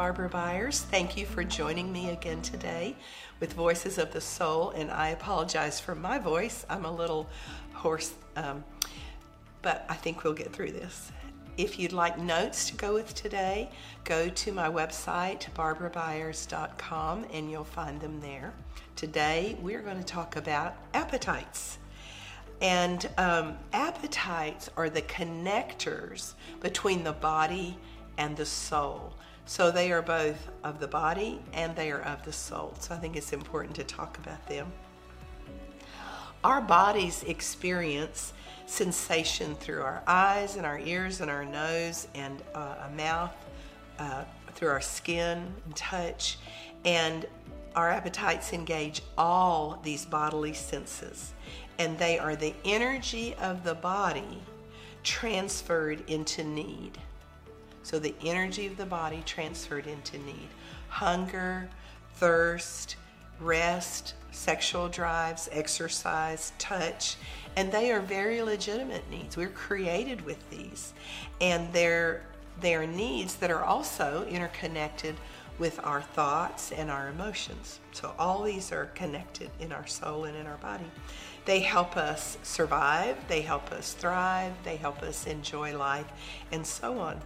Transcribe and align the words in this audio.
Barbara 0.00 0.30
Byers. 0.30 0.80
Thank 0.80 1.18
you 1.18 1.26
for 1.26 1.44
joining 1.44 1.92
me 1.92 2.08
again 2.08 2.40
today 2.40 2.96
with 3.38 3.52
Voices 3.52 3.98
of 3.98 4.10
the 4.14 4.20
Soul. 4.22 4.70
And 4.70 4.90
I 4.90 5.08
apologize 5.08 5.78
for 5.78 5.94
my 5.94 6.18
voice. 6.18 6.64
I'm 6.70 6.86
a 6.86 6.90
little 6.90 7.28
hoarse, 7.74 8.14
um, 8.34 8.64
but 9.60 9.84
I 9.90 9.94
think 9.94 10.24
we'll 10.24 10.32
get 10.32 10.54
through 10.54 10.72
this. 10.72 11.12
If 11.58 11.78
you'd 11.78 11.92
like 11.92 12.18
notes 12.18 12.70
to 12.70 12.76
go 12.76 12.94
with 12.94 13.14
today, 13.14 13.68
go 14.04 14.30
to 14.30 14.52
my 14.52 14.70
website, 14.70 15.52
barbarabyers.com, 15.52 17.26
and 17.30 17.50
you'll 17.50 17.64
find 17.64 18.00
them 18.00 18.22
there. 18.22 18.54
Today, 18.96 19.58
we're 19.60 19.82
going 19.82 19.98
to 19.98 20.02
talk 20.02 20.36
about 20.36 20.78
appetites. 20.94 21.76
And 22.62 23.06
um, 23.18 23.58
appetites 23.74 24.70
are 24.78 24.88
the 24.88 25.02
connectors 25.02 26.32
between 26.60 27.04
the 27.04 27.12
body 27.12 27.76
and 28.16 28.34
the 28.34 28.46
soul. 28.46 29.12
So 29.50 29.72
they 29.72 29.90
are 29.90 30.00
both 30.00 30.48
of 30.62 30.78
the 30.78 30.86
body 30.86 31.40
and 31.52 31.74
they 31.74 31.90
are 31.90 32.02
of 32.02 32.24
the 32.24 32.32
soul. 32.32 32.72
So 32.78 32.94
I 32.94 32.98
think 32.98 33.16
it's 33.16 33.32
important 33.32 33.74
to 33.74 33.82
talk 33.82 34.16
about 34.18 34.46
them. 34.46 34.70
Our 36.44 36.60
bodies 36.60 37.24
experience 37.24 38.32
sensation 38.66 39.56
through 39.56 39.82
our 39.82 40.04
eyes 40.06 40.54
and 40.54 40.64
our 40.64 40.78
ears 40.78 41.20
and 41.20 41.28
our 41.28 41.44
nose 41.44 42.06
and 42.14 42.40
uh, 42.54 42.86
a 42.86 42.90
mouth, 42.96 43.34
uh, 43.98 44.22
through 44.52 44.68
our 44.68 44.80
skin 44.80 45.52
and 45.64 45.74
touch. 45.74 46.38
And 46.84 47.26
our 47.74 47.90
appetites 47.90 48.52
engage 48.52 49.02
all 49.18 49.80
these 49.82 50.06
bodily 50.06 50.54
senses 50.54 51.32
and 51.80 51.98
they 51.98 52.20
are 52.20 52.36
the 52.36 52.54
energy 52.64 53.34
of 53.40 53.64
the 53.64 53.74
body 53.74 54.44
transferred 55.02 56.08
into 56.08 56.44
need. 56.44 56.98
So, 57.90 57.98
the 57.98 58.14
energy 58.24 58.68
of 58.68 58.76
the 58.76 58.86
body 58.86 59.20
transferred 59.26 59.88
into 59.88 60.16
need. 60.18 60.48
Hunger, 60.90 61.68
thirst, 62.14 62.94
rest, 63.40 64.14
sexual 64.30 64.88
drives, 64.88 65.48
exercise, 65.50 66.52
touch, 66.56 67.16
and 67.56 67.72
they 67.72 67.90
are 67.90 67.98
very 67.98 68.42
legitimate 68.42 69.10
needs. 69.10 69.36
We're 69.36 69.48
created 69.48 70.24
with 70.24 70.38
these, 70.50 70.94
and 71.40 71.72
they're, 71.72 72.22
they're 72.60 72.86
needs 72.86 73.34
that 73.36 73.50
are 73.50 73.64
also 73.64 74.24
interconnected 74.30 75.16
with 75.58 75.80
our 75.82 76.00
thoughts 76.00 76.70
and 76.70 76.92
our 76.92 77.08
emotions. 77.08 77.80
So, 77.90 78.14
all 78.20 78.44
these 78.44 78.70
are 78.70 78.86
connected 78.94 79.50
in 79.58 79.72
our 79.72 79.88
soul 79.88 80.26
and 80.26 80.36
in 80.36 80.46
our 80.46 80.58
body. 80.58 80.86
They 81.44 81.58
help 81.58 81.96
us 81.96 82.38
survive, 82.44 83.16
they 83.26 83.40
help 83.40 83.72
us 83.72 83.94
thrive, 83.94 84.52
they 84.62 84.76
help 84.76 85.02
us 85.02 85.26
enjoy 85.26 85.76
life, 85.76 86.06
and 86.52 86.64
so 86.64 87.00
on. 87.00 87.20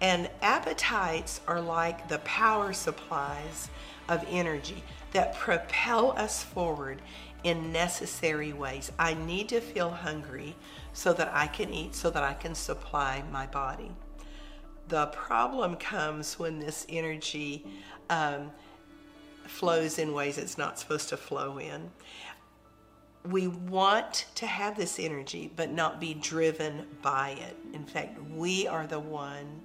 And 0.00 0.30
appetites 0.42 1.40
are 1.48 1.60
like 1.60 2.08
the 2.08 2.18
power 2.20 2.72
supplies 2.72 3.68
of 4.08 4.24
energy 4.28 4.82
that 5.12 5.36
propel 5.36 6.12
us 6.12 6.42
forward 6.42 7.02
in 7.44 7.72
necessary 7.72 8.52
ways. 8.52 8.92
I 8.98 9.14
need 9.14 9.48
to 9.50 9.60
feel 9.60 9.90
hungry 9.90 10.56
so 10.92 11.12
that 11.14 11.30
I 11.32 11.46
can 11.46 11.72
eat, 11.72 11.94
so 11.94 12.10
that 12.10 12.22
I 12.22 12.34
can 12.34 12.54
supply 12.54 13.22
my 13.30 13.46
body. 13.46 13.90
The 14.88 15.06
problem 15.06 15.76
comes 15.76 16.38
when 16.38 16.58
this 16.58 16.86
energy 16.88 17.66
um, 18.08 18.50
flows 19.46 19.98
in 19.98 20.12
ways 20.12 20.38
it's 20.38 20.58
not 20.58 20.78
supposed 20.78 21.08
to 21.10 21.16
flow 21.16 21.58
in 21.58 21.90
we 23.24 23.46
want 23.46 24.26
to 24.36 24.46
have 24.46 24.76
this 24.76 24.98
energy, 24.98 25.50
but 25.54 25.70
not 25.70 26.00
be 26.00 26.14
driven 26.14 26.86
by 27.02 27.30
it. 27.30 27.56
In 27.74 27.84
fact, 27.84 28.18
we 28.30 28.66
are 28.66 28.86
the 28.86 29.00
one 29.00 29.62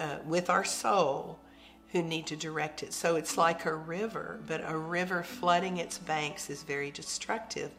uh, 0.00 0.18
with 0.26 0.50
our 0.50 0.64
soul 0.64 1.38
who 1.92 2.02
need 2.02 2.26
to 2.26 2.36
direct 2.36 2.82
it. 2.82 2.92
So 2.92 3.16
it's 3.16 3.36
like 3.38 3.66
a 3.66 3.74
river, 3.74 4.40
but 4.46 4.62
a 4.66 4.76
river 4.76 5.22
flooding 5.22 5.76
its 5.76 5.98
banks 5.98 6.50
is 6.50 6.62
very 6.62 6.90
destructive. 6.90 7.70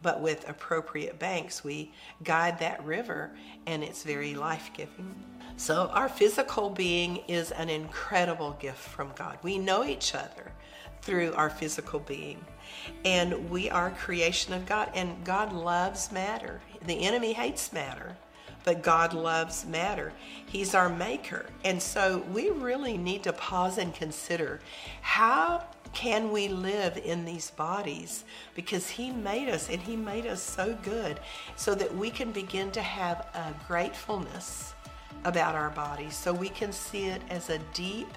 But 0.00 0.20
with 0.20 0.48
appropriate 0.48 1.18
banks, 1.18 1.64
we 1.64 1.92
guide 2.22 2.58
that 2.60 2.84
river 2.84 3.30
and 3.66 3.82
it's 3.82 4.02
very 4.02 4.34
life 4.34 4.70
giving. 4.74 5.14
So, 5.56 5.88
our 5.92 6.08
physical 6.08 6.68
being 6.68 7.18
is 7.28 7.52
an 7.52 7.68
incredible 7.68 8.52
gift 8.60 8.78
from 8.78 9.12
God. 9.14 9.38
We 9.42 9.56
know 9.56 9.84
each 9.84 10.14
other 10.14 10.50
through 11.02 11.32
our 11.34 11.48
physical 11.48 12.00
being. 12.00 12.44
And 13.04 13.50
we 13.50 13.70
are 13.70 13.90
creation 13.90 14.52
of 14.52 14.66
God, 14.66 14.90
and 14.94 15.24
God 15.24 15.52
loves 15.52 16.10
matter. 16.10 16.60
The 16.86 17.04
enemy 17.04 17.32
hates 17.32 17.72
matter, 17.72 18.16
but 18.64 18.82
God 18.82 19.12
loves 19.12 19.64
matter. 19.66 20.12
He's 20.46 20.74
our 20.74 20.88
maker. 20.88 21.46
And 21.64 21.80
so 21.80 22.24
we 22.32 22.50
really 22.50 22.96
need 22.98 23.22
to 23.24 23.32
pause 23.32 23.78
and 23.78 23.94
consider 23.94 24.60
how 25.02 25.64
can 25.92 26.32
we 26.32 26.48
live 26.48 26.96
in 26.96 27.24
these 27.24 27.52
bodies 27.52 28.24
because 28.54 28.90
he 28.90 29.12
made 29.12 29.48
us 29.48 29.68
and 29.70 29.80
he 29.80 29.94
made 29.94 30.26
us 30.26 30.42
so 30.42 30.76
good 30.82 31.20
so 31.54 31.74
that 31.74 31.94
we 31.94 32.10
can 32.10 32.32
begin 32.32 32.70
to 32.72 32.82
have 32.82 33.28
a 33.34 33.54
gratefulness 33.68 34.74
about 35.24 35.54
our 35.54 35.70
bodies 35.70 36.16
so 36.16 36.32
we 36.32 36.48
can 36.48 36.72
see 36.72 37.04
it 37.04 37.22
as 37.30 37.48
a 37.48 37.58
deep 37.72 38.08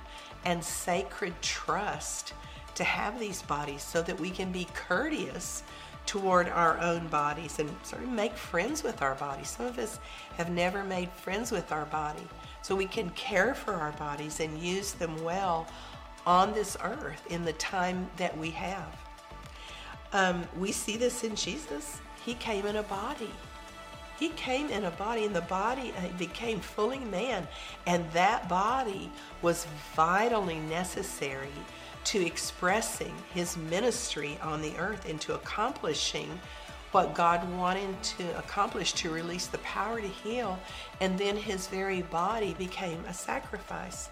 and 0.46 0.64
sacred 0.64 1.40
trust 1.42 2.34
to 2.74 2.84
have 2.84 3.20
these 3.20 3.42
bodies 3.44 3.84
so 3.84 4.02
that 4.02 4.20
we 4.20 4.30
can 4.30 4.52
be 4.52 4.68
courteous 4.74 5.64
toward 6.08 6.50
our 6.50 6.80
own 6.80 7.08
bodies 7.10 7.60
and 7.60 7.70
sort 7.84 8.02
of 8.02 8.10
make 8.10 8.34
friends 8.34 8.82
with 8.82 9.02
our 9.04 9.14
bodies. 9.16 9.50
Some 9.50 9.68
of 9.68 9.78
us 9.78 10.00
have 10.38 10.50
never 10.50 10.84
made 10.84 11.12
friends 11.12 11.52
with 11.52 11.72
our 11.72 11.86
body. 11.86 12.28
So 12.64 12.76
we 12.76 12.86
can 12.86 13.12
care 13.12 13.54
for 13.54 13.74
our 13.76 13.92
bodies 13.94 14.40
and 14.40 14.58
use 14.58 14.94
them 14.94 15.24
well 15.24 15.68
on 16.26 16.54
this 16.54 16.76
earth 16.84 17.26
in 17.30 17.46
the 17.46 17.54
time 17.54 18.10
that 18.18 18.36
we 18.38 18.50
have. 18.52 18.98
Um, 20.14 20.48
we 20.58 20.72
see 20.72 20.98
this 20.98 21.24
in 21.24 21.36
Jesus. 21.36 22.00
He 22.26 22.34
came 22.34 22.66
in 22.66 22.78
a 22.78 22.84
body. 22.84 23.32
He 24.20 24.30
came 24.30 24.70
in 24.70 24.86
a 24.86 24.92
body, 24.92 25.26
and 25.26 25.36
the 25.36 25.42
body 25.42 25.94
uh, 25.98 26.18
became 26.18 26.60
fully 26.60 27.00
man, 27.00 27.48
and 27.86 28.10
that 28.14 28.50
body 28.50 29.12
was 29.42 29.68
vitally 29.96 30.60
necessary 30.60 31.52
to 32.08 32.26
expressing 32.26 33.14
his 33.34 33.58
ministry 33.58 34.40
on 34.42 34.62
the 34.62 34.76
earth 34.78 35.10
and 35.10 35.20
to 35.20 35.36
accomplishing 35.36 36.40
what 36.94 37.14
God 37.14 37.46
wanted 37.58 38.02
to 38.02 38.38
accomplish 38.38 38.94
to 38.94 39.10
release 39.10 39.48
the 39.48 39.58
power 39.58 40.00
to 40.00 40.08
heal. 40.08 40.58
And 41.02 41.20
then 41.20 41.36
his 41.36 41.68
very 41.68 42.04
body 42.04 42.56
became 42.58 43.04
a 43.06 43.14
sacrifice. 43.14 44.10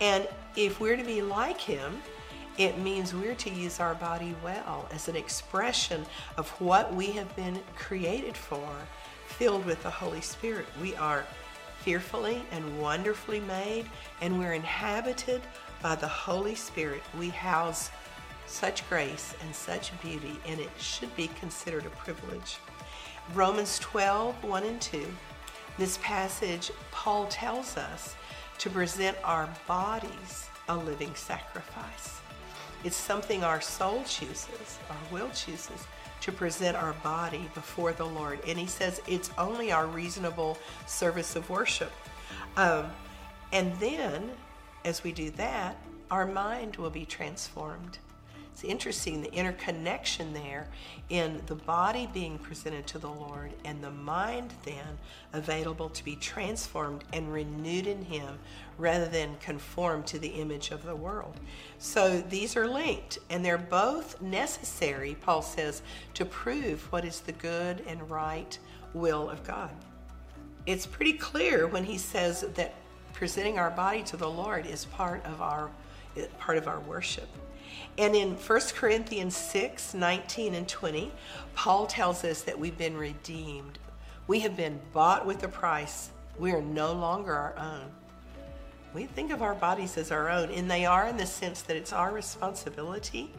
And 0.00 0.26
if 0.56 0.80
we're 0.80 0.96
to 0.96 1.04
be 1.04 1.20
like 1.20 1.60
him, 1.60 2.00
it 2.56 2.78
means 2.78 3.12
we're 3.12 3.34
to 3.34 3.50
use 3.50 3.78
our 3.78 3.94
body 3.94 4.34
well 4.42 4.88
as 4.90 5.08
an 5.08 5.16
expression 5.16 6.06
of 6.38 6.48
what 6.60 6.94
we 6.94 7.08
have 7.12 7.34
been 7.36 7.60
created 7.76 8.36
for, 8.36 8.68
filled 9.26 9.66
with 9.66 9.82
the 9.82 9.90
Holy 9.90 10.22
Spirit. 10.22 10.66
We 10.80 10.96
are 10.96 11.26
fearfully 11.80 12.42
and 12.52 12.80
wonderfully 12.80 13.40
made, 13.40 13.84
and 14.22 14.38
we're 14.38 14.54
inhabited 14.54 15.42
by 15.84 15.94
the 15.94 16.08
Holy 16.08 16.54
Spirit, 16.54 17.02
we 17.18 17.28
house 17.28 17.90
such 18.46 18.88
grace 18.88 19.34
and 19.42 19.54
such 19.54 19.92
beauty, 20.00 20.40
and 20.46 20.58
it 20.58 20.70
should 20.78 21.14
be 21.14 21.28
considered 21.38 21.84
a 21.84 21.90
privilege. 21.90 22.56
Romans 23.34 23.78
12, 23.80 24.42
1 24.42 24.64
and 24.64 24.80
2. 24.80 25.06
This 25.76 25.98
passage, 25.98 26.70
Paul 26.90 27.26
tells 27.26 27.76
us 27.76 28.16
to 28.60 28.70
present 28.70 29.18
our 29.22 29.46
bodies 29.68 30.48
a 30.70 30.76
living 30.76 31.14
sacrifice. 31.14 32.18
It's 32.82 32.96
something 32.96 33.44
our 33.44 33.60
soul 33.60 34.04
chooses, 34.06 34.78
our 34.88 35.12
will 35.12 35.28
chooses, 35.34 35.86
to 36.22 36.32
present 36.32 36.78
our 36.78 36.94
body 37.02 37.50
before 37.52 37.92
the 37.92 38.06
Lord. 38.06 38.38
And 38.48 38.58
he 38.58 38.66
says 38.66 39.02
it's 39.06 39.30
only 39.36 39.70
our 39.70 39.86
reasonable 39.86 40.56
service 40.86 41.36
of 41.36 41.50
worship. 41.50 41.92
Um, 42.56 42.86
and 43.52 43.74
then 43.80 44.30
as 44.84 45.02
we 45.02 45.12
do 45.12 45.30
that, 45.30 45.76
our 46.10 46.26
mind 46.26 46.76
will 46.76 46.90
be 46.90 47.06
transformed. 47.06 47.98
It's 48.52 48.62
interesting 48.62 49.20
the 49.20 49.34
interconnection 49.34 50.32
there 50.32 50.68
in 51.08 51.42
the 51.46 51.56
body 51.56 52.08
being 52.14 52.38
presented 52.38 52.86
to 52.86 52.98
the 52.98 53.08
Lord 53.08 53.52
and 53.64 53.82
the 53.82 53.90
mind 53.90 54.52
then 54.64 54.96
available 55.32 55.88
to 55.88 56.04
be 56.04 56.14
transformed 56.14 57.02
and 57.12 57.32
renewed 57.32 57.88
in 57.88 58.04
Him 58.04 58.38
rather 58.78 59.06
than 59.06 59.36
conformed 59.38 60.06
to 60.06 60.20
the 60.20 60.28
image 60.28 60.70
of 60.70 60.84
the 60.84 60.94
world. 60.94 61.40
So 61.78 62.20
these 62.20 62.56
are 62.56 62.68
linked 62.68 63.18
and 63.28 63.44
they're 63.44 63.58
both 63.58 64.22
necessary, 64.22 65.16
Paul 65.20 65.42
says, 65.42 65.82
to 66.14 66.24
prove 66.24 66.92
what 66.92 67.04
is 67.04 67.20
the 67.20 67.32
good 67.32 67.82
and 67.88 68.08
right 68.08 68.56
will 68.92 69.28
of 69.28 69.42
God. 69.42 69.70
It's 70.64 70.86
pretty 70.86 71.14
clear 71.14 71.66
when 71.66 71.82
he 71.82 71.98
says 71.98 72.42
that 72.54 72.74
presenting 73.14 73.58
our 73.58 73.70
body 73.70 74.02
to 74.02 74.16
the 74.18 74.28
Lord 74.28 74.66
is 74.66 74.84
part 74.84 75.24
of 75.24 75.40
our 75.40 75.70
part 76.38 76.58
of 76.58 76.68
our 76.68 76.80
worship. 76.80 77.28
And 77.96 78.14
in 78.14 78.34
1 78.34 78.60
Corinthians 78.74 79.36
6 79.36 79.94
19 79.94 80.54
and 80.54 80.68
20, 80.68 81.12
Paul 81.54 81.86
tells 81.86 82.24
us 82.24 82.42
that 82.42 82.58
we've 82.58 82.76
been 82.76 82.96
redeemed. 82.96 83.78
We 84.26 84.40
have 84.40 84.56
been 84.56 84.80
bought 84.92 85.26
with 85.26 85.42
a 85.44 85.48
price. 85.48 86.10
We 86.38 86.52
are 86.52 86.62
no 86.62 86.92
longer 86.92 87.32
our 87.32 87.54
own. 87.56 87.90
We 88.92 89.06
think 89.06 89.32
of 89.32 89.42
our 89.42 89.54
bodies 89.54 89.96
as 89.96 90.12
our 90.12 90.28
own, 90.28 90.50
and 90.50 90.70
they 90.70 90.86
are 90.86 91.08
in 91.08 91.16
the 91.16 91.26
sense 91.26 91.62
that 91.62 91.76
it's 91.76 91.92
our 91.92 92.12
responsibility, 92.12 93.32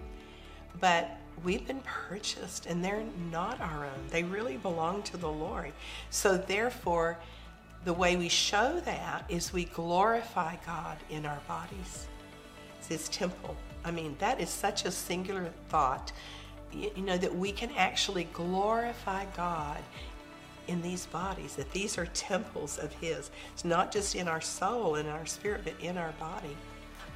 but 0.79 1.17
we've 1.43 1.65
been 1.65 1.81
purchased 1.81 2.65
and 2.65 2.83
they're 2.83 3.03
not 3.31 3.59
our 3.61 3.85
own. 3.85 4.07
They 4.09 4.23
really 4.23 4.57
belong 4.57 5.03
to 5.03 5.17
the 5.17 5.29
Lord. 5.29 5.71
So, 6.09 6.37
therefore, 6.37 7.17
the 7.85 7.93
way 7.93 8.17
we 8.17 8.27
show 8.27 8.81
that 8.81 9.23
is 9.29 9.53
we 9.53 9.65
glorify 9.65 10.55
God 10.65 10.97
in 11.09 11.25
our 11.25 11.39
bodies. 11.47 12.07
It's 12.79 12.87
His 12.87 13.07
temple. 13.09 13.55
I 13.85 13.91
mean, 13.91 14.15
that 14.19 14.41
is 14.41 14.49
such 14.49 14.85
a 14.85 14.91
singular 14.91 15.51
thought, 15.69 16.11
you 16.73 16.91
know, 16.97 17.17
that 17.17 17.33
we 17.33 17.51
can 17.51 17.69
actually 17.77 18.25
glorify 18.33 19.25
God 19.37 19.77
in 20.67 20.81
these 20.81 21.05
bodies, 21.05 21.55
that 21.55 21.71
these 21.71 21.97
are 21.99 22.07
temples 22.07 22.79
of 22.79 22.91
His. 22.93 23.29
It's 23.53 23.63
not 23.63 23.91
just 23.91 24.15
in 24.15 24.27
our 24.27 24.41
soul 24.41 24.95
and 24.95 25.07
our 25.07 25.27
spirit, 25.27 25.61
but 25.63 25.73
in 25.79 25.95
our 25.95 26.11
body. 26.13 26.57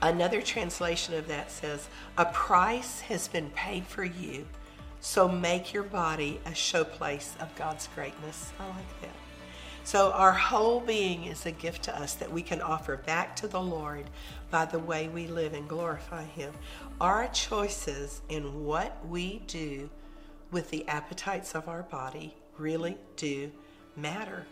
Another 0.03 0.39
translation 0.41 1.15
of 1.15 1.27
that 1.27 1.51
says, 1.51 1.89
A 2.19 2.25
price 2.25 3.01
has 3.01 3.27
been 3.27 3.49
paid 3.49 3.85
for 3.85 4.03
you, 4.03 4.45
so 5.01 5.27
make 5.27 5.73
your 5.73 5.83
body 5.83 6.39
a 6.45 6.51
showplace 6.51 7.39
of 7.41 7.53
God's 7.55 7.89
greatness. 7.95 8.53
I 8.59 8.67
like 8.67 9.01
that. 9.01 9.18
So, 9.83 10.11
our 10.11 10.33
whole 10.33 10.81
being 10.81 11.25
is 11.25 11.45
a 11.45 11.51
gift 11.51 11.83
to 11.83 11.97
us 11.97 12.13
that 12.15 12.31
we 12.31 12.41
can 12.41 12.61
offer 12.61 12.97
back 12.97 13.35
to 13.37 13.47
the 13.47 13.61
Lord 13.61 14.05
by 14.51 14.65
the 14.65 14.79
way 14.79 15.07
we 15.07 15.27
live 15.27 15.53
and 15.53 15.67
glorify 15.67 16.25
Him. 16.25 16.53
Our 17.01 17.27
choices 17.29 18.21
in 18.29 18.65
what 18.65 19.05
we 19.07 19.41
do 19.47 19.89
with 20.51 20.69
the 20.69 20.87
appetites 20.87 21.55
of 21.55 21.67
our 21.67 21.83
body 21.83 22.35
really 22.57 22.97
do 23.15 23.51
matter. 23.95 24.45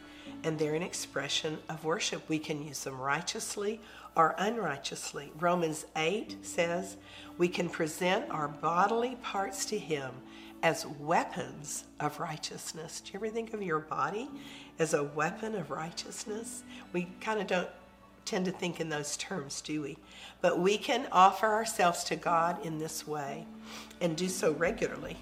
And 0.44 0.58
they're 0.58 0.76
an 0.76 0.84
expression 0.84 1.58
of 1.70 1.84
worship. 1.84 2.28
We 2.28 2.40
can 2.40 2.66
use 2.66 2.84
them 2.84 3.00
righteously 3.00 3.80
or 4.16 4.36
unrighteously. 4.38 5.32
Romans 5.40 5.86
8 5.96 6.38
says 6.42 6.98
we 7.38 7.48
can 7.48 7.70
present 7.70 8.30
our 8.30 8.48
bodily 8.48 9.16
parts 9.22 9.66
to 9.66 9.78
Him 9.78 10.12
as 10.64 10.86
weapons 10.86 11.86
of 12.00 12.20
righteousness. 12.20 13.02
Do 13.02 13.12
you 13.14 13.20
ever 13.20 13.30
think 13.30 13.54
of 13.54 13.62
your 13.62 13.80
body 13.80 14.30
as 14.80 14.94
a 14.94 15.04
weapon 15.04 15.56
of 15.56 15.72
righteousness? 15.72 16.64
We 16.94 17.08
kind 17.22 17.40
of 17.40 17.48
don't 17.48 17.70
tend 18.26 18.46
to 18.46 18.52
think 18.52 18.80
in 18.82 18.90
those 18.90 19.16
terms, 19.18 19.62
do 19.62 19.82
we? 19.82 19.98
But 20.42 20.60
we 20.60 20.78
can 20.78 21.08
offer 21.12 21.48
ourselves 21.48 22.04
to 22.06 22.16
God 22.16 22.66
in 22.66 22.78
this 22.78 23.08
way 23.08 23.46
and 24.02 24.16
do 24.18 24.28
so 24.28 24.52
regularly. 24.52 25.18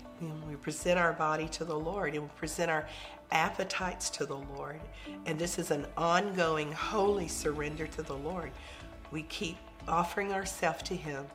We 0.50 0.56
present 0.56 0.98
our 0.98 1.14
body 1.14 1.48
to 1.50 1.66
the 1.66 1.78
Lord 1.78 2.14
and 2.14 2.24
we 2.24 2.30
present 2.38 2.72
our 2.72 2.88
appetites 3.32 4.10
to 4.12 4.26
the 4.26 4.38
Lord. 4.38 4.80
And 5.26 5.38
this 5.38 5.60
is 5.60 5.72
an 5.72 5.86
ongoing, 5.98 6.72
holy 6.72 7.28
surrender 7.28 7.86
to 7.88 8.02
the 8.02 8.16
Lord. 8.18 8.52
We 9.12 9.24
keep 9.24 9.58
offering 9.88 10.34
ourselves 10.34 10.84
to 10.84 10.96
Him. 10.96 11.26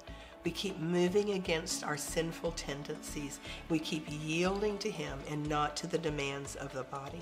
We 0.45 0.51
keep 0.51 0.79
moving 0.79 1.33
against 1.33 1.85
our 1.85 1.97
sinful 1.97 2.53
tendencies. 2.53 3.41
We 3.69 3.79
keep 3.79 4.07
yielding 4.09 4.79
to 4.79 4.91
Him 4.91 5.19
and 5.29 5.47
not 5.49 5.77
to 5.79 5.87
the 5.87 5.99
demands 5.99 6.57
of 6.57 6.73
the 6.73 6.85
body. 6.85 7.21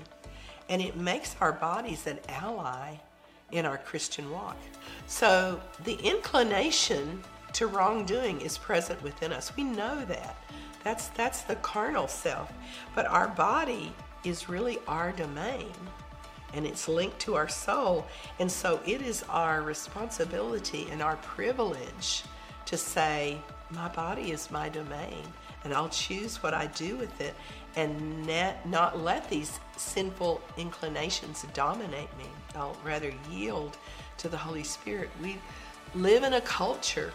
And 0.69 0.81
it 0.81 0.95
makes 0.95 1.35
our 1.41 1.51
bodies 1.51 2.07
an 2.07 2.19
ally 2.29 2.95
in 3.51 3.65
our 3.65 3.77
Christian 3.77 4.29
walk. 4.31 4.57
So 5.07 5.59
the 5.83 5.95
inclination 5.95 7.23
to 7.53 7.67
wrongdoing 7.67 8.41
is 8.41 8.57
present 8.57 9.01
within 9.01 9.33
us. 9.33 9.55
We 9.57 9.63
know 9.63 10.05
that. 10.05 10.37
That's 10.83 11.07
that's 11.09 11.41
the 11.41 11.55
carnal 11.57 12.07
self. 12.07 12.53
But 12.95 13.05
our 13.07 13.27
body 13.27 13.93
is 14.23 14.47
really 14.47 14.77
our 14.87 15.11
domain 15.11 15.73
and 16.53 16.65
it's 16.65 16.87
linked 16.87 17.19
to 17.19 17.35
our 17.35 17.47
soul. 17.47 18.05
And 18.39 18.51
so 18.51 18.79
it 18.85 19.01
is 19.01 19.23
our 19.29 19.61
responsibility 19.61 20.87
and 20.91 21.01
our 21.01 21.17
privilege 21.17 22.23
to 22.69 22.77
say, 22.77 23.41
My 23.71 23.87
body 23.89 24.31
is 24.31 24.51
my 24.51 24.69
domain, 24.69 25.23
and 25.63 25.73
I'll 25.73 25.89
choose 25.89 26.41
what 26.43 26.53
I 26.53 26.67
do 26.67 26.97
with 26.97 27.19
it 27.19 27.33
and 27.75 28.27
not 28.65 28.99
let 28.99 29.27
these 29.29 29.59
sinful 29.75 30.41
inclinations 30.57 31.45
dominate 31.53 32.15
me. 32.17 32.25
I'll 32.55 32.77
rather 32.85 33.11
yield 33.31 33.77
to 34.17 34.29
the 34.29 34.37
Holy 34.37 34.63
Spirit. 34.63 35.09
We 35.21 35.37
live 35.95 36.23
in 36.23 36.33
a 36.33 36.41
culture 36.41 37.11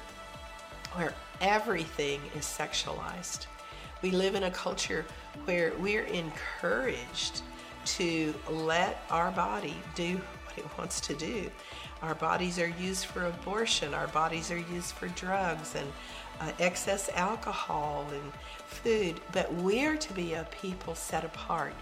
where 0.95 1.15
everything 1.41 2.21
is 2.37 2.45
sexualized. 2.45 3.47
We 4.03 4.11
live 4.11 4.35
in 4.35 4.45
a 4.45 4.51
culture 4.51 5.05
where 5.45 5.73
we're 5.79 6.05
encouraged 6.05 7.43
to 7.85 8.35
let 8.51 9.05
our 9.11 9.31
body 9.31 9.77
do 9.95 10.17
what 10.47 10.59
it 10.59 10.79
wants 10.79 11.01
to 11.03 11.15
do. 11.15 11.49
Our 12.05 12.15
bodies 12.15 12.59
are 12.59 12.69
used 12.69 13.07
for 13.07 13.25
abortion, 13.25 13.95
our 13.95 14.09
bodies 14.09 14.51
are 14.51 14.59
used 14.59 14.93
for 14.93 15.09
drugs 15.09 15.75
and 15.75 15.91
uh, 16.39 16.53
excess 16.59 17.09
alcohol 17.15 18.07
and 18.13 18.33
food, 18.67 19.21
but 19.33 19.51
we're 19.55 19.97
to 19.97 20.13
be 20.13 20.35
a 20.35 20.47
people 20.61 20.95
set 20.95 21.25
apart, 21.25 21.73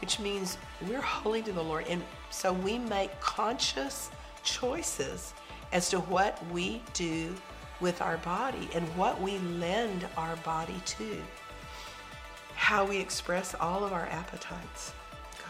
which 0.00 0.20
means 0.20 0.56
we're 0.88 1.00
holy 1.00 1.42
to 1.42 1.50
the 1.50 1.64
Lord. 1.64 1.86
And 1.88 2.00
so 2.30 2.52
we 2.52 2.78
make 2.78 3.18
conscious 3.18 4.10
choices 4.44 5.34
as 5.72 5.90
to 5.90 5.98
what 5.98 6.38
we 6.52 6.80
do 6.94 7.34
with 7.80 8.00
our 8.00 8.18
body 8.18 8.68
and 8.76 8.86
what 8.96 9.20
we 9.20 9.38
lend 9.38 10.06
our 10.16 10.36
body 10.36 10.80
to, 10.84 11.20
how 12.54 12.84
we 12.84 12.98
express 12.98 13.56
all 13.56 13.82
of 13.82 13.92
our 13.92 14.06
appetites. 14.06 14.92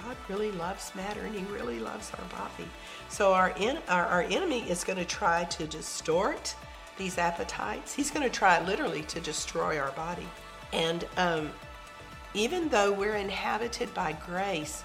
God 0.04 0.16
really 0.28 0.52
loves 0.52 0.94
matter 0.94 1.20
and 1.20 1.34
He 1.34 1.44
really 1.52 1.78
loves 1.78 2.10
our 2.19 2.25
body. 2.38 2.69
So 3.08 3.32
our, 3.32 3.54
our, 3.88 4.06
our 4.06 4.22
enemy 4.22 4.60
is 4.69 4.84
going 4.84 4.99
to 4.99 5.04
try 5.04 5.44
to 5.44 5.66
distort 5.66 6.54
these 6.96 7.19
appetites. 7.19 7.94
He's 7.94 8.10
going 8.10 8.28
to 8.28 8.31
try 8.31 8.64
literally 8.64 9.02
to 9.02 9.20
destroy 9.20 9.78
our 9.78 9.93
body. 9.93 10.26
And 10.72 11.06
um, 11.16 11.50
even 12.34 12.69
though 12.69 12.93
we're 12.93 13.16
inhabited 13.16 13.93
by 13.94 14.12
grace, 14.26 14.82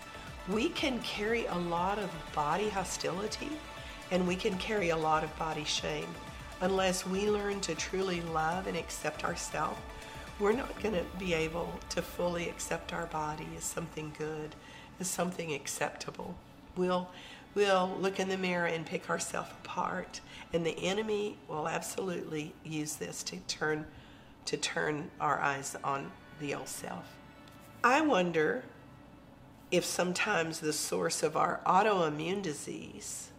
we 0.50 0.70
can 0.70 1.00
carry 1.00 1.46
a 1.46 1.56
lot 1.56 2.00
of 2.00 2.10
body 2.34 2.70
hostility 2.70 3.50
and 4.12 4.26
we 4.28 4.36
can 4.36 4.58
carry 4.58 4.90
a 4.90 4.98
lot 4.98 5.24
of 5.24 5.38
body 5.38 5.64
shame. 5.64 6.08
Unless 6.62 7.06
we 7.06 7.30
learn 7.30 7.60
to 7.62 7.76
truly 7.76 8.22
love 8.22 8.68
and 8.68 8.78
accept 8.78 9.24
ourselves, 9.24 9.80
we're 10.40 10.54
not 10.54 10.82
going 10.82 10.96
to 10.96 11.04
be 11.18 11.34
able 11.34 11.80
to 11.90 12.02
fully 12.02 12.48
accept 12.50 12.94
our 12.94 13.08
body 13.08 13.48
as 13.58 13.64
something 13.64 14.14
good 14.18 14.56
as 15.00 15.08
something 15.08 15.54
acceptable. 15.54 16.36
We'll, 16.76 17.10
we'll 17.56 17.96
look 18.00 18.20
in 18.20 18.30
the 18.30 18.38
mirror 18.38 18.68
and 18.68 18.86
pick 18.86 19.10
ourselves 19.10 19.52
apart. 19.64 20.22
And 20.54 20.66
the 20.66 20.78
enemy 20.80 21.38
will 21.48 21.68
absolutely 21.68 22.54
use 22.64 22.96
this 22.96 23.24
to 23.24 23.38
turn, 23.48 23.86
to 24.46 24.58
turn 24.58 25.10
our 25.20 25.40
eyes 25.40 25.76
on 25.84 26.12
the 26.40 26.54
old 26.56 26.68
self. 26.68 27.16
I 27.84 28.02
wonder 28.02 28.64
if 29.72 29.84
sometimes 29.84 30.60
the 30.60 30.74
source 30.74 31.24
of 31.24 31.36
our 31.36 31.60
autoimmune 31.66 32.42
disease, 32.42 33.30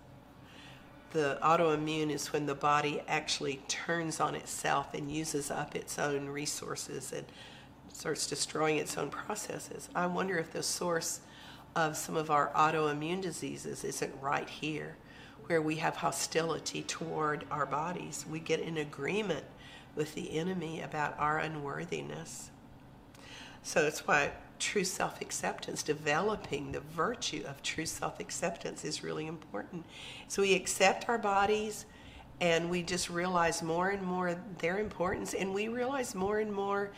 the 1.12 1.38
autoimmune 1.42 2.10
is 2.10 2.32
when 2.32 2.46
the 2.46 2.54
body 2.54 3.00
actually 3.08 3.60
turns 3.66 4.20
on 4.20 4.34
itself 4.34 4.92
and 4.92 5.10
uses 5.10 5.50
up 5.50 5.74
its 5.74 5.98
own 5.98 6.28
resources 6.28 7.12
and 7.12 7.24
starts 7.92 8.26
destroying 8.26 8.76
its 8.76 8.98
own 8.98 9.08
processes. 9.08 9.88
I 9.94 10.06
wonder 10.06 10.36
if 10.36 10.52
the 10.52 10.62
source 10.62 11.20
of 11.78 11.96
some 11.96 12.16
of 12.16 12.28
our 12.28 12.50
autoimmune 12.56 13.22
diseases 13.22 13.84
isn't 13.84 14.12
right 14.20 14.48
here, 14.48 14.96
where 15.46 15.62
we 15.62 15.76
have 15.76 15.94
hostility 15.94 16.82
toward 16.82 17.44
our 17.52 17.66
bodies. 17.66 18.26
We 18.28 18.40
get 18.40 18.58
in 18.58 18.78
agreement 18.78 19.44
with 19.94 20.12
the 20.16 20.36
enemy 20.36 20.80
about 20.80 21.14
our 21.20 21.38
unworthiness. 21.38 22.50
So 23.62 23.86
it's 23.86 24.08
why 24.08 24.32
true 24.58 24.82
self 24.82 25.20
acceptance, 25.20 25.84
developing 25.84 26.72
the 26.72 26.80
virtue 26.80 27.44
of 27.46 27.62
true 27.62 27.86
self 27.86 28.18
acceptance, 28.18 28.84
is 28.84 29.04
really 29.04 29.28
important. 29.28 29.86
So 30.26 30.42
we 30.42 30.54
accept 30.54 31.08
our 31.08 31.18
bodies 31.18 31.86
and 32.40 32.70
we 32.70 32.82
just 32.82 33.08
realize 33.08 33.62
more 33.62 33.90
and 33.90 34.02
more 34.02 34.36
their 34.58 34.78
importance, 34.78 35.34
and 35.34 35.52
we 35.54 35.68
realize 35.68 36.14
more 36.14 36.38
and 36.38 36.52
more 36.52 36.90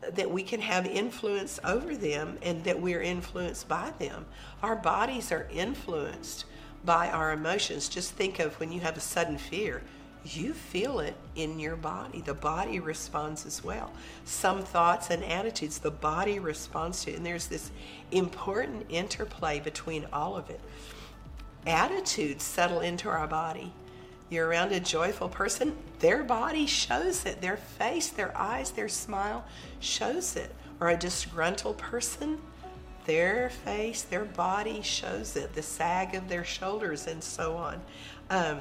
that 0.00 0.30
we 0.30 0.42
can 0.42 0.60
have 0.60 0.86
influence 0.86 1.60
over 1.64 1.94
them 1.94 2.38
and 2.42 2.64
that 2.64 2.80
we're 2.80 3.02
influenced 3.02 3.68
by 3.68 3.92
them. 3.98 4.26
Our 4.62 4.76
bodies 4.76 5.30
are 5.30 5.48
influenced 5.52 6.46
by 6.84 7.10
our 7.10 7.32
emotions. 7.32 7.88
Just 7.88 8.12
think 8.12 8.38
of 8.38 8.58
when 8.58 8.72
you 8.72 8.80
have 8.80 8.96
a 8.96 9.00
sudden 9.00 9.36
fear, 9.36 9.82
you 10.24 10.52
feel 10.52 11.00
it 11.00 11.14
in 11.34 11.58
your 11.58 11.76
body. 11.76 12.20
The 12.20 12.34
body 12.34 12.80
responds 12.80 13.46
as 13.46 13.64
well. 13.64 13.92
Some 14.24 14.62
thoughts 14.62 15.10
and 15.10 15.24
attitudes, 15.24 15.78
the 15.78 15.90
body 15.90 16.38
responds 16.38 17.04
to, 17.04 17.14
and 17.14 17.24
there's 17.24 17.46
this 17.46 17.70
important 18.10 18.86
interplay 18.88 19.60
between 19.60 20.06
all 20.12 20.36
of 20.36 20.50
it. 20.50 20.60
Attitudes 21.66 22.44
settle 22.44 22.80
into 22.80 23.08
our 23.08 23.26
body 23.26 23.72
you're 24.30 24.46
around 24.46 24.72
a 24.72 24.80
joyful 24.80 25.28
person, 25.28 25.76
their 25.98 26.22
body 26.22 26.64
shows 26.64 27.26
it. 27.26 27.40
Their 27.40 27.56
face, 27.56 28.08
their 28.08 28.36
eyes, 28.38 28.70
their 28.70 28.88
smile 28.88 29.44
shows 29.80 30.36
it. 30.36 30.54
Or 30.80 30.88
a 30.88 30.96
disgruntled 30.96 31.78
person, 31.78 32.40
their 33.04 33.50
face, 33.50 34.02
their 34.02 34.24
body 34.24 34.82
shows 34.82 35.36
it. 35.36 35.52
The 35.52 35.62
sag 35.62 36.14
of 36.14 36.28
their 36.28 36.44
shoulders, 36.44 37.08
and 37.08 37.22
so 37.22 37.56
on. 37.56 37.82
Um, 38.30 38.60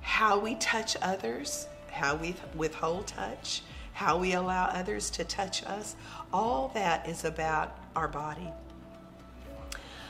how 0.00 0.38
we 0.38 0.54
touch 0.56 0.96
others, 1.02 1.68
how 1.90 2.16
we 2.16 2.34
withhold 2.54 3.06
touch, 3.06 3.62
how 3.92 4.16
we 4.16 4.32
allow 4.32 4.64
others 4.64 5.10
to 5.10 5.24
touch 5.24 5.62
us, 5.64 5.94
all 6.32 6.70
that 6.74 7.06
is 7.06 7.24
about 7.24 7.76
our 7.94 8.08
body. 8.08 8.48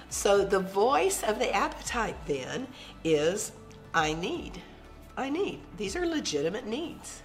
So 0.09 0.45
the 0.45 0.61
voice 0.61 1.23
of 1.23 1.39
the 1.39 1.53
appetite 1.53 2.17
then 2.27 2.69
is 3.03 3.53
I 3.93 4.13
need. 4.13 4.63
I 5.17 5.29
need. 5.29 5.61
These 5.77 5.97
are 5.97 6.07
legitimate 6.07 6.67
needs. 6.67 7.23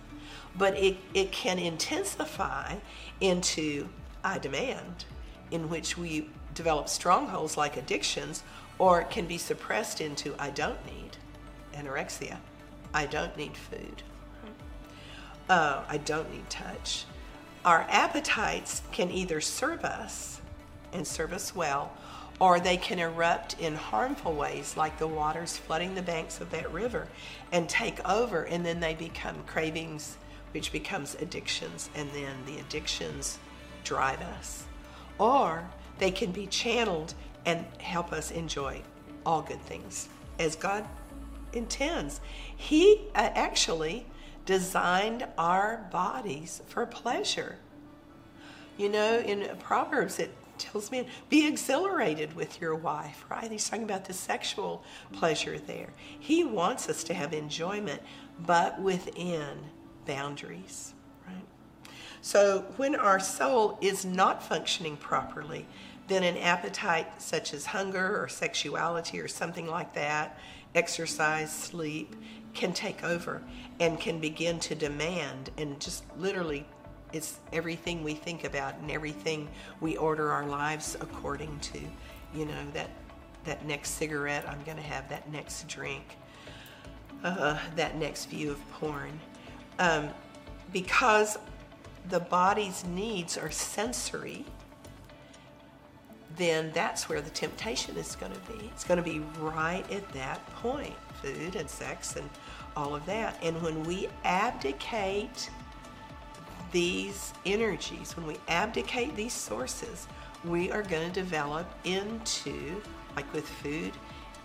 But 0.55 0.77
it, 0.77 0.97
it 1.13 1.31
can 1.31 1.59
intensify 1.59 2.75
into 3.21 3.87
I 4.23 4.39
demand, 4.39 5.05
in 5.51 5.69
which 5.69 5.97
we 5.97 6.29
develop 6.53 6.89
strongholds 6.89 7.55
like 7.55 7.77
addictions, 7.77 8.43
or 8.79 9.01
it 9.01 9.09
can 9.09 9.25
be 9.25 9.37
suppressed 9.37 10.01
into 10.01 10.35
I 10.39 10.49
don't 10.49 10.83
need 10.85 11.17
anorexia. 11.73 12.37
I 12.93 13.05
don't 13.05 13.35
need 13.37 13.55
food. 13.55 14.03
Uh, 15.49 15.83
I 15.87 15.97
don't 15.97 16.29
need 16.31 16.49
touch. 16.49 17.05
Our 17.63 17.85
appetites 17.89 18.81
can 18.91 19.11
either 19.11 19.39
serve 19.39 19.85
us 19.85 20.41
and 20.93 21.05
serve 21.05 21.33
us 21.33 21.55
well, 21.55 21.91
or 22.39 22.59
they 22.59 22.77
can 22.77 22.99
erupt 22.99 23.59
in 23.59 23.75
harmful 23.75 24.33
ways, 24.33 24.77
like 24.77 24.97
the 24.99 25.07
waters 25.07 25.57
flooding 25.57 25.95
the 25.95 26.01
banks 26.01 26.39
of 26.39 26.51
that 26.51 26.71
river 26.71 27.07
and 27.51 27.67
take 27.67 28.07
over, 28.07 28.43
and 28.43 28.65
then 28.65 28.79
they 28.79 28.93
become 28.93 29.35
cravings, 29.47 30.17
which 30.53 30.71
becomes 30.71 31.15
addictions, 31.15 31.89
and 31.95 32.09
then 32.11 32.35
the 32.45 32.59
addictions 32.59 33.39
drive 33.83 34.21
us. 34.21 34.65
Or 35.17 35.67
they 35.97 36.11
can 36.11 36.31
be 36.31 36.45
channeled 36.45 37.15
and 37.45 37.65
help 37.79 38.13
us 38.13 38.29
enjoy 38.29 38.81
all 39.25 39.41
good 39.41 39.61
things 39.63 40.09
as 40.37 40.55
God 40.55 40.85
intends. 41.53 42.21
He 42.55 43.07
uh, 43.15 43.29
actually 43.33 44.05
designed 44.45 45.27
our 45.37 45.87
bodies 45.91 46.61
for 46.67 46.85
pleasure. 46.85 47.57
You 48.77 48.89
know, 48.89 49.19
in 49.19 49.49
Proverbs, 49.57 50.19
it 50.19 50.31
tells 50.59 50.91
me 50.91 51.07
be 51.29 51.47
exhilarated 51.47 52.35
with 52.35 52.59
your 52.61 52.75
wife, 52.75 53.25
right? 53.29 53.51
He's 53.51 53.69
talking 53.69 53.85
about 53.85 54.05
the 54.05 54.13
sexual 54.13 54.83
pleasure 55.13 55.57
there. 55.57 55.89
He 56.19 56.43
wants 56.43 56.89
us 56.89 57.03
to 57.05 57.13
have 57.13 57.33
enjoyment, 57.33 58.01
but 58.39 58.79
within 58.81 59.57
boundaries, 60.05 60.93
right? 61.27 61.45
So 62.21 62.65
when 62.77 62.95
our 62.95 63.19
soul 63.19 63.77
is 63.81 64.05
not 64.05 64.43
functioning 64.43 64.97
properly, 64.97 65.65
then 66.07 66.23
an 66.23 66.37
appetite 66.37 67.21
such 67.21 67.53
as 67.53 67.65
hunger 67.65 68.21
or 68.21 68.27
sexuality 68.27 69.19
or 69.19 69.27
something 69.27 69.67
like 69.67 69.93
that, 69.93 70.39
exercise, 70.73 71.53
sleep, 71.53 72.15
can 72.53 72.73
take 72.73 73.03
over 73.03 73.43
and 73.79 73.99
can 73.99 74.19
begin 74.19 74.59
to 74.59 74.73
demand 74.73 75.51
and 75.57 75.79
just 75.79 76.03
literally 76.17 76.65
it's 77.17 77.39
everything 77.51 78.03
we 78.03 78.13
think 78.13 78.43
about 78.43 78.75
and 78.77 78.89
everything 78.89 79.49
we 79.81 79.97
order 79.97 80.31
our 80.31 80.45
lives 80.45 80.95
according 81.01 81.59
to 81.59 81.79
you 82.33 82.45
know 82.45 82.71
that 82.73 82.89
that 83.43 83.65
next 83.65 83.91
cigarette 83.91 84.47
i'm 84.47 84.63
going 84.63 84.77
to 84.77 84.83
have 84.83 85.09
that 85.09 85.29
next 85.31 85.67
drink 85.67 86.15
uh, 87.23 87.57
that 87.75 87.97
next 87.97 88.25
view 88.25 88.51
of 88.51 88.71
porn. 88.73 89.19
Um, 89.79 90.09
because 90.71 91.37
the 92.09 92.19
body's 92.19 92.85
needs 92.85 93.37
are 93.37 93.51
sensory 93.51 94.45
then 96.35 96.71
that's 96.71 97.09
where 97.09 97.19
the 97.19 97.31
temptation 97.31 97.97
is 97.97 98.15
going 98.15 98.31
to 98.31 98.39
be. 98.51 98.65
It's 98.67 98.83
going 98.83 98.97
to 98.97 99.03
be 99.03 99.21
right 99.39 99.83
at 99.91 100.07
that 100.13 100.45
point 100.57 100.93
food 101.15 101.55
and 101.55 101.67
sex 101.67 102.15
and 102.15 102.29
all 102.75 102.93
of 102.93 103.03
that. 103.07 103.39
And 103.41 103.59
when 103.63 103.83
we 103.85 104.07
abdicate 104.23 105.49
these 106.77 107.33
energies, 107.43 108.15
when 108.15 108.27
we 108.27 108.37
abdicate 108.47 109.15
these 109.15 109.33
sources, 109.33 110.05
we 110.45 110.69
are 110.69 110.83
going 110.83 111.11
to 111.11 111.11
develop 111.11 111.65
into, 111.85 112.79
like 113.15 113.33
with 113.33 113.49
food, 113.49 113.91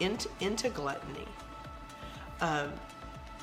into, 0.01 0.31
into 0.41 0.71
gluttony, 0.71 1.29
um, 2.41 2.73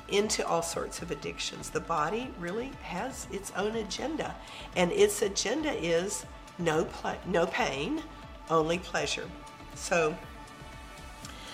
into 0.08 0.44
all 0.44 0.60
sorts 0.60 1.02
of 1.02 1.12
addictions. 1.12 1.70
The 1.70 1.78
body 1.78 2.34
really 2.40 2.72
has 2.82 3.28
its 3.30 3.52
own 3.56 3.76
agenda, 3.76 4.34
and 4.74 4.90
its 4.90 5.22
agenda 5.22 5.72
is 5.72 6.26
no, 6.58 6.88
no 7.28 7.46
pain, 7.46 8.02
only 8.50 8.80
pleasure. 8.80 9.30
So, 9.76 10.16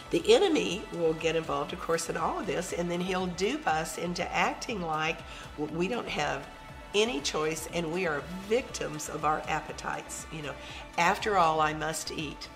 the 0.09 0.23
enemy 0.35 0.85
will 0.95 1.13
get 1.13 1.37
involved, 1.37 1.75
of 1.75 1.81
course, 1.81 2.09
in 2.09 2.17
all 2.17 2.41
of 2.41 2.47
this, 2.47 2.73
and 2.73 2.91
then 2.91 3.03
he'll 3.03 3.27
dupe 3.27 3.67
us 3.67 3.99
into 3.99 4.25
acting 4.35 4.81
like 4.81 5.19
we 5.59 5.87
don't 5.87 6.09
have 6.09 6.47
any 6.95 7.21
choice 7.21 7.69
and 7.73 7.93
we 7.93 8.07
are 8.07 8.23
victims 8.49 9.09
of 9.09 9.25
our 9.25 9.43
appetites 9.49 10.27
you 10.33 10.43
know. 10.43 10.55
After 10.99 11.37
all 11.37 11.61
i 11.61 11.73
must 11.73 12.11
eat. 12.13 12.49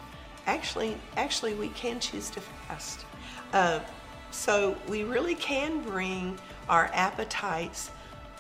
Actually 0.47 0.97
actually 1.17 1.55
we 1.55 1.69
can 1.69 2.01
choose 2.01 2.31
to 2.31 2.41
fast. 2.41 3.05
Uh, 3.53 3.81
so 4.31 4.77
we 4.89 5.03
really 5.03 5.35
can 5.35 5.83
bring 5.83 6.39
our 6.69 6.91
appetites 6.95 7.91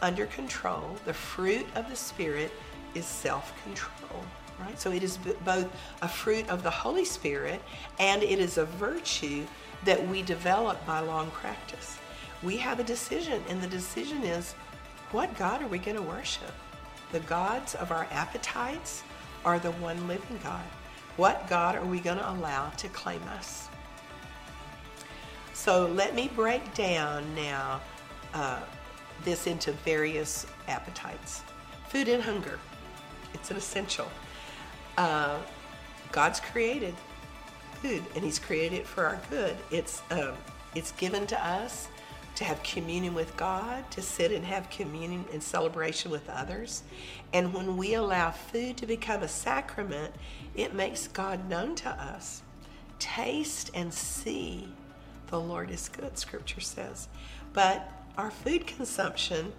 under 0.03 0.27
control. 0.27 0.97
The 1.05 1.15
fruit 1.15 1.67
of 1.75 1.89
the 1.91 1.97
spirit 1.97 2.53
is 2.95 3.05
self-control 3.05 4.25
right? 4.61 4.79
So 4.79 4.93
it 4.93 5.03
is 5.03 5.19
both 5.45 5.69
a 6.03 6.09
fruit 6.09 6.49
of 6.49 6.63
the 6.63 6.71
holy 6.71 7.05
spirit 7.05 7.61
and 7.99 8.23
it 8.23 8.39
is 8.39 8.59
a 8.59 8.65
virtue 8.65 9.47
that 9.85 10.07
we 10.09 10.23
develop 10.23 10.85
by 10.87 11.01
long 11.01 11.31
practice. 11.31 11.99
We 12.43 12.57
have 12.59 12.81
a 12.81 12.85
decision 12.85 13.43
and 13.49 13.61
the 13.61 13.67
decision 13.67 14.23
is 14.23 14.55
what 15.13 15.37
God 15.37 15.63
are 15.63 15.67
we 15.67 15.79
going 15.79 15.97
to 15.97 16.03
worship? 16.03 16.53
The 17.13 17.21
gods 17.21 17.75
of 17.75 17.91
our 17.91 18.07
appetites 18.11 19.03
are 19.45 19.59
the 19.59 19.73
one 19.73 20.07
living 20.07 20.39
God. 20.43 20.63
What 21.17 21.49
God 21.49 21.77
are 21.77 21.85
we 21.85 22.01
going 22.01 22.19
to 22.19 22.31
allow 22.31 22.71
to 22.71 22.89
claim 22.89 23.23
us? 23.37 23.69
So 25.53 25.87
let 25.89 26.15
me 26.15 26.31
break 26.35 26.73
down 26.75 27.35
now 27.35 27.81
uh, 28.33 28.61
this 29.25 29.47
into 29.47 29.73
various 29.73 30.47
appetites. 30.69 31.43
Food 31.89 32.09
and 32.09 32.23
hunger, 32.23 32.59
it's 33.35 33.51
an 33.51 33.57
essential. 33.57 34.09
Uh, 34.97 35.39
God's 36.13 36.41
created 36.41 36.95
food, 37.83 38.03
and 38.15 38.25
He's 38.25 38.39
created 38.39 38.81
it 38.81 38.87
for 38.87 39.05
our 39.05 39.21
good. 39.29 39.57
It's 39.71 40.03
um, 40.11 40.33
it's 40.75 40.93
given 40.93 41.27
to 41.27 41.47
us 41.47 41.89
to 42.41 42.47
have 42.47 42.63
communion 42.63 43.13
with 43.13 43.37
God, 43.37 43.91
to 43.91 44.01
sit 44.01 44.33
and 44.33 44.47
have 44.47 44.71
communion 44.71 45.27
and 45.31 45.43
celebration 45.43 46.11
with 46.11 46.27
others. 46.31 46.83
And 47.35 47.53
when 47.53 47.77
we 47.77 47.93
allow 47.93 48.31
food 48.31 48.79
to 48.79 48.87
become 48.87 49.23
a 49.23 49.29
sacrament, 49.29 50.15
it 50.55 50.73
makes 50.73 51.07
God 51.07 51.51
known 51.51 51.75
to 51.77 51.91
us. 51.91 52.41
Taste 52.99 53.71
and 53.75 53.93
see 53.93 54.73
the 55.27 55.39
Lord 55.39 55.71
is 55.71 55.91
good, 55.91 56.17
scripture 56.17 56.63
says. 56.63 57.09
But 57.53 57.93
our 58.17 58.31
food 58.31 58.67
consumption 58.67 59.53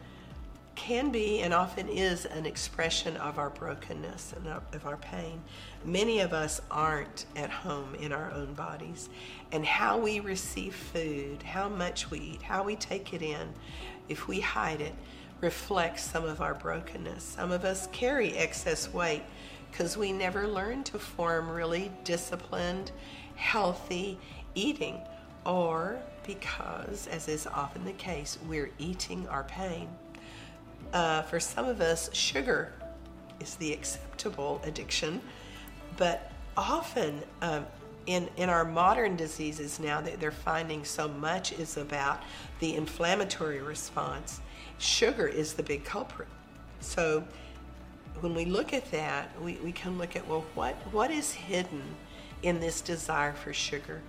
can 0.82 1.12
be 1.12 1.42
and 1.42 1.54
often 1.54 1.88
is 1.88 2.26
an 2.26 2.48
expression 2.48 3.16
of 3.18 3.38
our 3.38 3.52
brokenness 3.52 4.34
and 4.36 4.48
of 4.48 4.86
our 4.88 4.98
pain. 4.98 5.40
Many 5.86 6.22
of 6.22 6.34
us 6.34 6.60
aren't 6.72 7.28
at 7.36 7.52
home 7.52 7.94
in 7.94 8.12
our 8.12 8.32
own 8.32 8.56
bodies. 8.56 9.08
And 9.52 9.64
how 9.64 10.00
we 10.00 10.20
receive 10.20 10.74
food, 10.74 11.44
how 11.44 11.70
much 11.70 12.10
we 12.10 12.18
eat, 12.18 12.42
how 12.42 12.64
we 12.64 12.76
take 12.76 13.14
it 13.14 13.22
in, 13.22 13.54
if 14.10 14.28
we 14.28 14.40
hide 14.40 14.82
it, 14.82 14.96
reflects 15.40 16.04
some 16.04 16.26
of 16.26 16.42
our 16.42 16.56
brokenness. 16.56 17.24
Some 17.24 17.52
of 17.52 17.64
us 17.64 17.88
carry 17.92 18.36
excess 18.36 18.92
weight 18.92 19.22
because 19.70 19.96
we 19.96 20.12
never 20.12 20.48
learned 20.48 20.88
to 20.88 20.98
form 20.98 21.48
really 21.48 21.92
disciplined, 22.04 22.92
healthy 23.36 24.18
eating, 24.56 25.00
or 25.46 26.00
because, 26.26 27.06
as 27.06 27.28
is 27.28 27.46
often 27.46 27.86
the 27.86 27.94
case, 27.94 28.40
we're 28.48 28.72
eating 28.80 29.28
our 29.28 29.44
pain. 29.44 29.88
Uh, 30.94 31.22
for 31.24 31.40
some 31.40 31.66
of 31.66 31.80
us, 31.80 32.10
sugar 32.14 32.74
is 33.40 33.56
the 33.56 33.72
acceptable 33.72 34.62
addiction, 34.66 35.22
but 35.98 36.32
often 36.58 37.22
um, 37.42 37.66
in, 38.08 38.30
in 38.36 38.50
our 38.50 38.66
modern 38.66 39.16
diseases 39.16 39.80
now 39.80 40.02
that 40.02 40.20
they're 40.20 40.32
finding 40.32 40.84
so 40.84 41.08
much 41.08 41.54
is 41.54 41.78
about 41.78 42.22
the 42.60 42.76
inflammatory 42.76 43.62
response. 43.62 44.42
Sugar 44.80 45.28
is 45.28 45.54
the 45.54 45.64
big 45.64 45.86
culprit. 45.86 46.28
So 46.82 47.24
when 48.20 48.34
we 48.34 48.46
look 48.46 48.74
at 48.74 48.90
that, 48.92 49.30
we, 49.42 49.56
we 49.64 49.72
can 49.72 49.98
look 49.98 50.16
at 50.16 50.28
well, 50.28 50.46
what, 50.56 50.76
what 50.92 51.12
is 51.12 51.32
hidden 51.32 51.84
in 52.44 52.60
this 52.60 52.82
desire 52.82 53.34
for 53.34 53.54
sugar? 53.54 54.02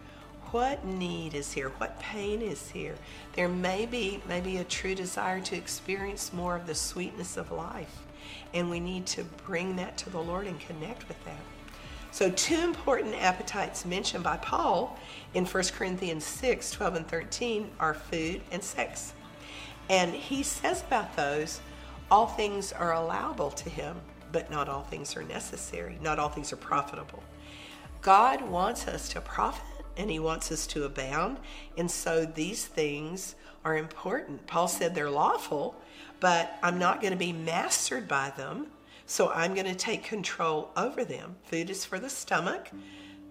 What 0.52 0.84
need 0.84 1.34
is 1.34 1.52
here, 1.52 1.70
what 1.78 1.98
pain 1.98 2.42
is 2.42 2.70
here. 2.70 2.94
There 3.32 3.48
may 3.48 3.86
be 3.86 4.22
maybe 4.28 4.58
a 4.58 4.64
true 4.64 4.94
desire 4.94 5.40
to 5.40 5.56
experience 5.56 6.32
more 6.32 6.54
of 6.54 6.66
the 6.66 6.74
sweetness 6.74 7.36
of 7.36 7.50
life, 7.50 8.04
and 8.52 8.70
we 8.70 8.78
need 8.78 9.06
to 9.06 9.24
bring 9.46 9.76
that 9.76 9.96
to 9.98 10.10
the 10.10 10.20
Lord 10.20 10.46
and 10.46 10.60
connect 10.60 11.08
with 11.08 11.22
that. 11.24 11.40
So, 12.10 12.30
two 12.30 12.60
important 12.60 13.14
appetites 13.14 13.86
mentioned 13.86 14.22
by 14.22 14.36
Paul 14.36 14.98
in 15.32 15.46
1 15.46 15.64
Corinthians 15.72 16.24
6 16.24 16.70
12 16.70 16.96
and 16.96 17.08
13 17.08 17.70
are 17.80 17.94
food 17.94 18.42
and 18.52 18.62
sex. 18.62 19.14
And 19.88 20.12
he 20.12 20.42
says 20.42 20.82
about 20.82 21.16
those, 21.16 21.62
all 22.10 22.26
things 22.26 22.72
are 22.72 22.92
allowable 22.92 23.50
to 23.52 23.70
him, 23.70 23.96
but 24.30 24.50
not 24.50 24.68
all 24.68 24.82
things 24.82 25.16
are 25.16 25.22
necessary. 25.22 25.98
Not 26.02 26.18
all 26.18 26.28
things 26.28 26.52
are 26.52 26.56
profitable. 26.56 27.22
God 28.02 28.42
wants 28.42 28.86
us 28.88 29.08
to 29.10 29.20
profit 29.20 29.64
and 29.96 30.10
he 30.10 30.18
wants 30.18 30.50
us 30.50 30.66
to 30.68 30.84
abound. 30.84 31.38
And 31.76 31.90
so 31.90 32.24
these 32.24 32.64
things 32.64 33.34
are 33.64 33.76
important. 33.76 34.46
Paul 34.46 34.68
said 34.68 34.94
they're 34.94 35.10
lawful, 35.10 35.74
but 36.20 36.58
I'm 36.62 36.78
not 36.78 37.00
going 37.00 37.12
to 37.12 37.18
be 37.18 37.32
mastered 37.32 38.08
by 38.08 38.32
them. 38.36 38.68
So 39.06 39.30
I'm 39.30 39.54
going 39.54 39.66
to 39.66 39.74
take 39.74 40.04
control 40.04 40.70
over 40.76 41.04
them. 41.04 41.36
Food 41.44 41.70
is 41.70 41.84
for 41.84 41.98
the 41.98 42.08
stomach, 42.08 42.70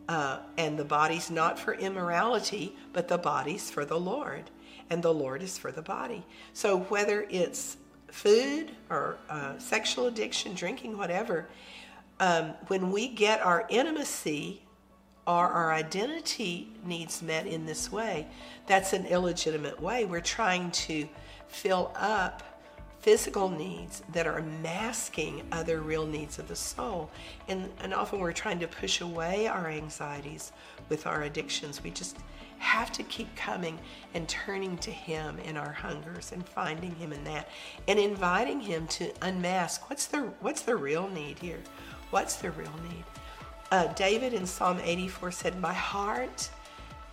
uh, 0.08 0.40
and 0.58 0.78
the 0.78 0.86
body's 0.86 1.32
not 1.32 1.58
for 1.58 1.74
immorality, 1.74 2.76
but 2.94 3.08
the 3.08 3.18
body's 3.18 3.72
for 3.72 3.86
the 3.86 4.00
Lord, 4.00 4.50
and 4.90 5.02
the 5.02 5.14
Lord 5.14 5.42
is 5.42 5.58
for 5.58 5.72
the 5.72 5.82
body. 5.82 6.24
So 6.54 6.80
whether 6.80 7.26
it's 7.30 7.78
food 8.08 8.72
or 8.90 9.18
uh, 9.30 9.58
sexual 9.58 10.08
addiction, 10.08 10.54
drinking, 10.54 10.98
whatever, 10.98 11.48
um, 12.20 12.54
when 12.68 12.92
we 12.92 13.08
get 13.08 13.42
our 13.42 13.66
intimacy 13.70 14.62
or 15.32 15.48
our 15.48 15.72
identity 15.72 16.68
needs 16.86 17.22
met 17.22 17.48
in 17.48 17.66
this 17.66 17.92
way, 17.92 18.28
that's 18.68 18.94
an 18.94 19.06
illegitimate 19.06 19.82
way. 19.82 20.04
We're 20.04 20.20
trying 20.20 20.72
to 20.72 21.08
fill 21.48 21.92
up 21.96 22.44
physical 23.00 23.50
needs 23.50 24.04
that 24.14 24.28
are 24.28 24.42
masking 24.62 25.42
other 25.52 25.80
real 25.80 26.06
needs 26.06 26.38
of 26.38 26.48
the 26.48 26.56
soul. 26.56 27.10
And, 27.48 27.70
and 27.82 27.94
often 27.94 28.20
we're 28.20 28.32
trying 28.34 28.60
to 28.60 28.68
push 28.68 29.02
away 29.02 29.48
our 29.48 29.68
anxieties 29.68 30.52
with 30.90 31.08
our 31.08 31.24
addictions. 31.24 31.84
We 31.84 31.92
just 31.92 32.18
have 32.60 32.92
to 32.92 33.04
keep 33.04 33.34
coming 33.36 33.80
and 34.14 34.28
turning 34.28 34.78
to 34.80 34.92
Him 34.92 35.40
in 35.40 35.58
our 35.58 35.72
hungers 35.72 36.32
and 36.32 36.46
finding 36.46 36.94
Him 36.96 37.12
in 37.12 37.24
that 37.24 37.50
and 37.88 37.98
inviting 37.98 38.60
Him 38.60 38.86
to 38.88 39.12
unmask 39.24 39.90
what's 39.90 40.06
the, 40.06 40.20
what's 40.42 40.62
the 40.62 40.76
real 40.76 41.10
need 41.10 41.40
here? 41.40 41.60
What's 42.12 42.36
the 42.36 42.52
real 42.52 42.74
need? 42.90 43.06
Uh, 43.72 43.88
David 43.94 44.34
in 44.34 44.46
Psalm 44.46 44.80
84 44.84 45.32
said, 45.32 45.62
My 45.62 45.74
heart 45.74 46.50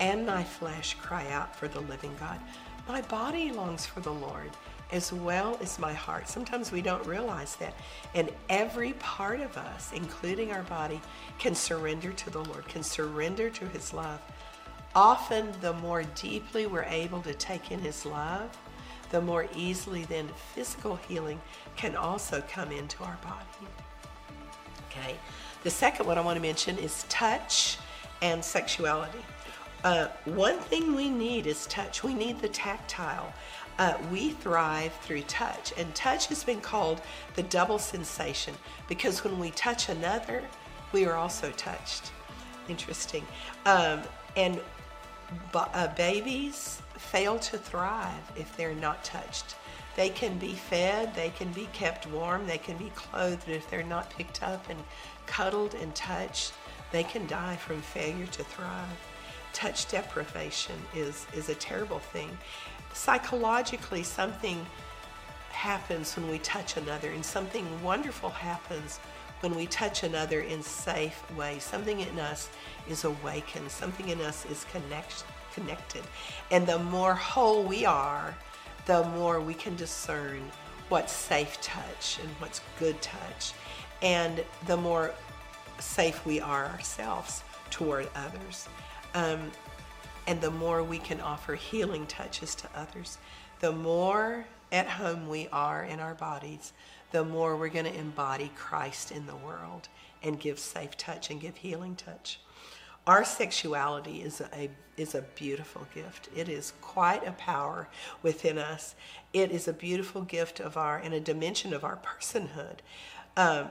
and 0.01 0.25
my 0.25 0.43
flesh 0.43 0.95
cry 0.95 1.25
out 1.29 1.55
for 1.55 1.69
the 1.69 1.79
living 1.79 2.13
God. 2.19 2.37
My 2.85 3.01
body 3.03 3.51
longs 3.51 3.85
for 3.85 4.01
the 4.01 4.11
Lord 4.11 4.51
as 4.91 5.13
well 5.13 5.57
as 5.61 5.79
my 5.79 5.93
heart. 5.93 6.27
Sometimes 6.27 6.71
we 6.71 6.81
don't 6.81 7.05
realize 7.05 7.55
that. 7.57 7.73
And 8.13 8.29
every 8.49 8.93
part 8.93 9.39
of 9.39 9.55
us, 9.55 9.91
including 9.93 10.51
our 10.51 10.63
body, 10.63 10.99
can 11.37 11.55
surrender 11.55 12.11
to 12.11 12.29
the 12.29 12.43
Lord, 12.43 12.67
can 12.67 12.83
surrender 12.83 13.49
to 13.51 13.65
His 13.67 13.93
love. 13.93 14.19
Often, 14.95 15.53
the 15.61 15.73
more 15.73 16.03
deeply 16.15 16.65
we're 16.65 16.83
able 16.83 17.21
to 17.21 17.33
take 17.35 17.71
in 17.71 17.79
His 17.79 18.05
love, 18.05 18.57
the 19.11 19.21
more 19.21 19.47
easily 19.55 20.03
then 20.05 20.27
physical 20.53 20.95
healing 20.95 21.39
can 21.75 21.95
also 21.95 22.43
come 22.49 22.71
into 22.71 23.03
our 23.03 23.17
body. 23.23 23.69
Okay. 24.89 25.15
The 25.63 25.69
second 25.69 26.05
one 26.05 26.17
I 26.17 26.21
want 26.21 26.37
to 26.37 26.41
mention 26.41 26.77
is 26.77 27.03
touch 27.09 27.77
and 28.21 28.43
sexuality. 28.43 29.19
Uh, 29.83 30.07
one 30.25 30.57
thing 30.57 30.95
we 30.95 31.09
need 31.09 31.47
is 31.47 31.65
touch. 31.67 32.03
We 32.03 32.13
need 32.13 32.39
the 32.39 32.49
tactile. 32.49 33.33
Uh, 33.77 33.93
we 34.11 34.31
thrive 34.31 34.93
through 35.01 35.21
touch, 35.23 35.71
and 35.77 35.93
touch 35.95 36.27
has 36.27 36.43
been 36.43 36.59
called 36.59 37.01
the 37.35 37.43
double 37.43 37.79
sensation 37.79 38.53
because 38.89 39.23
when 39.23 39.39
we 39.39 39.51
touch 39.51 39.87
another, 39.87 40.43
we 40.91 41.05
are 41.05 41.15
also 41.15 41.49
touched. 41.51 42.11
Interesting. 42.67 43.25
Um, 43.65 44.01
and 44.35 44.59
uh, 45.53 45.87
babies 45.95 46.81
fail 46.97 47.39
to 47.39 47.57
thrive 47.57 48.31
if 48.35 48.55
they're 48.57 48.75
not 48.75 49.03
touched. 49.03 49.55
They 49.95 50.09
can 50.09 50.37
be 50.37 50.53
fed, 50.53 51.13
they 51.15 51.29
can 51.29 51.51
be 51.51 51.67
kept 51.73 52.07
warm, 52.07 52.47
they 52.47 52.57
can 52.57 52.77
be 52.77 52.91
clothed, 52.95 53.43
but 53.45 53.55
if 53.55 53.69
they're 53.69 53.83
not 53.83 54.09
picked 54.11 54.43
up 54.43 54.69
and 54.69 54.79
cuddled 55.25 55.73
and 55.73 55.93
touched, 55.95 56.53
they 56.91 57.03
can 57.03 57.27
die 57.27 57.55
from 57.57 57.81
failure 57.81 58.27
to 58.27 58.43
thrive. 58.43 59.09
Touch 59.53 59.89
deprivation 59.89 60.75
is, 60.95 61.25
is 61.33 61.49
a 61.49 61.55
terrible 61.55 61.99
thing. 61.99 62.29
Psychologically, 62.93 64.03
something 64.03 64.65
happens 65.51 66.15
when 66.15 66.29
we 66.29 66.39
touch 66.39 66.77
another, 66.77 67.09
and 67.09 67.25
something 67.25 67.65
wonderful 67.83 68.29
happens 68.29 68.99
when 69.41 69.55
we 69.55 69.65
touch 69.67 70.03
another 70.03 70.41
in 70.41 70.61
safe 70.61 71.23
ways. 71.35 71.63
Something 71.63 72.01
in 72.01 72.19
us 72.19 72.49
is 72.89 73.03
awakened, 73.03 73.69
something 73.69 74.09
in 74.09 74.21
us 74.21 74.45
is 74.45 74.65
connect, 74.71 75.23
connected. 75.53 76.03
And 76.51 76.65
the 76.65 76.79
more 76.79 77.13
whole 77.15 77.63
we 77.63 77.85
are, 77.85 78.35
the 78.89 79.03
more 79.09 79.39
we 79.39 79.53
can 79.53 79.75
discern 79.75 80.41
what's 80.89 81.13
safe 81.13 81.61
touch 81.61 82.17
and 82.23 82.29
what's 82.39 82.59
good 82.79 82.99
touch. 83.03 83.53
And 84.01 84.43
the 84.65 84.77
more 84.77 85.13
safe 85.77 86.25
we 86.25 86.41
are 86.41 86.65
ourselves 86.65 87.43
toward 87.69 88.09
others. 88.15 88.67
Um, 89.13 89.51
and 90.25 90.41
the 90.41 90.49
more 90.49 90.81
we 90.81 90.97
can 90.97 91.21
offer 91.21 91.53
healing 91.53 92.07
touches 92.07 92.55
to 92.55 92.69
others, 92.75 93.19
the 93.59 93.71
more 93.71 94.43
at 94.71 94.87
home 94.87 95.29
we 95.29 95.47
are 95.51 95.83
in 95.83 95.99
our 95.99 96.15
bodies, 96.15 96.73
the 97.11 97.23
more 97.23 97.55
we're 97.57 97.69
going 97.69 97.85
to 97.85 97.95
embody 97.95 98.51
Christ 98.55 99.11
in 99.11 99.27
the 99.27 99.35
world 99.35 99.87
and 100.23 100.39
give 100.39 100.57
safe 100.57 100.97
touch 100.97 101.29
and 101.29 101.39
give 101.39 101.57
healing 101.57 101.95
touch. 101.95 102.39
Our 103.09 103.23
sexuality 103.23 104.21
is 104.21 104.39
a 104.39 104.69
is 104.95 105.15
a 105.15 105.23
beautiful 105.33 105.87
gift. 105.95 106.29
It 106.35 106.47
is 106.47 106.73
quite 106.79 107.27
a 107.27 107.31
power 107.31 107.89
within 108.21 108.59
us. 108.59 108.93
It 109.33 109.49
is 109.49 109.67
a 109.67 109.73
beautiful 109.73 110.21
gift 110.21 110.59
of 110.59 110.77
our 110.77 110.99
and 110.99 111.11
a 111.15 111.19
dimension 111.19 111.73
of 111.73 111.83
our 111.83 111.97
personhood. 111.97 112.81
Um, 113.35 113.69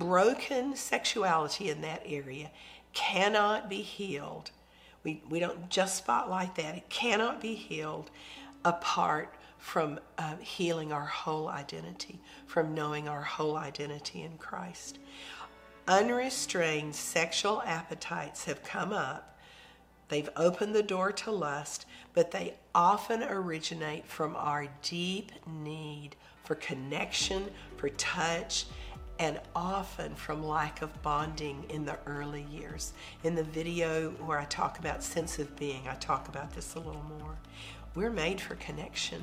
broken 0.00 0.74
sexuality 0.74 1.70
in 1.70 1.80
that 1.82 2.02
area 2.04 2.50
cannot 2.92 3.70
be 3.70 3.82
healed. 3.82 4.50
We, 5.04 5.22
we 5.30 5.38
don't 5.38 5.70
just 5.70 5.98
spotlight 5.98 6.56
that. 6.56 6.74
It 6.74 6.88
cannot 6.88 7.40
be 7.40 7.54
healed 7.54 8.10
apart 8.64 9.32
from 9.58 10.00
uh, 10.18 10.38
healing 10.38 10.92
our 10.92 11.06
whole 11.06 11.46
identity, 11.48 12.18
from 12.46 12.74
knowing 12.74 13.08
our 13.08 13.22
whole 13.22 13.56
identity 13.56 14.22
in 14.22 14.38
Christ. 14.38 14.98
Unrestrained 15.88 16.96
sexual 16.96 17.62
appetites 17.62 18.46
have 18.46 18.64
come 18.64 18.92
up. 18.92 19.38
They've 20.08 20.28
opened 20.36 20.74
the 20.74 20.82
door 20.82 21.12
to 21.12 21.30
lust, 21.30 21.86
but 22.12 22.32
they 22.32 22.54
often 22.74 23.22
originate 23.22 24.04
from 24.06 24.34
our 24.34 24.66
deep 24.82 25.30
need 25.46 26.16
for 26.42 26.56
connection, 26.56 27.44
for 27.76 27.88
touch, 27.90 28.66
and 29.20 29.40
often 29.54 30.16
from 30.16 30.44
lack 30.44 30.82
of 30.82 31.02
bonding 31.02 31.64
in 31.70 31.84
the 31.84 31.98
early 32.04 32.46
years. 32.50 32.92
In 33.22 33.36
the 33.36 33.44
video 33.44 34.10
where 34.10 34.40
I 34.40 34.44
talk 34.46 34.80
about 34.80 35.04
sense 35.04 35.38
of 35.38 35.54
being, 35.54 35.86
I 35.86 35.94
talk 35.94 36.26
about 36.26 36.52
this 36.52 36.74
a 36.74 36.80
little 36.80 37.06
more. 37.20 37.36
We're 37.94 38.10
made 38.10 38.40
for 38.40 38.56
connection, 38.56 39.22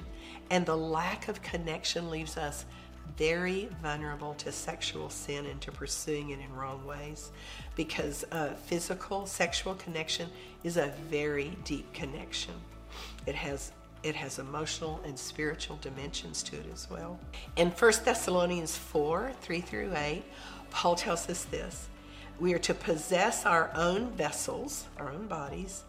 and 0.49 0.65
the 0.65 0.77
lack 0.77 1.27
of 1.27 1.41
connection 1.41 2.09
leaves 2.09 2.37
us 2.37 2.65
very 3.17 3.69
vulnerable 3.81 4.33
to 4.35 4.51
sexual 4.51 5.09
sin 5.09 5.45
and 5.45 5.61
to 5.61 5.71
pursuing 5.71 6.31
it 6.31 6.39
in 6.39 6.53
wrong 6.55 6.85
ways 6.85 7.31
because 7.75 8.25
uh, 8.31 8.49
physical 8.65 9.25
sexual 9.25 9.75
connection 9.75 10.29
is 10.63 10.77
a 10.77 10.87
very 11.09 11.57
deep 11.63 11.91
connection. 11.93 12.53
It 13.25 13.35
has 13.35 13.71
it 14.03 14.15
has 14.15 14.37
emotional 14.37 14.99
and 15.05 15.17
spiritual 15.17 15.77
dimensions 15.81 16.43
to 16.43 16.57
it 16.57 16.65
as 16.73 16.89
well. 16.89 17.17
In 17.55 17.69
1 17.69 17.91
Thessalonians 18.03 18.75
4 18.77 19.31
3 19.41 19.61
through 19.61 19.93
8, 19.95 20.23
Paul 20.71 20.95
tells 20.95 21.29
us 21.29 21.45
this 21.45 21.87
we 22.39 22.53
are 22.53 22.59
to 22.59 22.73
possess 22.73 23.45
our 23.45 23.71
own 23.75 24.09
vessels, 24.11 24.85
our 24.97 25.11
own 25.11 25.27
bodies, 25.27 25.83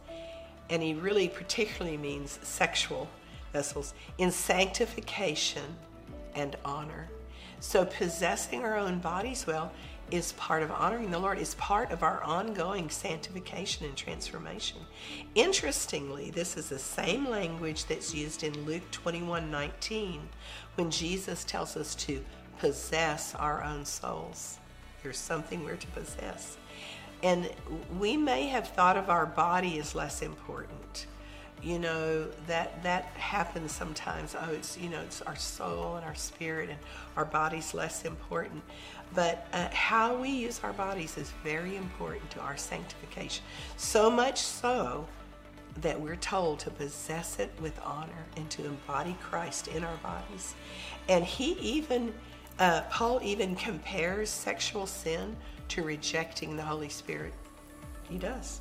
and 0.71 0.83
he 0.83 0.95
really 0.95 1.29
particularly 1.29 1.97
means 1.97 2.39
sexual 2.43 3.09
vessels, 3.53 3.95
in 4.19 4.31
sanctification 4.31 5.77
and 6.35 6.57
honor. 6.65 7.09
So, 7.61 7.85
possessing 7.85 8.63
our 8.63 8.77
own 8.77 8.99
bodies 8.99 9.47
well 9.47 9.73
is 10.11 10.33
part 10.33 10.63
of 10.63 10.71
honoring 10.71 11.11
the 11.11 11.19
Lord, 11.19 11.39
is 11.39 11.55
part 11.55 11.91
of 11.91 12.03
our 12.03 12.23
ongoing 12.23 12.91
sanctification 12.91 13.87
and 13.87 13.97
transformation. 13.97 14.79
Interestingly, 15.35 16.31
this 16.31 16.57
is 16.57 16.69
the 16.69 16.79
same 16.79 17.27
language 17.27 17.87
that's 17.87 18.15
used 18.15 18.45
in 18.45 18.65
Luke 18.65 18.89
21 18.91 19.51
19 19.51 20.29
when 20.75 20.91
Jesus 20.91 21.45
tells 21.45 21.77
us 21.77 21.95
to 21.95 22.23
possess 22.59 23.35
our 23.35 23.65
own 23.65 23.85
souls. 23.85 24.59
There's 25.03 25.19
something 25.19 25.65
we're 25.65 25.77
to 25.77 25.87
possess. 25.89 26.57
And 27.23 27.51
we 27.99 28.17
may 28.17 28.49
have 28.49 28.69
thought 28.69 28.97
of 28.97 29.09
our 29.09 29.27
body 29.27 29.79
as 29.79 29.95
less 29.95 30.21
important. 30.21 31.07
You 31.65 31.79
know 31.79 32.27
that 32.47 32.83
that 32.83 33.05
happens 33.15 33.73
sometimes. 33.73 34.37
Oh 34.39 34.53
it's 34.53 34.77
you 34.77 34.91
know 34.91 35.01
it's 35.01 35.23
our 35.23 35.37
soul 35.37 35.97
and 35.97 36.05
our 36.05 36.15
spirit 36.15 36.69
and 36.69 36.79
our 37.17 37.25
body's 37.25 37.73
less 37.73 38.05
important. 38.05 38.63
But 39.15 39.47
uh, 39.53 39.69
how 39.73 40.17
we 40.17 40.29
use 40.29 40.61
our 40.63 40.73
bodies 40.73 41.17
is 41.17 41.33
very 41.43 41.77
important 41.77 42.31
to 42.33 42.41
our 42.41 42.57
sanctification. 42.57 43.45
So 43.77 44.11
much 44.11 44.43
so 44.43 45.07
that 45.81 45.99
we're 45.99 46.17
told 46.17 46.59
to 46.61 46.71
possess 46.71 47.39
it 47.39 47.51
with 47.61 47.79
honor 47.85 48.27
and 48.37 48.49
to 48.51 48.65
embody 48.65 49.17
christ 49.21 49.69
in 49.69 49.85
our 49.85 49.97
bodies. 49.97 50.55
And 51.09 51.25
he 51.25 51.53
even 51.55 52.13
uh, 52.59 52.83
paul 52.91 53.21
even 53.23 53.57
compares 53.57 54.29
sexual 54.29 54.87
sin 54.87 55.35
to 55.69 55.83
rejecting 55.83 56.57
the 56.57 56.63
holy 56.63 56.91
spirit. 56.91 57.33
He 58.09 58.19
does 58.19 58.61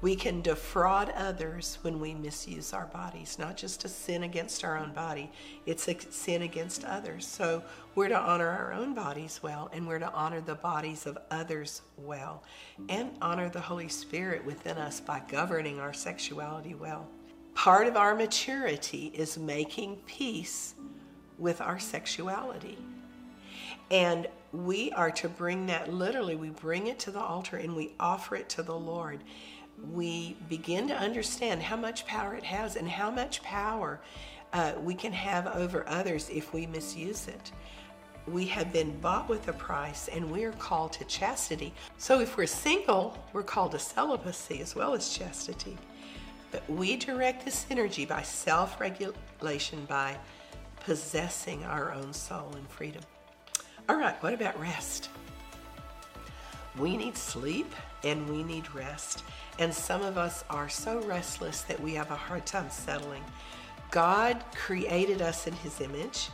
we 0.00 0.14
can 0.14 0.42
defraud 0.42 1.10
others 1.10 1.78
when 1.82 1.98
we 1.98 2.14
misuse 2.14 2.72
our 2.72 2.86
bodies, 2.86 3.38
not 3.38 3.56
just 3.56 3.84
a 3.84 3.88
sin 3.88 4.22
against 4.22 4.64
our 4.64 4.76
own 4.76 4.92
body, 4.92 5.30
it's 5.66 5.88
a 5.88 5.96
sin 6.10 6.42
against 6.42 6.84
others. 6.84 7.26
So 7.26 7.62
we're 7.94 8.08
to 8.08 8.18
honor 8.18 8.48
our 8.48 8.72
own 8.72 8.94
bodies 8.94 9.40
well, 9.42 9.70
and 9.72 9.86
we're 9.86 9.98
to 9.98 10.12
honor 10.12 10.40
the 10.40 10.56
bodies 10.56 11.06
of 11.06 11.18
others 11.30 11.82
well, 11.96 12.42
and 12.88 13.10
honor 13.22 13.48
the 13.48 13.60
Holy 13.60 13.88
Spirit 13.88 14.44
within 14.44 14.76
us 14.76 15.00
by 15.00 15.22
governing 15.28 15.80
our 15.80 15.92
sexuality 15.92 16.74
well. 16.74 17.08
Part 17.54 17.86
of 17.86 17.96
our 17.96 18.14
maturity 18.14 19.12
is 19.14 19.38
making 19.38 19.96
peace 20.06 20.74
with 21.38 21.60
our 21.60 21.78
sexuality. 21.78 22.78
And 23.90 24.26
we 24.52 24.92
are 24.92 25.10
to 25.12 25.28
bring 25.28 25.66
that 25.66 25.92
literally, 25.92 26.36
we 26.36 26.50
bring 26.50 26.86
it 26.86 26.98
to 27.00 27.10
the 27.10 27.20
altar 27.20 27.56
and 27.56 27.74
we 27.76 27.94
offer 27.98 28.36
it 28.36 28.48
to 28.50 28.62
the 28.62 28.74
Lord 28.74 29.20
we 29.92 30.36
begin 30.48 30.88
to 30.88 30.94
understand 30.96 31.62
how 31.62 31.76
much 31.76 32.06
power 32.06 32.34
it 32.34 32.44
has 32.44 32.76
and 32.76 32.88
how 32.88 33.10
much 33.10 33.42
power 33.42 34.00
uh, 34.52 34.72
we 34.82 34.94
can 34.94 35.12
have 35.12 35.46
over 35.48 35.84
others 35.88 36.28
if 36.30 36.52
we 36.52 36.66
misuse 36.66 37.28
it. 37.28 37.52
We 38.26 38.46
have 38.46 38.72
been 38.72 38.98
bought 39.00 39.28
with 39.28 39.48
a 39.48 39.52
price 39.52 40.08
and 40.08 40.30
we 40.30 40.44
are 40.44 40.52
called 40.52 40.92
to 40.94 41.04
chastity. 41.04 41.74
So 41.98 42.20
if 42.20 42.36
we're 42.36 42.46
single, 42.46 43.18
we're 43.32 43.42
called 43.42 43.72
to 43.72 43.78
celibacy 43.78 44.60
as 44.60 44.74
well 44.74 44.94
as 44.94 45.10
chastity. 45.10 45.76
But 46.50 46.68
we 46.70 46.96
direct 46.96 47.44
this 47.44 47.66
energy 47.68 48.06
by 48.06 48.22
self 48.22 48.80
regulation, 48.80 49.84
by 49.86 50.16
possessing 50.84 51.64
our 51.64 51.92
own 51.92 52.12
soul 52.12 52.52
and 52.54 52.68
freedom. 52.68 53.02
All 53.88 53.96
right, 53.96 54.14
what 54.22 54.32
about 54.32 54.58
rest? 54.58 55.10
We 56.78 56.96
need 56.96 57.16
sleep 57.16 57.72
and 58.02 58.28
we 58.28 58.42
need 58.42 58.72
rest. 58.74 59.24
And 59.58 59.72
some 59.72 60.02
of 60.02 60.18
us 60.18 60.44
are 60.50 60.68
so 60.68 61.00
restless 61.02 61.62
that 61.62 61.80
we 61.80 61.94
have 61.94 62.10
a 62.10 62.16
hard 62.16 62.46
time 62.46 62.70
settling. 62.70 63.22
God 63.90 64.42
created 64.54 65.22
us 65.22 65.46
in 65.46 65.52
His 65.54 65.80
image 65.80 66.30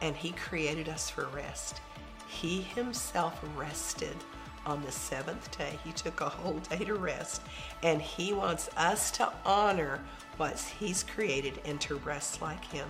and 0.00 0.16
He 0.16 0.32
created 0.32 0.88
us 0.88 1.10
for 1.10 1.26
rest. 1.26 1.80
He 2.26 2.62
Himself 2.62 3.40
rested 3.56 4.16
on 4.64 4.82
the 4.82 4.92
seventh 4.92 5.56
day. 5.56 5.78
He 5.84 5.92
took 5.92 6.20
a 6.20 6.28
whole 6.28 6.58
day 6.70 6.84
to 6.84 6.94
rest. 6.94 7.42
And 7.82 8.00
He 8.00 8.32
wants 8.32 8.70
us 8.76 9.10
to 9.12 9.30
honor 9.44 10.00
what 10.36 10.58
He's 10.78 11.02
created 11.02 11.60
and 11.64 11.80
to 11.82 11.96
rest 11.96 12.40
like 12.40 12.64
Him. 12.64 12.88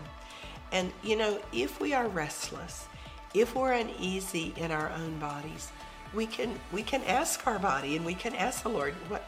And 0.70 0.92
you 1.02 1.16
know, 1.16 1.38
if 1.52 1.80
we 1.80 1.92
are 1.92 2.08
restless, 2.08 2.86
if 3.34 3.54
we're 3.54 3.72
uneasy 3.72 4.54
in 4.56 4.70
our 4.70 4.90
own 4.90 5.18
bodies, 5.18 5.70
we 6.14 6.26
can 6.26 6.58
we 6.72 6.82
can 6.82 7.02
ask 7.04 7.46
our 7.46 7.58
body 7.58 7.96
and 7.96 8.04
we 8.04 8.14
can 8.14 8.34
ask 8.34 8.62
the 8.62 8.68
Lord, 8.68 8.94
what 9.08 9.24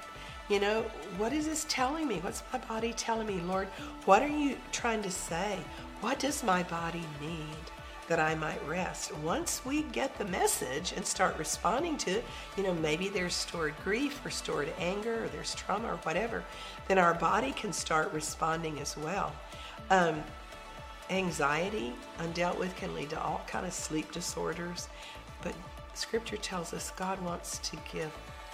you 0.48 0.60
know, 0.60 0.82
what 1.16 1.32
is 1.32 1.46
this 1.46 1.64
telling 1.68 2.06
me? 2.06 2.18
What's 2.20 2.42
my 2.52 2.58
body 2.58 2.92
telling 2.92 3.26
me? 3.26 3.40
Lord, 3.40 3.68
what 4.04 4.22
are 4.22 4.28
you 4.28 4.56
trying 4.72 5.02
to 5.02 5.10
say? 5.10 5.58
What 6.00 6.18
does 6.18 6.42
my 6.42 6.62
body 6.64 7.04
need 7.20 7.56
that 8.08 8.20
I 8.20 8.34
might 8.34 8.60
rest? 8.68 9.16
Once 9.18 9.64
we 9.64 9.84
get 9.84 10.18
the 10.18 10.26
message 10.26 10.92
and 10.92 11.06
start 11.06 11.38
responding 11.38 11.96
to 11.98 12.18
it, 12.18 12.24
you 12.58 12.62
know, 12.62 12.74
maybe 12.74 13.08
there's 13.08 13.32
stored 13.32 13.74
grief 13.82 14.24
or 14.24 14.28
stored 14.28 14.68
anger 14.78 15.24
or 15.24 15.28
there's 15.28 15.54
trauma 15.54 15.88
or 15.88 15.96
whatever, 15.98 16.44
then 16.88 16.98
our 16.98 17.14
body 17.14 17.52
can 17.52 17.72
start 17.72 18.12
responding 18.12 18.78
as 18.80 18.98
well. 18.98 19.32
Um, 19.88 20.22
anxiety 21.08 21.94
undealt 22.18 22.58
with 22.58 22.74
can 22.76 22.94
lead 22.94 23.10
to 23.10 23.20
all 23.20 23.42
kind 23.46 23.64
of 23.64 23.72
sleep 23.72 24.12
disorders, 24.12 24.88
but 25.42 25.54
Scripture 25.94 26.36
tells 26.36 26.74
us 26.74 26.92
God 26.96 27.20
wants 27.22 27.58
to 27.58 27.78
give. 27.90 28.12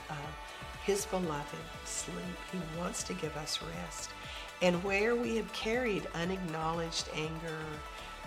Uh, 0.09 0.15
his 0.85 1.07
beloved 1.07 1.59
sleep. 1.85 2.17
He 2.53 2.59
wants 2.79 3.03
to 3.05 3.15
give 3.15 3.37
us 3.37 3.61
rest. 3.63 4.11
And 4.63 4.83
where 4.85 5.17
we 5.17 5.37
have 5.37 5.53
carried 5.53 6.07
unacknowledged 6.15 7.09
anger, 7.15 7.59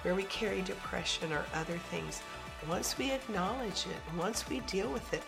where 0.02 0.16
we 0.16 0.24
carry 0.24 0.62
depression 0.62 1.32
or 1.32 1.46
other 1.54 1.78
things, 1.90 2.22
once 2.68 2.98
we 2.98 3.12
acknowledge 3.12 3.86
it, 3.88 4.18
once 4.18 4.48
we 4.50 4.62
deal 4.62 4.92
with 4.92 5.14
it, 5.14 5.24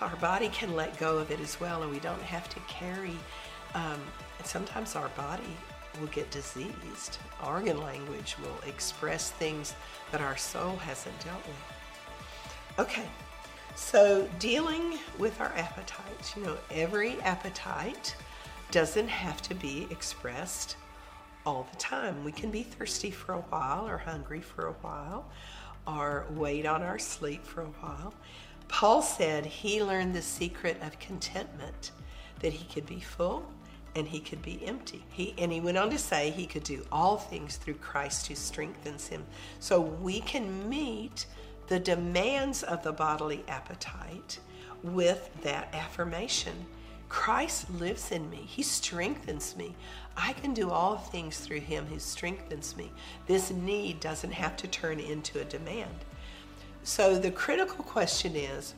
our 0.00 0.14
body 0.16 0.48
can 0.48 0.74
let 0.74 0.98
go 0.98 1.18
of 1.18 1.30
it 1.30 1.40
as 1.40 1.60
well, 1.60 1.82
and 1.82 1.90
we 1.90 1.98
don't 1.98 2.22
have 2.22 2.48
to 2.50 2.60
carry. 2.60 3.16
Um, 3.74 4.00
sometimes 4.44 4.96
our 4.96 5.08
body 5.10 5.56
will 6.00 6.06
get 6.08 6.30
diseased. 6.30 7.18
Organ 7.44 7.80
language 7.80 8.36
will 8.42 8.68
express 8.68 9.30
things 9.30 9.74
that 10.12 10.20
our 10.20 10.36
soul 10.36 10.76
hasn't 10.76 11.18
dealt 11.24 11.44
with. 11.46 12.78
Okay, 12.78 13.06
so, 13.76 14.28
dealing 14.38 14.98
with 15.18 15.38
our 15.40 15.52
appetites, 15.54 16.34
you 16.34 16.42
know, 16.42 16.56
every 16.70 17.20
appetite 17.20 18.16
doesn't 18.70 19.08
have 19.08 19.42
to 19.42 19.54
be 19.54 19.86
expressed 19.90 20.76
all 21.44 21.68
the 21.70 21.76
time. 21.76 22.24
We 22.24 22.32
can 22.32 22.50
be 22.50 22.62
thirsty 22.62 23.10
for 23.10 23.34
a 23.34 23.40
while, 23.42 23.86
or 23.86 23.98
hungry 23.98 24.40
for 24.40 24.68
a 24.68 24.72
while, 24.72 25.30
or 25.86 26.24
wait 26.30 26.66
on 26.66 26.82
our 26.82 26.98
sleep 26.98 27.44
for 27.44 27.62
a 27.62 27.66
while. 27.66 28.14
Paul 28.68 29.02
said 29.02 29.46
he 29.46 29.82
learned 29.82 30.14
the 30.14 30.22
secret 30.22 30.80
of 30.82 30.98
contentment, 30.98 31.92
that 32.40 32.52
he 32.52 32.64
could 32.72 32.86
be 32.86 33.00
full 33.00 33.46
and 33.94 34.06
he 34.06 34.20
could 34.20 34.42
be 34.42 34.64
empty. 34.66 35.04
He 35.10 35.34
and 35.38 35.50
he 35.50 35.60
went 35.60 35.78
on 35.78 35.90
to 35.90 35.98
say 35.98 36.30
he 36.30 36.46
could 36.46 36.64
do 36.64 36.84
all 36.92 37.16
things 37.16 37.56
through 37.56 37.74
Christ 37.74 38.26
who 38.26 38.34
strengthens 38.34 39.08
him. 39.08 39.24
So 39.58 39.80
we 39.80 40.20
can 40.20 40.68
meet 40.68 41.26
the 41.68 41.80
demands 41.80 42.62
of 42.62 42.82
the 42.82 42.92
bodily 42.92 43.44
appetite 43.48 44.38
with 44.82 45.30
that 45.42 45.74
affirmation. 45.74 46.66
Christ 47.08 47.70
lives 47.70 48.10
in 48.10 48.28
me. 48.30 48.44
He 48.46 48.62
strengthens 48.62 49.56
me. 49.56 49.74
I 50.16 50.32
can 50.32 50.54
do 50.54 50.70
all 50.70 50.96
things 50.96 51.38
through 51.38 51.60
Him 51.60 51.86
who 51.86 51.98
strengthens 51.98 52.76
me. 52.76 52.90
This 53.26 53.50
need 53.50 54.00
doesn't 54.00 54.32
have 54.32 54.56
to 54.58 54.66
turn 54.66 54.98
into 54.98 55.40
a 55.40 55.44
demand. 55.44 56.04
So 56.82 57.18
the 57.18 57.30
critical 57.30 57.84
question 57.84 58.34
is 58.36 58.74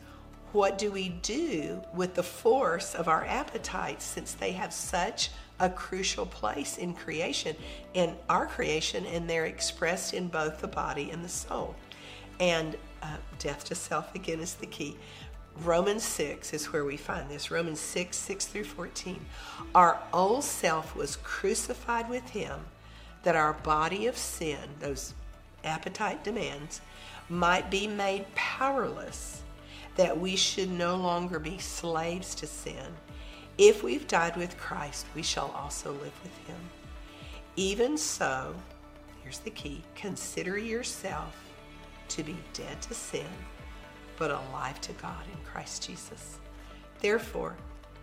what 0.53 0.79
do 0.79 0.90
we 0.90 1.11
do 1.11 1.83
with 1.92 2.14
the 2.14 2.22
force 2.22 2.94
of 2.94 3.07
our 3.07 3.24
appetites 3.27 4.05
since 4.05 4.33
they 4.33 4.53
have 4.53 4.72
such 4.72 5.31
a 5.61 5.68
crucial 5.68 6.24
place 6.24 6.79
in 6.79 6.94
creation, 6.94 7.55
in 7.92 8.14
our 8.31 8.46
creation, 8.46 9.05
and 9.07 9.29
they're 9.29 9.44
expressed 9.44 10.14
in 10.14 10.29
both 10.29 10.61
the 10.61 10.68
body 10.68 11.11
and 11.11 11.22
the 11.22 11.29
soul? 11.29 11.74
And 12.40 12.77
uh, 13.03 13.16
death 13.38 13.64
to 13.64 13.74
self 13.74 14.14
again 14.14 14.40
is 14.40 14.55
the 14.55 14.66
key. 14.66 14.96
Romans 15.64 16.05
6 16.05 16.53
is 16.53 16.72
where 16.72 16.85
we 16.85 16.96
find 16.96 17.29
this. 17.29 17.51
Romans 17.51 17.81
6, 17.81 18.16
6 18.16 18.46
through 18.46 18.64
14. 18.64 19.24
Our 19.74 19.98
old 20.12 20.44
self 20.44 20.94
was 20.94 21.16
crucified 21.16 22.09
with 22.09 22.29
him 22.31 22.61
that 23.24 23.35
our 23.35 23.55
body 23.55 24.07
of 24.07 24.16
sin, 24.16 24.59
those 24.79 25.14
appetite 25.64 26.22
demands, 26.22 26.81
might 27.29 27.70
be 27.70 27.87
made 27.87 28.33
powerless, 28.35 29.42
that 29.96 30.18
we 30.18 30.37
should 30.37 30.70
no 30.70 30.94
longer 30.96 31.40
be 31.40 31.59
slaves 31.59 32.35
to 32.37 32.46
sin. 32.46 32.94
If 33.59 33.83
we've 33.83 34.07
died 34.07 34.37
with 34.37 34.57
Christ, 34.57 35.07
we 35.16 35.22
shall 35.22 35.53
also 35.57 35.90
live 35.90 36.14
with 36.22 36.46
him. 36.46 36.61
Even 37.57 37.98
so, 37.98 38.55
here's 39.22 39.40
the 39.40 39.51
key 39.51 39.83
consider 39.96 40.57
yourself 40.57 41.48
to 42.09 42.23
be 42.23 42.37
dead 42.53 42.81
to 42.83 42.94
sin, 42.94 43.27
but 44.16 44.31
alive 44.31 44.81
to 44.83 44.92
God 44.94 45.25
in 45.33 45.38
Christ 45.44 45.87
Jesus. 45.87 46.38
Therefore, 47.01 47.57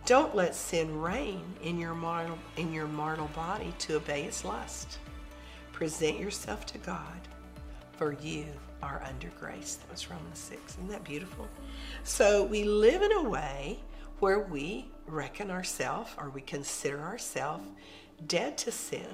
don't 0.06 0.36
let 0.36 0.54
sin 0.54 1.00
reign 1.00 1.42
in 1.62 1.78
your 1.78 1.94
mortal, 1.94 2.38
in 2.56 2.72
your 2.72 2.86
mortal 2.86 3.28
body 3.34 3.74
to 3.80 3.96
obey 3.96 4.22
its 4.22 4.44
lust. 4.44 4.98
Present 5.72 6.18
yourself 6.18 6.64
to 6.66 6.78
God, 6.78 7.28
for 7.92 8.12
you 8.12 8.46
are 8.82 9.02
under 9.04 9.28
grace. 9.40 9.74
That 9.74 9.90
was 9.90 10.08
Romans 10.08 10.38
6. 10.38 10.74
Isn't 10.74 10.88
that 10.88 11.04
beautiful? 11.04 11.48
So 12.04 12.44
we 12.44 12.64
live 12.64 13.02
in 13.02 13.12
a 13.12 13.28
way 13.28 13.80
where 14.20 14.40
we 14.40 14.86
reckon 15.06 15.50
ourselves 15.50 16.10
or 16.18 16.30
we 16.30 16.40
consider 16.40 17.00
ourselves 17.00 17.66
dead 18.26 18.56
to 18.58 18.70
sin. 18.70 19.08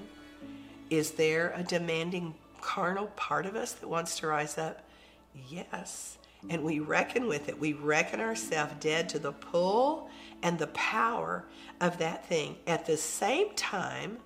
Is 0.91 1.13
there 1.13 1.53
a 1.57 1.63
demanding 1.63 2.35
carnal 2.63 3.09
part 3.17 3.45
of 3.45 3.57
us 3.57 3.73
that 3.73 3.89
wants 3.89 4.19
to 4.21 4.27
rise 4.29 4.57
up? 4.57 4.81
Yes. 5.49 6.19
and 6.51 6.65
we 6.65 6.81
reckon 6.81 7.29
with 7.29 7.49
it. 7.49 7.59
We 7.59 7.73
reckon 7.73 8.21
ourselves 8.21 8.75
dead 8.81 9.09
to 9.11 9.19
the 9.19 9.33
pull 9.33 10.11
and 10.43 10.59
the 10.59 10.67
power 10.69 11.45
of 11.81 11.99
that 11.99 12.27
thing. 12.27 12.57
At 12.67 12.85
the 12.87 12.97
same 12.97 13.55
time, 13.55 14.19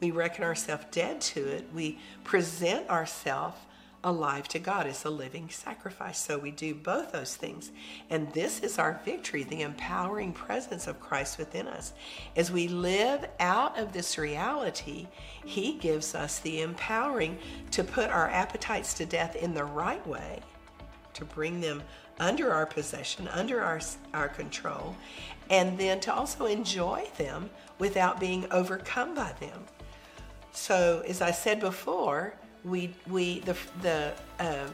we 0.00 0.10
reckon 0.10 0.44
ourselves 0.44 0.84
dead 0.90 1.20
to 1.20 1.40
it. 1.48 1.68
We 1.74 1.98
present 2.24 2.88
ourselves 2.88 3.56
alive 4.04 4.48
to 4.48 4.58
God 4.58 4.86
as 4.86 5.04
a 5.04 5.10
living 5.10 5.48
sacrifice. 5.48 6.18
So 6.18 6.38
we 6.38 6.50
do 6.50 6.74
both 6.74 7.12
those 7.12 7.36
things. 7.36 7.70
And 8.10 8.32
this 8.32 8.60
is 8.60 8.78
our 8.78 9.00
victory, 9.04 9.44
the 9.44 9.62
empowering 9.62 10.32
presence 10.32 10.86
of 10.86 11.00
Christ 11.00 11.38
within 11.38 11.68
us. 11.68 11.92
As 12.36 12.50
we 12.50 12.68
live 12.68 13.26
out 13.38 13.78
of 13.78 13.92
this 13.92 14.18
reality, 14.18 15.06
He 15.44 15.74
gives 15.74 16.14
us 16.14 16.40
the 16.40 16.62
empowering 16.62 17.38
to 17.70 17.84
put 17.84 18.10
our 18.10 18.28
appetites 18.28 18.94
to 18.94 19.06
death 19.06 19.36
in 19.36 19.54
the 19.54 19.64
right 19.64 20.04
way, 20.06 20.40
to 21.14 21.24
bring 21.24 21.60
them 21.60 21.82
under 22.18 22.52
our 22.52 22.66
possession, 22.66 23.28
under 23.28 23.62
our, 23.62 23.80
our 24.14 24.28
control, 24.28 24.96
and 25.50 25.78
then 25.78 26.00
to 26.00 26.12
also 26.12 26.46
enjoy 26.46 27.06
them 27.18 27.50
without 27.78 28.20
being 28.20 28.46
overcome 28.50 29.14
by 29.14 29.32
them. 29.40 29.64
So, 30.52 31.02
as 31.08 31.22
I 31.22 31.30
said 31.30 31.60
before, 31.60 32.34
we 32.64 32.94
we 33.08 33.40
the 33.40 33.56
the 33.80 34.12
uh, 34.38 34.66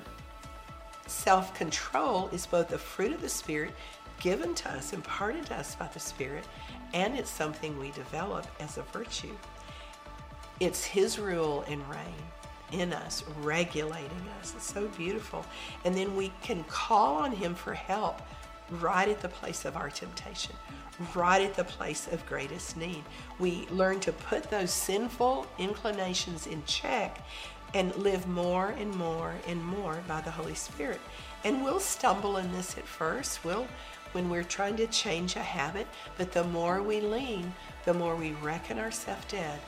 self 1.06 1.54
control 1.54 2.28
is 2.32 2.46
both 2.46 2.72
a 2.72 2.78
fruit 2.78 3.12
of 3.12 3.20
the 3.20 3.28
spirit 3.28 3.72
given 4.20 4.54
to 4.54 4.70
us, 4.70 4.92
imparted 4.92 5.46
to 5.46 5.54
us 5.54 5.76
by 5.76 5.88
the 5.88 6.00
spirit, 6.00 6.44
and 6.92 7.16
it's 7.16 7.30
something 7.30 7.78
we 7.78 7.90
develop 7.92 8.46
as 8.60 8.78
a 8.78 8.82
virtue. 8.82 9.36
It's 10.60 10.84
His 10.84 11.18
rule 11.18 11.64
and 11.68 11.88
reign 11.88 12.14
in 12.72 12.92
us, 12.92 13.24
regulating 13.42 14.26
us. 14.40 14.54
It's 14.56 14.72
so 14.72 14.88
beautiful, 14.88 15.46
and 15.84 15.94
then 15.94 16.16
we 16.16 16.32
can 16.42 16.64
call 16.64 17.16
on 17.16 17.32
Him 17.32 17.54
for 17.54 17.74
help 17.74 18.20
right 18.70 19.08
at 19.08 19.20
the 19.20 19.28
place 19.28 19.64
of 19.64 19.76
our 19.76 19.88
temptation, 19.88 20.54
right 21.14 21.40
at 21.40 21.54
the 21.54 21.64
place 21.64 22.08
of 22.10 22.26
greatest 22.26 22.76
need. 22.76 23.02
We 23.38 23.66
learn 23.70 24.00
to 24.00 24.12
put 24.12 24.50
those 24.50 24.72
sinful 24.72 25.46
inclinations 25.58 26.46
in 26.46 26.62
check 26.66 27.24
and 27.74 27.94
live 27.96 28.26
more 28.26 28.68
and 28.78 28.94
more 28.94 29.34
and 29.46 29.62
more 29.64 30.02
by 30.08 30.20
the 30.20 30.30
Holy 30.30 30.54
Spirit. 30.54 31.00
And 31.44 31.62
we'll 31.62 31.80
stumble 31.80 32.38
in 32.38 32.52
this 32.52 32.76
at 32.78 32.86
first. 32.86 33.44
We'll 33.44 33.66
when 34.12 34.30
we're 34.30 34.44
trying 34.44 34.76
to 34.76 34.86
change 34.86 35.36
a 35.36 35.40
habit, 35.40 35.86
but 36.16 36.32
the 36.32 36.44
more 36.44 36.82
we 36.82 37.00
lean, 37.00 37.52
the 37.84 37.94
more 37.94 38.16
we 38.16 38.32
reckon 38.42 38.78
ourselves 38.78 39.24
dead 39.28 39.60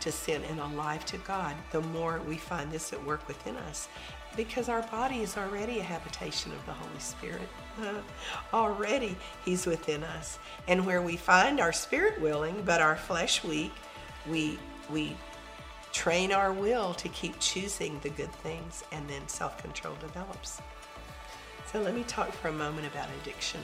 to 0.00 0.12
sin 0.12 0.42
and 0.48 0.60
alive 0.60 1.04
to 1.06 1.18
God, 1.18 1.56
the 1.72 1.80
more 1.80 2.20
we 2.26 2.36
find 2.36 2.70
this 2.70 2.92
at 2.92 3.04
work 3.04 3.26
within 3.26 3.56
us. 3.56 3.88
Because 4.36 4.68
our 4.68 4.82
body 4.82 5.22
is 5.22 5.36
already 5.36 5.80
a 5.80 5.82
habitation 5.82 6.52
of 6.52 6.64
the 6.66 6.72
Holy 6.72 7.00
Spirit. 7.00 7.48
already 8.54 9.16
He's 9.44 9.66
within 9.66 10.04
us. 10.04 10.38
And 10.68 10.86
where 10.86 11.02
we 11.02 11.16
find 11.16 11.58
our 11.58 11.72
spirit 11.72 12.20
willing, 12.20 12.62
but 12.64 12.80
our 12.80 12.96
flesh 12.96 13.42
weak, 13.42 13.72
we 14.28 14.58
we 14.90 15.16
train 15.92 16.32
our 16.32 16.52
will 16.52 16.94
to 16.94 17.08
keep 17.08 17.38
choosing 17.40 17.98
the 18.00 18.10
good 18.10 18.32
things, 18.32 18.84
and 18.92 19.08
then 19.08 19.26
self 19.28 19.58
control 19.58 19.94
develops. 20.00 20.60
So, 21.72 21.80
let 21.80 21.94
me 21.94 22.04
talk 22.04 22.32
for 22.32 22.48
a 22.48 22.52
moment 22.52 22.86
about 22.86 23.08
addiction. 23.20 23.60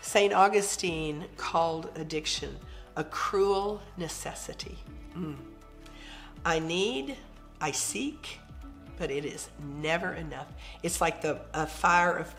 St. 0.00 0.32
Augustine 0.32 1.24
called 1.36 1.90
addiction 1.96 2.56
a 2.96 3.04
cruel 3.04 3.82
necessity. 3.96 4.78
Mm. 5.16 5.36
I 6.44 6.58
need, 6.58 7.16
I 7.60 7.72
seek, 7.72 8.40
but 8.98 9.10
it 9.10 9.24
is 9.24 9.48
never 9.80 10.14
enough. 10.14 10.46
It's 10.82 11.00
like 11.00 11.20
the 11.20 11.36
fire 11.68 12.16
of 12.16 12.36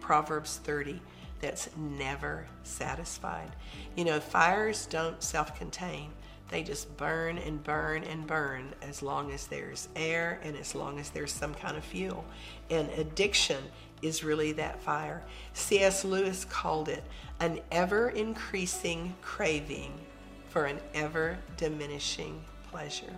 Proverbs 0.00 0.58
30 0.58 1.00
that's 1.40 1.68
never 1.76 2.46
satisfied. 2.62 3.50
You 3.96 4.04
know, 4.04 4.20
fires 4.20 4.86
don't 4.86 5.20
self 5.22 5.58
contain, 5.58 6.10
they 6.52 6.62
just 6.62 6.94
burn 6.98 7.38
and 7.38 7.64
burn 7.64 8.04
and 8.04 8.26
burn 8.26 8.74
as 8.82 9.02
long 9.02 9.32
as 9.32 9.46
there's 9.46 9.88
air 9.96 10.38
and 10.44 10.54
as 10.56 10.74
long 10.74 11.00
as 11.00 11.08
there's 11.08 11.32
some 11.32 11.54
kind 11.54 11.78
of 11.78 11.82
fuel. 11.82 12.24
And 12.68 12.90
addiction 12.90 13.64
is 14.02 14.22
really 14.22 14.52
that 14.52 14.82
fire. 14.82 15.22
C.S. 15.54 16.04
Lewis 16.04 16.44
called 16.44 16.90
it 16.90 17.02
an 17.40 17.60
ever 17.70 18.10
increasing 18.10 19.14
craving 19.22 19.92
for 20.50 20.66
an 20.66 20.78
ever 20.92 21.38
diminishing 21.56 22.44
pleasure. 22.70 23.14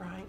Right? 0.00 0.26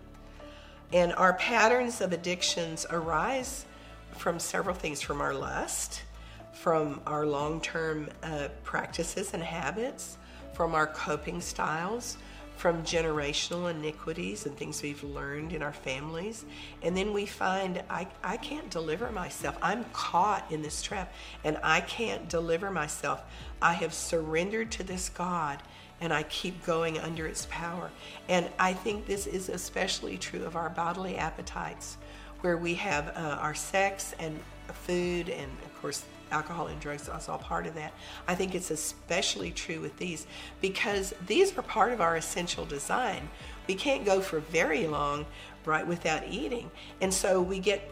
And 0.91 1.13
our 1.13 1.33
patterns 1.33 2.01
of 2.01 2.11
addictions 2.11 2.85
arise 2.89 3.65
from 4.11 4.39
several 4.39 4.75
things 4.75 4.99
from 4.99 5.21
our 5.21 5.33
lust, 5.33 6.03
from 6.51 6.99
our 7.07 7.25
long 7.25 7.61
term 7.61 8.09
uh, 8.23 8.49
practices 8.63 9.33
and 9.33 9.41
habits 9.41 10.17
from 10.59 10.75
our 10.75 10.87
coping 10.87 11.39
styles, 11.39 12.17
from 12.57 12.83
generational 12.83 13.71
iniquities 13.71 14.45
and 14.45 14.57
things 14.57 14.81
we've 14.83 15.05
learned 15.05 15.53
in 15.53 15.63
our 15.63 15.71
families. 15.71 16.43
And 16.83 16.97
then 16.97 17.13
we 17.13 17.25
find 17.25 17.81
I, 17.89 18.07
I 18.21 18.35
can't 18.35 18.69
deliver 18.69 19.09
myself. 19.09 19.57
I'm 19.61 19.85
caught 19.93 20.51
in 20.51 20.61
this 20.61 20.81
trap 20.81 21.13
and 21.45 21.57
I 21.63 21.79
can't 21.79 22.27
deliver 22.27 22.71
myself. 22.71 23.23
I 23.61 23.71
have 23.71 23.93
surrendered 23.93 24.69
to 24.71 24.83
this 24.83 25.07
God 25.07 25.63
and 26.01 26.11
I 26.11 26.23
keep 26.23 26.65
going 26.65 26.99
under 26.99 27.25
its 27.25 27.47
power. 27.49 27.89
And 28.27 28.49
I 28.59 28.73
think 28.73 29.05
this 29.05 29.27
is 29.27 29.47
especially 29.47 30.17
true 30.17 30.43
of 30.43 30.57
our 30.57 30.69
bodily 30.69 31.15
appetites, 31.15 31.97
where 32.41 32.57
we 32.57 32.73
have 32.73 33.07
uh, 33.15 33.37
our 33.39 33.55
sex 33.55 34.13
and 34.19 34.37
food 34.73 35.29
and, 35.29 35.49
of 35.63 35.81
course, 35.81 36.03
alcohol 36.31 36.67
and 36.67 36.79
drugs 36.79 37.07
is 37.07 37.29
all 37.29 37.37
part 37.37 37.67
of 37.67 37.75
that. 37.75 37.93
I 38.27 38.35
think 38.35 38.55
it's 38.55 38.71
especially 38.71 39.51
true 39.51 39.79
with 39.79 39.97
these 39.97 40.27
because 40.61 41.13
these 41.27 41.57
are 41.57 41.61
part 41.61 41.91
of 41.91 42.01
our 42.01 42.15
essential 42.15 42.65
design. 42.65 43.29
We 43.67 43.75
can't 43.75 44.05
go 44.05 44.21
for 44.21 44.39
very 44.39 44.87
long, 44.87 45.25
right, 45.65 45.85
without 45.85 46.27
eating. 46.27 46.71
And 47.01 47.13
so 47.13 47.41
we 47.41 47.59
get 47.59 47.91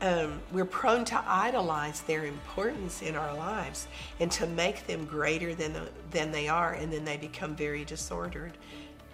um, 0.00 0.40
we're 0.52 0.66
prone 0.66 1.04
to 1.06 1.22
idolize 1.26 2.02
their 2.02 2.26
importance 2.26 3.00
in 3.00 3.14
our 3.14 3.34
lives 3.34 3.86
and 4.20 4.30
to 4.32 4.46
make 4.46 4.86
them 4.86 5.06
greater 5.06 5.54
than, 5.54 5.72
the, 5.72 5.88
than 6.10 6.30
they 6.30 6.46
are, 6.48 6.74
and 6.74 6.92
then 6.92 7.04
they 7.04 7.16
become 7.16 7.56
very 7.56 7.84
disordered. 7.84 8.52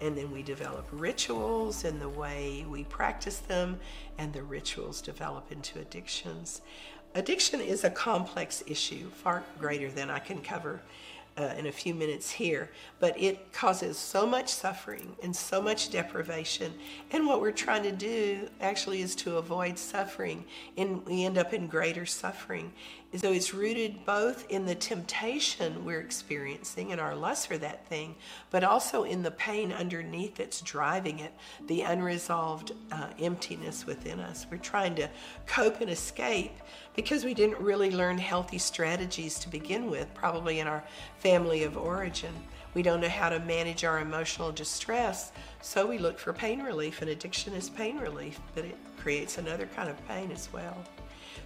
And 0.00 0.16
then 0.16 0.32
we 0.32 0.42
develop 0.42 0.88
rituals 0.90 1.84
in 1.84 1.98
the 1.98 2.08
way 2.08 2.64
we 2.68 2.84
practice 2.84 3.38
them, 3.38 3.78
and 4.18 4.32
the 4.32 4.42
rituals 4.42 5.00
develop 5.00 5.52
into 5.52 5.78
addictions. 5.78 6.62
Addiction 7.14 7.60
is 7.60 7.82
a 7.82 7.90
complex 7.90 8.62
issue, 8.68 9.10
far 9.10 9.42
greater 9.58 9.90
than 9.90 10.10
I 10.10 10.20
can 10.20 10.40
cover 10.40 10.80
uh, 11.36 11.54
in 11.58 11.66
a 11.66 11.72
few 11.72 11.92
minutes 11.92 12.30
here, 12.30 12.70
but 13.00 13.20
it 13.20 13.52
causes 13.52 13.98
so 13.98 14.26
much 14.26 14.48
suffering 14.48 15.16
and 15.22 15.34
so 15.34 15.60
much 15.60 15.90
deprivation. 15.90 16.72
And 17.10 17.26
what 17.26 17.40
we're 17.40 17.50
trying 17.50 17.82
to 17.82 17.92
do 17.92 18.48
actually 18.60 19.02
is 19.02 19.16
to 19.16 19.38
avoid 19.38 19.76
suffering, 19.76 20.44
and 20.76 21.04
we 21.04 21.24
end 21.24 21.36
up 21.36 21.52
in 21.52 21.66
greater 21.66 22.06
suffering. 22.06 22.72
So 23.16 23.32
it's 23.32 23.52
rooted 23.52 24.04
both 24.06 24.48
in 24.50 24.66
the 24.66 24.76
temptation 24.76 25.84
we're 25.84 26.00
experiencing 26.00 26.92
and 26.92 27.00
our 27.00 27.16
lust 27.16 27.48
for 27.48 27.58
that 27.58 27.84
thing, 27.88 28.14
but 28.50 28.62
also 28.62 29.02
in 29.02 29.24
the 29.24 29.32
pain 29.32 29.72
underneath 29.72 30.36
that's 30.36 30.60
driving 30.60 31.18
it, 31.18 31.32
the 31.66 31.82
unresolved 31.82 32.70
uh, 32.92 33.08
emptiness 33.18 33.84
within 33.84 34.20
us. 34.20 34.46
We're 34.48 34.58
trying 34.58 34.94
to 34.94 35.10
cope 35.46 35.80
and 35.80 35.90
escape 35.90 36.52
because 36.94 37.24
we 37.24 37.34
didn't 37.34 37.58
really 37.58 37.90
learn 37.90 38.16
healthy 38.16 38.58
strategies 38.58 39.40
to 39.40 39.48
begin 39.48 39.90
with, 39.90 40.14
probably 40.14 40.60
in 40.60 40.68
our 40.68 40.84
family 41.18 41.64
of 41.64 41.76
origin. 41.76 42.32
We 42.74 42.82
don't 42.82 43.00
know 43.00 43.08
how 43.08 43.28
to 43.30 43.40
manage 43.40 43.82
our 43.82 43.98
emotional 43.98 44.52
distress, 44.52 45.32
so 45.60 45.84
we 45.84 45.98
look 45.98 46.16
for 46.16 46.32
pain 46.32 46.62
relief, 46.62 47.02
and 47.02 47.10
addiction 47.10 47.54
is 47.54 47.70
pain 47.70 47.98
relief, 47.98 48.38
but 48.54 48.64
it 48.64 48.78
creates 48.96 49.38
another 49.38 49.66
kind 49.74 49.90
of 49.90 50.06
pain 50.06 50.30
as 50.30 50.48
well. 50.52 50.76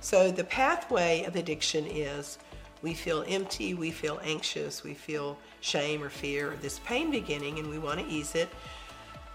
So 0.05 0.31
the 0.31 0.45
pathway 0.45 1.25
of 1.25 1.35
addiction 1.35 1.87
is 1.87 2.37
we 2.83 2.93
feel 2.93 3.25
empty, 3.27 3.73
we 3.73 3.91
feel 3.91 4.21
anxious, 4.23 4.85
we 4.85 4.93
feel 4.93 5.39
shame 5.63 6.03
or 6.03 6.11
fear 6.11 6.53
or 6.53 6.57
this 6.57 6.79
pain 6.81 7.11
beginning, 7.11 7.59
and 7.59 7.71
we 7.71 7.79
want 7.79 8.01
to 8.01 8.07
ease 8.07 8.35
it. 8.35 8.51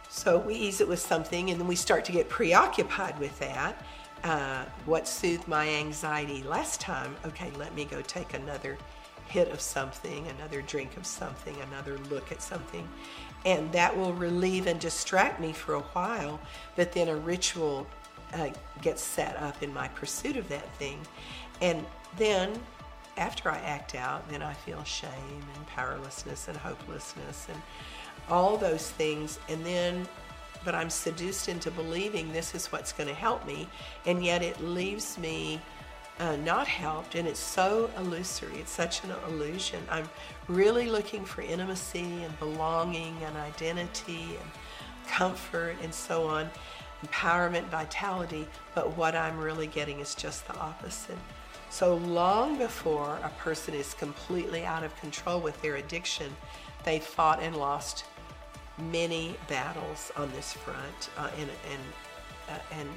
So 0.10 0.38
we 0.38 0.54
ease 0.54 0.80
it 0.80 0.88
with 0.88 1.00
something, 1.00 1.50
and 1.50 1.60
then 1.60 1.68
we 1.68 1.76
start 1.76 2.06
to 2.06 2.12
get 2.12 2.30
preoccupied 2.30 3.18
with 3.18 3.38
that. 3.40 3.84
Uh, 4.24 4.66
what 4.86 5.08
soothed 5.08 5.48
my 5.48 5.68
anxiety 5.68 6.44
last 6.44 6.80
time? 6.80 7.16
Okay, 7.26 7.50
let 7.58 7.74
me 7.74 7.86
go 7.86 8.04
take 8.04 8.36
another 8.36 8.78
hit 9.26 9.50
of 9.50 9.62
something, 9.62 10.28
another 10.38 10.62
drink 10.62 10.98
of 10.98 11.06
something, 11.08 11.56
another 11.72 11.98
look 12.12 12.32
at 12.32 12.44
something. 12.44 12.88
And 13.44 13.72
that 13.72 13.98
will 13.98 14.14
relieve 14.14 14.68
and 14.68 14.80
distract 14.80 15.42
me 15.42 15.52
for 15.52 15.74
a 15.74 15.82
while, 15.82 16.40
but 16.76 16.92
then 16.92 17.08
a 17.08 17.16
ritual 17.16 17.88
uh, 18.34 18.50
gets 18.82 19.02
set 19.02 19.36
up 19.38 19.62
in 19.64 19.74
my 19.74 19.88
pursuit 19.90 20.38
of 20.38 20.48
that 20.50 20.68
thing. 20.76 21.00
And 21.62 21.86
then 22.18 22.52
after 23.18 23.52
I 23.52 23.58
act 23.60 23.96
out, 23.96 24.28
then 24.30 24.42
I 24.42 24.54
feel 24.54 24.84
shame 24.84 25.44
and 25.56 25.68
powerlessness 25.68 26.48
and 26.48 26.58
hopelessness 26.58 27.48
and 27.50 27.62
all 28.30 28.58
those 28.58 28.90
things. 28.92 29.40
And 29.50 29.66
then, 29.66 30.08
but 30.64 30.76
I'm 30.76 30.90
seduced 30.90 31.50
into 31.50 31.72
believing 31.72 32.32
this 32.32 32.56
is 32.56 32.68
what's 32.68 32.94
going 32.94 33.10
to 33.10 33.16
help 33.16 33.46
me. 33.46 33.68
And 34.06 34.24
yet 34.24 34.42
it 34.42 34.62
leaves 34.62 35.18
me 35.18 35.62
uh, 36.20 36.36
not 36.38 36.68
helped, 36.68 37.16
and 37.16 37.28
it's 37.28 37.40
so 37.40 37.90
illusory. 37.98 38.58
It's 38.58 38.72
such 38.72 39.04
an 39.04 39.12
illusion. 39.28 39.82
I'm 39.90 40.10
really 40.48 40.90
looking 40.90 41.24
for 41.24 41.42
intimacy 41.42 42.24
and 42.24 42.40
belonging 42.40 43.16
and 43.24 43.38
identity 43.38 44.38
and 44.40 44.52
comfort 45.08 45.78
and 45.82 45.94
so 45.94 46.28
on, 46.28 46.50
empowerment, 47.06 47.66
vitality, 47.66 48.48
but 48.76 48.96
what 48.98 49.16
I'm 49.16 49.38
really 49.38 49.68
getting 49.68 50.00
is 50.00 50.16
just 50.16 50.48
the 50.48 50.56
opposite. 50.58 51.18
So 51.70 51.96
long 51.98 52.58
before 52.58 53.20
a 53.24 53.30
person 53.42 53.74
is 53.74 53.94
completely 53.94 54.66
out 54.66 54.84
of 54.84 54.96
control 55.00 55.40
with 55.40 55.62
their 55.62 55.76
addiction, 55.76 56.36
they 56.84 57.00
fought 57.00 57.42
and 57.42 57.56
lost 57.56 58.06
many 58.92 59.36
battles 59.48 60.12
on 60.16 60.32
this 60.32 60.54
front, 60.54 61.10
uh, 61.18 61.30
and 61.38 61.50
and 61.72 61.82
uh, 62.50 62.80
and 62.80 62.90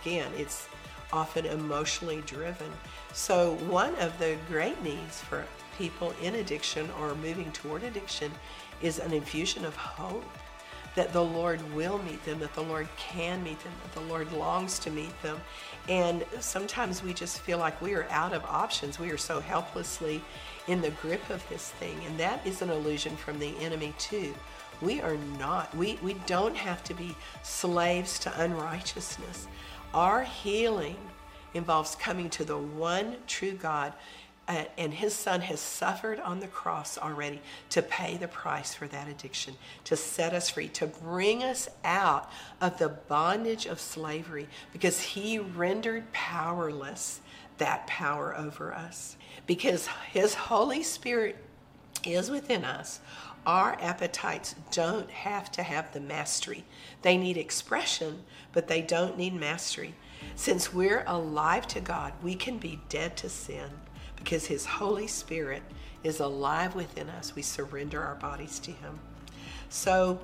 again, 0.00 0.30
it's 0.36 0.68
often 1.12 1.44
emotionally 1.46 2.22
driven. 2.22 2.70
So, 3.12 3.54
one 3.68 3.94
of 3.96 4.18
the 4.18 4.36
great 4.48 4.82
needs 4.82 5.20
for 5.20 5.44
people 5.76 6.14
in 6.22 6.36
addiction 6.36 6.88
or 7.00 7.14
moving 7.16 7.50
toward 7.52 7.82
addiction 7.82 8.30
is 8.80 8.98
an 8.98 9.12
infusion 9.12 9.64
of 9.64 9.76
hope 9.76 10.24
that 10.94 11.12
the 11.12 11.24
Lord 11.24 11.60
will 11.74 11.98
meet 11.98 12.24
them, 12.24 12.38
that 12.38 12.54
the 12.54 12.62
Lord 12.62 12.88
can 12.96 13.42
meet 13.42 13.58
them, 13.64 13.72
that 13.82 14.00
the 14.00 14.06
Lord 14.08 14.30
longs 14.32 14.78
to 14.80 14.90
meet 14.90 15.20
them. 15.22 15.40
And 15.88 16.24
sometimes 16.40 17.02
we 17.02 17.12
just 17.12 17.40
feel 17.40 17.58
like 17.58 17.80
we 17.82 17.94
are 17.94 18.06
out 18.10 18.32
of 18.32 18.44
options. 18.44 18.98
We 18.98 19.10
are 19.10 19.18
so 19.18 19.40
helplessly 19.40 20.22
in 20.68 20.80
the 20.80 20.90
grip 20.90 21.28
of 21.30 21.46
this 21.48 21.70
thing. 21.72 21.96
And 22.06 22.18
that 22.18 22.46
is 22.46 22.62
an 22.62 22.70
illusion 22.70 23.16
from 23.16 23.38
the 23.38 23.56
enemy, 23.58 23.92
too. 23.98 24.34
We 24.80 25.00
are 25.00 25.16
not, 25.38 25.74
we, 25.76 25.98
we 26.02 26.14
don't 26.26 26.56
have 26.56 26.82
to 26.84 26.94
be 26.94 27.16
slaves 27.42 28.18
to 28.20 28.42
unrighteousness. 28.42 29.48
Our 29.92 30.22
healing 30.22 30.96
involves 31.54 31.94
coming 31.94 32.28
to 32.30 32.44
the 32.44 32.58
one 32.58 33.16
true 33.26 33.52
God, 33.52 33.92
uh, 34.46 34.64
and 34.76 34.92
His 34.92 35.14
Son 35.14 35.40
has 35.40 35.60
suffered 35.60 36.20
on 36.20 36.40
the 36.40 36.46
cross 36.46 36.98
already 36.98 37.40
to 37.70 37.82
pay 37.82 38.16
the 38.16 38.28
price 38.28 38.74
for 38.74 38.86
that 38.88 39.08
addiction, 39.08 39.54
to 39.84 39.96
set 39.96 40.34
us 40.34 40.50
free, 40.50 40.68
to 40.68 40.86
bring 40.86 41.42
us 41.42 41.68
out 41.84 42.30
of 42.60 42.78
the 42.78 42.88
bondage 42.88 43.66
of 43.66 43.80
slavery, 43.80 44.48
because 44.72 45.00
He 45.00 45.38
rendered 45.38 46.12
powerless 46.12 47.20
that 47.58 47.86
power 47.86 48.36
over 48.36 48.74
us. 48.74 49.16
Because 49.46 49.86
His 50.12 50.34
Holy 50.34 50.82
Spirit 50.82 51.36
is 52.04 52.30
within 52.30 52.64
us, 52.64 53.00
our 53.46 53.78
appetites 53.80 54.54
don't 54.70 55.10
have 55.10 55.50
to 55.52 55.62
have 55.62 55.92
the 55.92 56.00
mastery. 56.00 56.64
They 57.02 57.16
need 57.16 57.36
expression, 57.36 58.22
but 58.52 58.68
they 58.68 58.80
don't 58.80 59.18
need 59.18 59.34
mastery. 59.34 59.94
Since 60.34 60.72
we're 60.72 61.04
alive 61.06 61.66
to 61.68 61.80
God, 61.80 62.14
we 62.22 62.34
can 62.34 62.58
be 62.58 62.80
dead 62.88 63.16
to 63.18 63.28
sin 63.28 63.70
because 64.24 64.46
His 64.46 64.66
Holy 64.66 65.06
Spirit 65.06 65.62
is 66.02 66.20
alive 66.20 66.74
within 66.74 67.08
us. 67.08 67.34
We 67.36 67.42
surrender 67.42 68.02
our 68.02 68.16
bodies 68.16 68.58
to 68.60 68.72
Him. 68.72 68.98
So, 69.68 70.18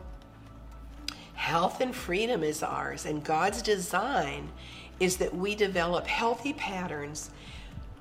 health 1.34 1.80
and 1.80 1.94
freedom 1.94 2.42
is 2.42 2.62
ours, 2.62 3.06
and 3.06 3.22
God's 3.22 3.62
design 3.62 4.50
is 4.98 5.18
that 5.18 5.34
we 5.34 5.54
develop 5.54 6.06
healthy 6.06 6.52
patterns 6.52 7.30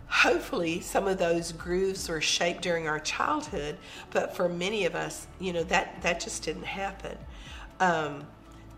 hopefully 0.10 0.82
some 0.82 1.08
of 1.08 1.20
those 1.20 1.52
grooves 1.52 2.10
were 2.10 2.20
shaped 2.20 2.64
during 2.64 2.88
our 2.88 3.00
childhood 3.00 3.78
but 4.10 4.36
for 4.36 4.50
many 4.50 4.86
of 4.86 4.96
us 4.96 5.28
you 5.40 5.54
know 5.54 5.64
that 5.64 6.02
that 6.02 6.20
just 6.20 6.44
didn't 6.44 6.66
happen 6.66 7.16
um, 7.80 8.26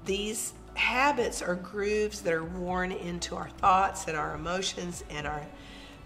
these 0.05 0.53
habits 0.73 1.41
are 1.41 1.55
grooves 1.55 2.21
that 2.21 2.33
are 2.33 2.43
worn 2.43 2.91
into 2.91 3.35
our 3.35 3.49
thoughts 3.49 4.07
and 4.07 4.17
our 4.17 4.35
emotions 4.35 5.03
and 5.09 5.25
our 5.25 5.41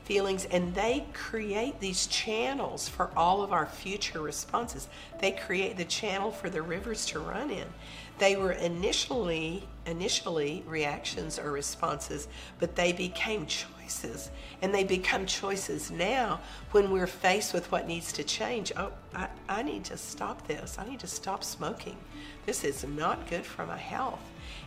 feelings 0.05 0.45
and 0.45 0.73
they 0.73 1.05
create 1.13 1.79
these 1.79 2.07
channels 2.07 2.87
for 2.87 3.11
all 3.17 3.41
of 3.41 3.51
our 3.51 3.65
future 3.65 4.21
responses 4.21 4.87
they 5.19 5.31
create 5.31 5.77
the 5.77 5.85
channel 5.85 6.31
for 6.31 6.49
the 6.49 6.61
rivers 6.61 7.05
to 7.05 7.19
run 7.19 7.49
in 7.49 7.67
they 8.19 8.35
were 8.35 8.53
initially 8.53 9.67
initially 9.85 10.63
reactions 10.67 11.37
or 11.37 11.51
responses 11.51 12.27
but 12.59 12.75
they 12.75 12.93
became 12.93 13.45
choices 13.45 14.29
and 14.61 14.73
they 14.73 14.83
become 14.83 15.25
choices 15.25 15.91
now 15.91 16.39
when 16.71 16.91
we're 16.91 17.07
faced 17.07 17.53
with 17.53 17.71
what 17.71 17.87
needs 17.87 18.11
to 18.13 18.23
change. 18.23 18.71
Oh, 18.75 18.91
I, 19.13 19.27
I 19.47 19.63
need 19.63 19.83
to 19.85 19.97
stop 19.97 20.47
this. 20.47 20.77
I 20.79 20.87
need 20.87 20.99
to 21.01 21.07
stop 21.07 21.43
smoking. 21.43 21.97
This 22.45 22.63
is 22.63 22.83
not 22.83 23.29
good 23.29 23.45
for 23.45 23.65
my 23.65 23.77
health. 23.77 24.21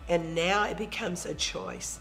And 0.08 0.34
now 0.34 0.64
it 0.64 0.78
becomes 0.78 1.26
a 1.26 1.34
choice. 1.34 2.00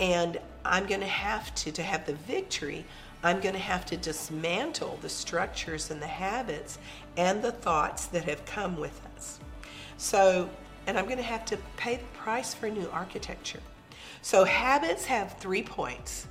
And 0.00 0.38
I'm 0.64 0.86
going 0.86 1.00
to 1.00 1.06
have 1.06 1.54
to, 1.56 1.72
to 1.72 1.82
have 1.82 2.06
the 2.06 2.14
victory, 2.14 2.84
I'm 3.22 3.40
going 3.40 3.54
to 3.54 3.60
have 3.60 3.86
to 3.86 3.96
dismantle 3.96 4.98
the 5.00 5.08
structures 5.08 5.90
and 5.90 6.00
the 6.00 6.06
habits 6.06 6.78
and 7.16 7.42
the 7.42 7.52
thoughts 7.52 8.06
that 8.06 8.24
have 8.24 8.44
come 8.44 8.76
with 8.76 9.00
us. 9.16 9.40
So, 9.96 10.50
and 10.86 10.98
I'm 10.98 11.06
going 11.06 11.18
to 11.18 11.22
have 11.22 11.44
to 11.46 11.56
pay 11.76 11.96
the 11.96 12.04
price 12.18 12.52
for 12.52 12.68
new 12.68 12.88
architecture. 12.92 13.60
So, 14.20 14.44
habits 14.44 15.06
have 15.06 15.38
three 15.38 15.62
points 15.62 16.26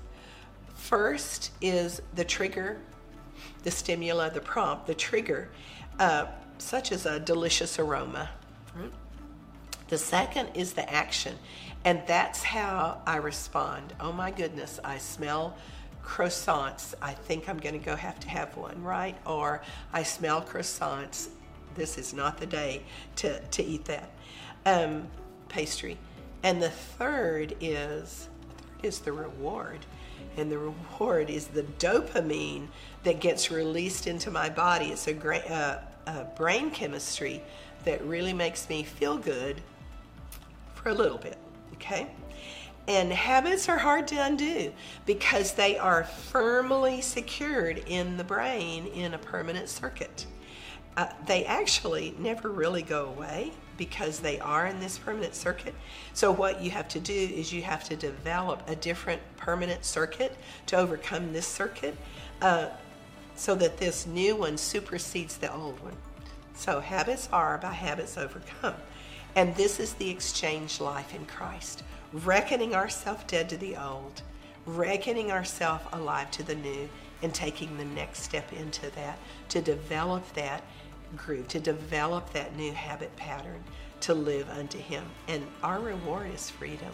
First 0.84 1.52
is 1.62 2.02
the 2.14 2.26
trigger, 2.26 2.78
the 3.64 3.70
stimula, 3.70 4.34
the 4.34 4.42
prompt, 4.42 4.86
the 4.86 4.94
trigger, 4.94 5.50
uh, 5.98 6.26
such 6.58 6.92
as 6.92 7.06
a 7.06 7.22
delicious 7.22 7.80
aroma. 7.80 8.30
The 9.90 9.98
second 9.98 10.50
is 10.56 10.74
the 10.74 10.92
action, 10.92 11.36
and 11.86 12.02
that's 12.08 12.44
how 12.44 13.02
I 13.06 13.18
respond. 13.18 13.94
Oh 14.00 14.12
my 14.12 14.32
goodness, 14.32 14.80
I 14.84 14.98
smell 14.98 15.56
croissants. 16.04 16.94
I 17.02 17.14
think 17.14 17.48
I'm 17.48 17.58
going 17.58 17.80
to 17.80 17.86
go 17.86 17.96
have 17.96 18.20
to 18.22 18.30
have 18.30 18.56
one, 18.58 18.82
right? 18.84 19.18
Or 19.26 19.62
I 19.92 20.04
smell 20.04 20.42
croissants. 20.42 21.30
This 21.76 21.98
is 21.98 22.14
not 22.14 22.38
the 22.38 22.46
day 22.46 22.84
to, 23.18 23.40
to 23.40 23.64
eat 23.64 23.86
that 23.86 24.12
um, 24.66 25.08
pastry. 25.50 25.98
And 26.44 26.62
the 26.62 26.70
third 26.70 27.56
is 27.62 28.30
is 28.84 29.00
the 29.00 29.14
reward 29.14 29.80
and 30.38 30.52
the 30.52 30.58
reward 30.58 31.30
is 31.30 31.48
the 31.48 31.64
dopamine 31.64 32.68
that 33.04 33.20
gets 33.20 33.52
released 33.52 34.08
into 34.08 34.32
my 34.32 34.50
body. 34.50 34.88
It's 34.88 35.08
a, 35.08 35.14
gra- 35.14 35.38
uh, 35.38 36.12
a 36.12 36.26
brain 36.36 36.72
chemistry 36.72 37.42
that 37.86 38.04
really 38.06 38.34
makes 38.34 38.68
me 38.70 38.84
feel 38.84 39.18
good 39.18 39.62
for 40.84 40.90
a 40.90 40.94
little 40.94 41.18
bit, 41.18 41.38
okay? 41.76 42.08
And 42.88 43.14
habits 43.14 43.70
are 43.70 43.78
hard 43.78 44.10
to 44.10 44.18
undo 44.18 44.74
because 45.06 45.54
they 45.54 45.78
are 45.78 46.04
firmly 46.04 47.00
secured 47.00 47.82
in 47.88 48.18
the 48.18 48.26
brain 48.26 48.88
in 48.88 49.14
a 49.14 49.18
permanent 49.18 49.70
circuit. 49.70 50.26
Uh, 50.98 51.08
they 51.26 51.46
actually 51.46 52.14
never 52.20 52.50
really 52.50 52.82
go 52.82 53.06
away 53.06 53.52
because 53.78 54.20
they 54.20 54.40
are 54.40 54.68
in 54.68 54.80
this 54.80 54.98
permanent 54.98 55.34
circuit. 55.34 55.74
So, 56.14 56.32
what 56.32 56.62
you 56.62 56.70
have 56.72 56.88
to 56.90 57.00
do 57.00 57.14
is 57.14 57.52
you 57.52 57.64
have 57.64 57.84
to 57.86 57.96
develop 57.96 58.62
a 58.68 58.76
different 58.76 59.22
permanent 59.38 59.86
circuit 59.86 60.38
to 60.68 60.78
overcome 60.78 61.34
this 61.34 61.48
circuit 61.48 61.98
uh, 62.42 62.68
so 63.36 63.56
that 63.56 63.78
this 63.78 64.06
new 64.06 64.36
one 64.36 64.58
supersedes 64.58 65.38
the 65.38 65.52
old 65.52 65.80
one. 65.80 65.96
So, 66.54 66.80
habits 66.82 67.28
are 67.32 67.58
by 67.58 67.72
habits 67.72 68.18
overcome. 68.18 68.76
And 69.36 69.56
this 69.56 69.80
is 69.80 69.94
the 69.94 70.10
exchange 70.10 70.80
life 70.80 71.14
in 71.16 71.26
Christ 71.26 71.84
reckoning 72.14 72.76
ourselves 72.76 73.24
dead 73.26 73.50
to 73.50 73.58
the 73.58 73.76
old, 73.76 74.22
reckoning 74.66 75.32
ourselves 75.32 75.84
alive 75.94 76.30
to 76.32 76.44
the 76.44 76.56
new, 76.56 76.88
and 77.22 77.34
taking 77.34 77.78
the 77.78 77.86
next 77.86 78.22
step 78.22 78.52
into 78.54 78.90
that 78.92 79.18
to 79.50 79.62
develop 79.62 80.32
that 80.34 80.62
groove, 81.16 81.48
to 81.48 81.60
develop 81.60 82.32
that 82.34 82.56
new 82.56 82.72
habit 82.74 83.16
pattern 83.16 83.64
to 84.02 84.14
live 84.14 84.50
unto 84.50 84.78
Him. 84.78 85.06
And 85.28 85.46
our 85.64 85.80
reward 85.80 86.34
is 86.34 86.50
freedom. 86.50 86.92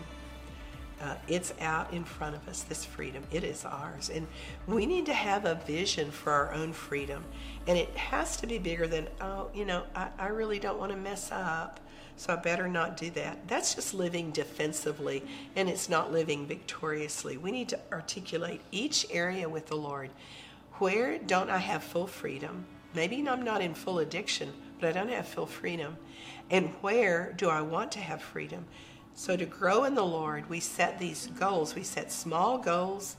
Uh, 1.01 1.15
it's 1.27 1.53
out 1.61 1.91
in 1.93 2.03
front 2.03 2.35
of 2.35 2.47
us, 2.47 2.63
this 2.63 2.83
freedom. 2.83 3.23
It 3.31 3.43
is 3.43 3.63
ours. 3.65 4.11
And 4.13 4.27
we 4.67 4.85
need 4.85 5.05
to 5.05 5.13
have 5.13 5.45
a 5.45 5.55
vision 5.55 6.11
for 6.11 6.31
our 6.31 6.53
own 6.53 6.73
freedom. 6.73 7.23
And 7.67 7.77
it 7.77 7.89
has 7.95 8.35
to 8.37 8.47
be 8.47 8.57
bigger 8.57 8.85
than, 8.85 9.07
oh, 9.21 9.49
you 9.53 9.65
know, 9.65 9.83
I, 9.95 10.09
I 10.19 10.27
really 10.27 10.59
don't 10.59 10.77
want 10.77 10.91
to 10.91 10.97
mess 10.97 11.31
up, 11.31 11.79
so 12.19 12.33
I 12.33 12.35
better 12.35 12.67
not 12.67 12.97
do 12.97 13.09
that. 13.11 13.47
That's 13.47 13.75
just 13.75 13.93
living 13.93 14.31
defensively, 14.31 15.23
and 15.55 15.69
it's 15.69 15.87
not 15.87 16.11
living 16.11 16.45
victoriously. 16.45 17.37
We 17.37 17.49
need 17.49 17.69
to 17.69 17.79
articulate 17.93 18.59
each 18.73 19.05
area 19.09 19.47
with 19.47 19.67
the 19.67 19.77
Lord. 19.77 20.09
Where 20.79 21.17
don't 21.17 21.49
I 21.49 21.59
have 21.59 21.81
full 21.81 22.07
freedom? 22.07 22.65
Maybe 22.93 23.25
I'm 23.25 23.43
not 23.43 23.61
in 23.61 23.73
full 23.73 23.99
addiction, 23.99 24.51
but 24.81 24.89
I 24.89 24.91
don't 24.91 25.07
have 25.07 25.29
full 25.29 25.45
freedom. 25.45 25.95
And 26.51 26.71
where 26.81 27.31
do 27.37 27.47
I 27.47 27.61
want 27.61 27.89
to 27.93 27.99
have 27.99 28.21
freedom? 28.21 28.65
So, 29.13 29.37
to 29.37 29.45
grow 29.45 29.85
in 29.85 29.95
the 29.95 30.05
Lord, 30.05 30.49
we 30.49 30.59
set 30.59 30.99
these 30.99 31.27
goals. 31.39 31.73
We 31.73 31.83
set 31.83 32.11
small 32.11 32.57
goals 32.57 33.15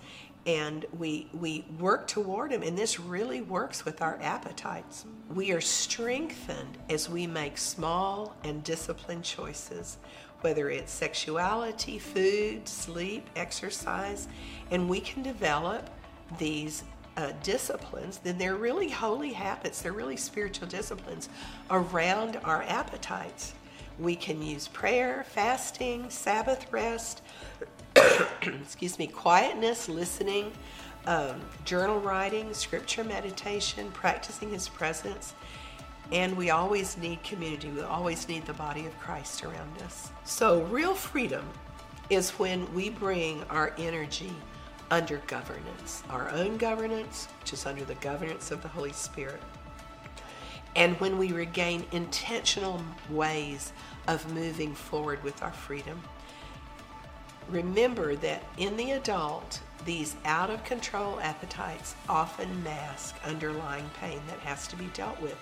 and 0.46 0.86
we, 0.98 1.28
we 1.32 1.64
work 1.78 2.06
toward 2.06 2.52
them. 2.52 2.62
And 2.62 2.76
this 2.76 2.98
really 2.98 3.42
works 3.42 3.84
with 3.84 4.00
our 4.00 4.18
appetites. 4.22 5.04
We 5.34 5.52
are 5.52 5.60
strengthened 5.60 6.78
as 6.88 7.08
we 7.08 7.26
make 7.26 7.58
small 7.58 8.34
and 8.44 8.64
disciplined 8.64 9.24
choices, 9.24 9.98
whether 10.40 10.70
it's 10.70 10.90
sexuality, 10.90 11.98
food, 11.98 12.66
sleep, 12.66 13.28
exercise, 13.36 14.28
and 14.70 14.88
we 14.88 15.00
can 15.00 15.22
develop 15.22 15.90
these 16.38 16.84
uh, 17.16 17.32
disciplines, 17.42 18.18
then 18.18 18.38
they're 18.38 18.56
really 18.56 18.88
holy 18.88 19.32
habits. 19.32 19.82
They're 19.82 19.92
really 19.92 20.16
spiritual 20.16 20.68
disciplines 20.68 21.28
around 21.70 22.38
our 22.44 22.62
appetites. 22.62 23.54
We 23.98 24.16
can 24.16 24.40
use 24.40 24.68
prayer, 24.68 25.24
fasting, 25.28 26.08
Sabbath 26.08 26.72
rest, 26.72 27.22
excuse 28.42 28.98
me, 28.98 29.06
quietness, 29.06 29.88
listening, 29.88 30.52
um, 31.06 31.40
journal 31.64 32.00
writing, 32.00 32.52
scripture 32.54 33.04
meditation, 33.04 33.90
practicing 33.92 34.50
His 34.50 34.68
presence. 34.68 35.34
And 36.12 36.36
we 36.36 36.50
always 36.50 36.96
need 36.98 37.22
community. 37.22 37.68
We 37.68 37.82
always 37.82 38.28
need 38.28 38.44
the 38.44 38.52
body 38.54 38.86
of 38.86 38.98
Christ 38.98 39.44
around 39.44 39.80
us. 39.82 40.10
So, 40.24 40.62
real 40.64 40.94
freedom 40.94 41.44
is 42.10 42.30
when 42.30 42.72
we 42.74 42.90
bring 42.90 43.44
our 43.44 43.72
energy 43.78 44.32
under 44.90 45.18
governance, 45.28 46.02
our 46.10 46.28
own 46.30 46.56
governance, 46.56 47.28
which 47.40 47.52
is 47.52 47.64
under 47.64 47.84
the 47.84 47.94
governance 47.96 48.50
of 48.50 48.60
the 48.62 48.68
Holy 48.68 48.92
Spirit. 48.92 49.40
And 50.74 50.98
when 51.00 51.18
we 51.18 51.32
regain 51.32 51.84
intentional 51.92 52.82
ways 53.08 53.72
of 54.08 54.32
moving 54.32 54.74
forward 54.74 55.22
with 55.22 55.42
our 55.42 55.52
freedom. 55.52 56.02
Remember 57.50 58.14
that 58.16 58.44
in 58.58 58.76
the 58.76 58.92
adult, 58.92 59.60
these 59.84 60.14
out 60.24 60.50
of 60.50 60.62
control 60.62 61.18
appetites 61.20 61.96
often 62.08 62.62
mask 62.62 63.16
underlying 63.24 63.90
pain 64.00 64.20
that 64.28 64.38
has 64.40 64.68
to 64.68 64.76
be 64.76 64.86
dealt 64.94 65.20
with. 65.20 65.36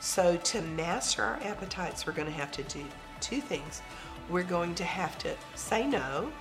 So, 0.00 0.36
to 0.36 0.62
master 0.62 1.22
our 1.22 1.38
appetites, 1.44 2.04
we're 2.04 2.14
going 2.14 2.26
to 2.26 2.34
have 2.34 2.50
to 2.52 2.64
do 2.64 2.84
two 3.20 3.40
things. 3.40 3.80
We're 4.28 4.42
going 4.42 4.74
to 4.76 4.84
have 4.84 5.16
to 5.18 5.36
say 5.54 5.86
no 5.86 6.32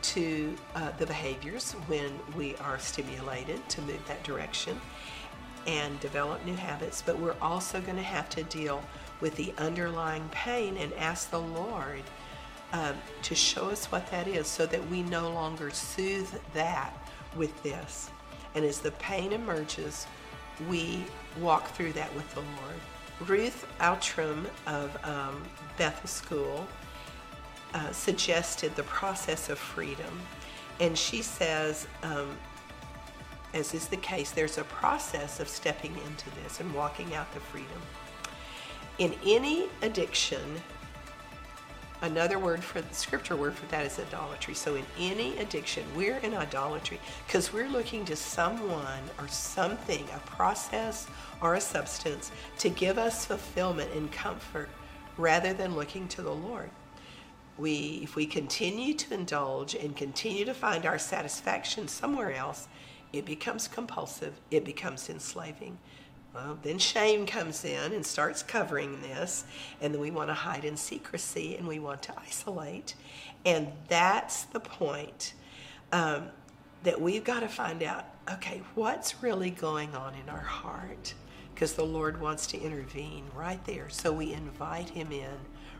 to 0.00 0.56
uh, 0.76 0.92
the 0.98 1.06
behaviors 1.06 1.72
when 1.88 2.12
we 2.36 2.54
are 2.56 2.78
stimulated 2.78 3.68
to 3.70 3.82
move 3.82 4.06
that 4.06 4.22
direction 4.22 4.80
and 5.66 5.98
develop 5.98 6.44
new 6.46 6.54
habits, 6.54 7.02
but 7.02 7.18
we're 7.18 7.36
also 7.42 7.80
going 7.80 7.96
to 7.96 8.02
have 8.02 8.28
to 8.30 8.44
deal 8.44 8.82
with 9.20 9.34
the 9.34 9.52
underlying 9.58 10.28
pain 10.30 10.76
and 10.76 10.92
ask 10.94 11.30
the 11.30 11.40
Lord 11.40 12.02
um, 12.72 12.94
to 13.22 13.34
show 13.34 13.70
us 13.70 13.86
what 13.86 14.10
that 14.10 14.28
is 14.28 14.46
so 14.46 14.66
that 14.66 14.88
we 14.90 15.02
no 15.02 15.30
longer 15.30 15.70
soothe 15.70 16.32
that 16.54 16.92
with 17.36 17.62
this. 17.62 18.10
And 18.54 18.64
as 18.64 18.80
the 18.80 18.90
pain 18.92 19.32
emerges, 19.32 20.06
we 20.68 21.04
walk 21.40 21.68
through 21.70 21.92
that 21.94 22.14
with 22.14 22.28
the 22.34 22.40
Lord. 22.40 23.28
Ruth 23.28 23.66
Outram 23.80 24.46
of 24.66 24.96
um, 25.04 25.42
Bethel 25.76 26.08
School 26.08 26.66
uh, 27.74 27.92
suggested 27.92 28.74
the 28.76 28.84
process 28.84 29.50
of 29.50 29.58
freedom. 29.58 30.20
And 30.80 30.96
she 30.96 31.22
says, 31.22 31.86
um, 32.02 32.36
as 33.54 33.74
is 33.74 33.88
the 33.88 33.96
case, 33.96 34.30
there's 34.30 34.58
a 34.58 34.64
process 34.64 35.40
of 35.40 35.48
stepping 35.48 35.94
into 36.06 36.30
this 36.42 36.60
and 36.60 36.72
walking 36.74 37.14
out 37.14 37.32
the 37.34 37.40
freedom. 37.40 37.80
In 38.98 39.14
any 39.24 39.68
addiction, 39.82 40.60
another 42.02 42.38
word 42.38 42.62
for 42.62 42.80
the 42.80 42.94
scripture 42.94 43.36
word 43.36 43.54
for 43.54 43.66
that 43.66 43.86
is 43.86 43.98
idolatry. 43.98 44.54
So 44.54 44.74
in 44.76 44.84
any 44.98 45.36
addiction, 45.38 45.84
we're 45.96 46.18
in 46.18 46.34
idolatry 46.34 47.00
because 47.26 47.52
we're 47.52 47.68
looking 47.68 48.04
to 48.06 48.16
someone 48.16 49.02
or 49.18 49.28
something, 49.28 50.06
a 50.14 50.18
process 50.20 51.06
or 51.40 51.54
a 51.54 51.60
substance 51.60 52.30
to 52.58 52.68
give 52.68 52.98
us 52.98 53.26
fulfillment 53.26 53.92
and 53.94 54.10
comfort 54.12 54.68
rather 55.16 55.52
than 55.52 55.74
looking 55.74 56.08
to 56.08 56.22
the 56.22 56.34
Lord 56.34 56.70
we 57.58 58.00
if 58.02 58.14
we 58.14 58.24
continue 58.24 58.94
to 58.94 59.12
indulge 59.12 59.74
and 59.74 59.96
continue 59.96 60.44
to 60.44 60.54
find 60.54 60.86
our 60.86 60.98
satisfaction 60.98 61.88
somewhere 61.88 62.32
else 62.32 62.68
it 63.12 63.24
becomes 63.26 63.68
compulsive 63.68 64.34
it 64.50 64.64
becomes 64.64 65.10
enslaving 65.10 65.76
well, 66.38 66.58
then 66.62 66.78
shame 66.78 67.26
comes 67.26 67.64
in 67.64 67.92
and 67.92 68.04
starts 68.04 68.42
covering 68.42 69.00
this 69.02 69.44
and 69.80 69.92
then 69.92 70.00
we 70.00 70.10
want 70.10 70.28
to 70.28 70.34
hide 70.34 70.64
in 70.64 70.76
secrecy 70.76 71.56
and 71.56 71.66
we 71.66 71.78
want 71.78 72.02
to 72.02 72.12
isolate. 72.18 72.94
And 73.44 73.68
that's 73.88 74.44
the 74.44 74.60
point 74.60 75.34
um, 75.92 76.28
that 76.84 77.00
we've 77.00 77.24
got 77.24 77.40
to 77.40 77.48
find 77.48 77.82
out 77.82 78.04
okay 78.30 78.60
what's 78.74 79.22
really 79.22 79.50
going 79.50 79.94
on 79.94 80.14
in 80.14 80.28
our 80.28 80.38
heart? 80.38 81.14
Because 81.54 81.74
the 81.74 81.84
lord 81.84 82.20
wants 82.20 82.46
to 82.48 82.60
intervene 82.60 83.24
right 83.34 83.64
there. 83.64 83.88
So 83.88 84.12
we 84.12 84.32
invite 84.32 84.90
him 84.90 85.10
in 85.10 85.34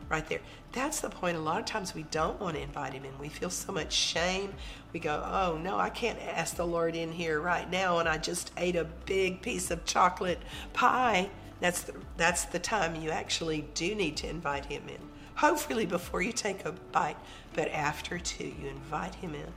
right 0.09 0.27
there. 0.27 0.39
That's 0.71 0.99
the 0.99 1.09
point. 1.09 1.37
A 1.37 1.39
lot 1.39 1.59
of 1.59 1.65
times 1.65 1.93
we 1.93 2.03
don't 2.03 2.39
want 2.41 2.55
to 2.55 2.61
invite 2.61 2.93
him 2.93 3.05
in. 3.05 3.17
We 3.19 3.29
feel 3.29 3.49
so 3.49 3.71
much 3.71 3.93
shame. 3.93 4.53
We 4.91 4.99
go, 4.99 5.23
oh 5.25 5.57
no, 5.57 5.77
I 5.77 5.89
can't 5.89 6.19
ask 6.19 6.55
the 6.55 6.65
Lord 6.65 6.95
in 6.95 7.11
here 7.11 7.39
right 7.39 7.69
now, 7.69 7.99
and 7.99 8.09
I 8.09 8.17
just 8.17 8.51
ate 8.57 8.75
a 8.75 8.85
big 9.05 9.41
piece 9.41 9.71
of 9.71 9.85
chocolate 9.85 10.41
pie. 10.73 11.29
That's 11.59 11.83
the, 11.83 11.93
that's 12.17 12.45
the 12.45 12.59
time 12.59 12.95
you 12.95 13.11
actually 13.11 13.65
do 13.73 13.93
need 13.95 14.17
to 14.17 14.29
invite 14.29 14.65
him 14.65 14.83
in. 14.87 14.99
Hopefully 15.35 15.85
before 15.85 16.21
you 16.21 16.31
take 16.33 16.65
a 16.65 16.71
bite, 16.91 17.17
but 17.53 17.69
after 17.69 18.19
too, 18.19 18.51
you 18.61 18.67
invite 18.67 19.15
him 19.15 19.35
in. 19.35 19.53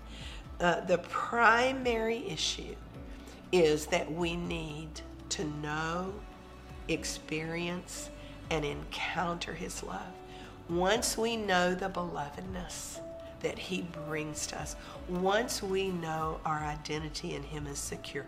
Uh, 0.60 0.80
the 0.80 0.98
primary 0.98 2.26
issue 2.28 2.74
is 3.50 3.86
that 3.86 4.10
we 4.12 4.36
need 4.36 4.88
to 5.30 5.44
know, 5.44 6.12
experience, 6.88 8.10
and 8.50 8.64
encounter 8.64 9.54
his 9.54 9.82
love 9.82 10.12
once 10.68 11.18
we 11.18 11.36
know 11.36 11.74
the 11.74 11.88
belovedness 11.88 13.00
that 13.40 13.58
He 13.58 13.82
brings 14.06 14.46
to 14.48 14.60
us, 14.60 14.76
once 15.08 15.62
we 15.62 15.88
know 15.88 16.40
our 16.44 16.60
identity 16.60 17.34
in 17.34 17.42
Him 17.42 17.66
is 17.66 17.78
secure, 17.78 18.26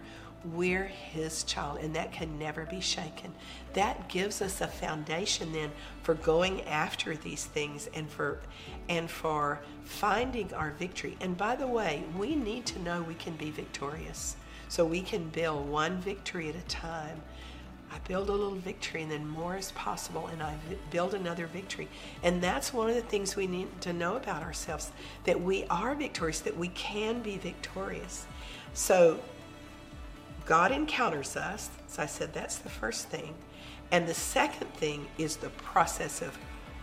we're 0.52 0.84
His 0.84 1.44
child, 1.44 1.78
and 1.80 1.94
that 1.96 2.12
can 2.12 2.38
never 2.38 2.66
be 2.66 2.80
shaken. 2.80 3.32
That 3.72 4.08
gives 4.08 4.42
us 4.42 4.60
a 4.60 4.66
foundation 4.66 5.52
then 5.52 5.70
for 6.02 6.14
going 6.14 6.62
after 6.62 7.16
these 7.16 7.44
things 7.44 7.88
and 7.94 8.08
for 8.10 8.40
and 8.88 9.10
for 9.10 9.60
finding 9.84 10.52
our 10.52 10.72
victory. 10.72 11.16
And 11.20 11.36
by 11.36 11.56
the 11.56 11.66
way, 11.66 12.04
we 12.18 12.34
need 12.34 12.66
to 12.66 12.78
know 12.80 13.02
we 13.02 13.14
can 13.14 13.36
be 13.36 13.50
victorious. 13.50 14.36
So 14.68 14.84
we 14.84 15.02
can 15.02 15.28
build 15.28 15.68
one 15.68 16.00
victory 16.00 16.48
at 16.48 16.56
a 16.56 16.62
time 16.62 17.22
I 17.94 17.98
build 18.08 18.28
a 18.28 18.32
little 18.32 18.56
victory 18.56 19.02
and 19.02 19.10
then 19.10 19.26
more 19.26 19.56
is 19.56 19.70
possible 19.72 20.26
and 20.26 20.42
I 20.42 20.56
build 20.90 21.14
another 21.14 21.46
victory. 21.46 21.88
And 22.24 22.42
that's 22.42 22.74
one 22.74 22.88
of 22.88 22.96
the 22.96 23.02
things 23.02 23.36
we 23.36 23.46
need 23.46 23.68
to 23.82 23.92
know 23.92 24.16
about 24.16 24.42
ourselves 24.42 24.90
that 25.24 25.40
we 25.40 25.64
are 25.66 25.94
victorious, 25.94 26.40
that 26.40 26.56
we 26.56 26.68
can 26.68 27.22
be 27.22 27.38
victorious. 27.38 28.26
So 28.72 29.20
God 30.44 30.72
encounters 30.72 31.36
us. 31.36 31.70
As 31.88 32.00
I 32.00 32.06
said, 32.06 32.34
that's 32.34 32.58
the 32.58 32.68
first 32.68 33.10
thing. 33.10 33.32
And 33.92 34.08
the 34.08 34.14
second 34.14 34.74
thing 34.74 35.06
is 35.16 35.36
the 35.36 35.50
process 35.50 36.20
of 36.20 36.36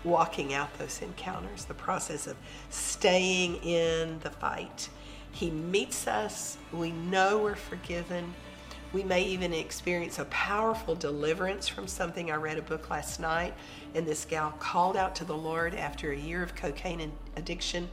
walking 0.06 0.54
out 0.54 0.74
those 0.80 1.02
encounters, 1.02 1.66
the 1.66 1.74
process 1.74 2.26
of 2.26 2.38
staying 2.70 3.56
in 3.58 4.18
the 4.20 4.30
fight. 4.30 4.88
He 5.34 5.52
meets 5.52 6.08
us, 6.08 6.58
we 6.72 6.92
know 6.92 7.38
we're 7.40 7.56
forgiven 7.56 8.34
we 8.94 9.04
may 9.04 9.24
even 9.24 9.54
experience 9.54 10.20
a 10.20 10.26
powerful 10.26 10.96
deliverance 10.96 11.68
from 11.68 11.88
something. 11.88 12.30
I 12.30 12.36
read 12.36 12.58
a 12.58 12.62
book 12.62 12.90
last 12.90 13.20
night, 13.20 13.54
and 13.96 14.06
this 14.06 14.26
gal 14.26 14.52
called 14.60 14.98
out 14.98 15.16
to 15.16 15.26
the 15.26 15.38
Lord 15.38 15.74
after 15.74 16.12
a 16.12 16.18
year 16.18 16.44
of 16.44 16.56
cocaine 16.56 17.12
addiction, 17.38 17.90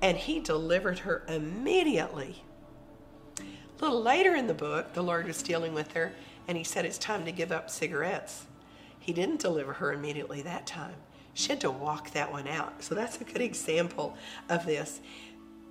and 0.00 0.16
He 0.16 0.38
delivered 0.38 1.00
her 1.00 1.24
immediately. 1.28 2.44
A 3.40 3.82
little 3.82 4.02
later 4.02 4.34
in 4.34 4.46
the 4.46 4.54
book, 4.54 4.92
the 4.92 5.02
Lord 5.02 5.26
was 5.26 5.42
dealing 5.42 5.74
with 5.74 5.92
her, 5.92 6.12
and 6.46 6.56
He 6.56 6.64
said, 6.64 6.84
It's 6.84 6.98
time 6.98 7.24
to 7.24 7.32
give 7.32 7.50
up 7.50 7.68
cigarettes. 7.68 8.46
He 9.00 9.12
didn't 9.12 9.40
deliver 9.40 9.74
her 9.74 9.92
immediately 9.92 10.42
that 10.42 10.66
time. 10.66 10.94
She 11.34 11.48
had 11.48 11.60
to 11.60 11.70
walk 11.70 12.12
that 12.12 12.32
one 12.32 12.48
out. 12.48 12.82
So 12.82 12.94
that's 12.94 13.20
a 13.20 13.24
good 13.24 13.42
example 13.42 14.16
of 14.48 14.64
this 14.64 15.00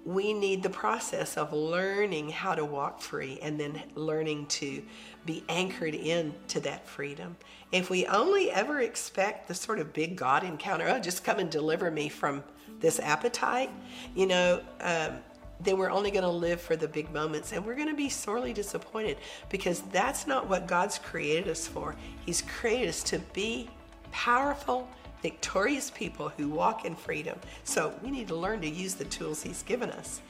we 0.05 0.33
need 0.33 0.61
the 0.61 0.69
process 0.69 1.35
of 1.35 1.51
learning 1.51 2.29
how 2.29 2.53
to 2.53 2.63
walk 2.63 3.01
free 3.01 3.39
and 3.41 3.59
then 3.59 3.81
learning 3.95 4.45
to 4.45 4.83
be 5.25 5.43
anchored 5.49 5.95
into 5.95 6.59
that 6.59 6.87
freedom. 6.87 7.35
If 7.71 7.89
we 7.89 8.05
only 8.05 8.51
ever 8.51 8.81
expect 8.81 9.47
the 9.47 9.55
sort 9.55 9.79
of 9.79 9.93
big 9.93 10.15
God 10.15 10.43
encounter, 10.43 10.87
oh, 10.87 10.99
just 10.99 11.23
come 11.23 11.39
and 11.39 11.49
deliver 11.49 11.89
me 11.89 12.07
from 12.07 12.43
this 12.79 12.99
appetite, 12.99 13.71
you 14.13 14.27
know, 14.27 14.61
um, 14.81 15.17
then 15.59 15.77
we're 15.77 15.89
only 15.89 16.11
going 16.11 16.23
to 16.23 16.29
live 16.29 16.61
for 16.61 16.75
the 16.75 16.87
big 16.87 17.11
moments 17.11 17.51
and 17.51 17.65
we're 17.65 17.75
going 17.75 17.87
to 17.87 17.95
be 17.95 18.09
sorely 18.09 18.53
disappointed 18.53 19.17
because 19.49 19.81
that's 19.91 20.27
not 20.27 20.47
what 20.47 20.67
God's 20.67 20.99
created 20.99 21.47
us 21.47 21.65
for. 21.65 21.95
He's 22.25 22.43
created 22.43 22.89
us 22.89 23.01
to 23.03 23.19
be 23.33 23.69
powerful 24.11 24.87
victorious 25.25 25.89
people 25.89 26.29
who 26.37 26.47
walk 26.47 26.85
in 26.85 26.95
freedom. 26.95 27.35
So 27.63 27.91
we 28.03 28.11
need 28.11 28.27
to 28.27 28.35
learn 28.35 28.61
to 28.61 28.69
use 28.69 28.93
the 28.93 29.05
tools 29.05 29.41
He's 29.41 29.63
given 29.63 29.89
us. 29.89 30.21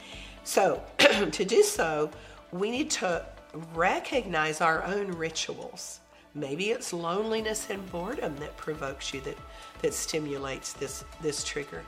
So 0.46 0.82
to 0.98 1.44
do 1.44 1.64
so, 1.64 2.10
we 2.54 2.72
need 2.72 2.90
to 2.92 3.26
recognize 3.74 4.62
our 4.62 4.86
own 4.86 5.08
rituals. 5.12 6.00
Maybe 6.34 6.70
it's 6.70 6.94
loneliness 6.94 7.68
and 7.70 7.92
boredom 7.92 8.38
that 8.38 8.56
provokes 8.56 9.14
you, 9.14 9.20
that, 9.22 9.38
that 9.82 9.94
stimulates 9.94 10.72
this, 10.72 11.04
this 11.22 11.44
trigger. 11.44 11.84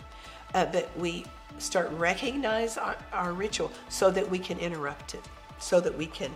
Uh, 0.54 0.66
but 0.66 0.90
we 0.98 1.24
start 1.60 1.90
recognize 1.94 2.78
our, 2.78 2.98
our 3.14 3.32
ritual 3.32 3.72
so 3.88 4.12
that 4.12 4.30
we 4.30 4.38
can 4.38 4.60
interrupt 4.60 5.14
it, 5.14 5.24
so 5.60 5.80
that 5.80 5.98
we 5.98 6.08
can 6.08 6.32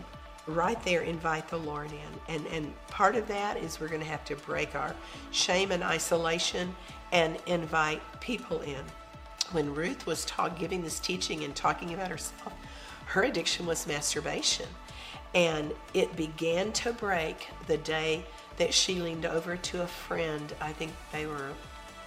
right 0.47 0.81
there 0.83 1.01
invite 1.01 1.47
the 1.49 1.57
Lord 1.57 1.91
in. 1.91 2.35
And, 2.35 2.45
and 2.47 2.87
part 2.87 3.15
of 3.15 3.27
that 3.27 3.57
is 3.57 3.79
we're 3.79 3.87
going 3.87 4.01
to 4.01 4.07
have 4.07 4.25
to 4.25 4.35
break 4.35 4.75
our 4.75 4.95
shame 5.31 5.71
and 5.71 5.83
isolation 5.83 6.75
and 7.11 7.37
invite 7.45 8.01
people 8.21 8.61
in. 8.61 8.83
When 9.51 9.73
Ruth 9.73 10.05
was 10.05 10.25
taught, 10.25 10.57
giving 10.57 10.81
this 10.81 10.99
teaching 10.99 11.43
and 11.43 11.55
talking 11.55 11.93
about 11.93 12.09
herself, 12.09 12.53
her 13.07 13.23
addiction 13.23 13.65
was 13.65 13.85
masturbation. 13.85 14.67
And 15.33 15.73
it 15.93 16.15
began 16.15 16.71
to 16.73 16.93
break 16.93 17.47
the 17.67 17.77
day 17.77 18.25
that 18.57 18.73
she 18.73 19.01
leaned 19.01 19.25
over 19.25 19.57
to 19.57 19.81
a 19.81 19.87
friend. 19.87 20.53
I 20.59 20.71
think 20.73 20.91
they 21.11 21.25
were 21.25 21.51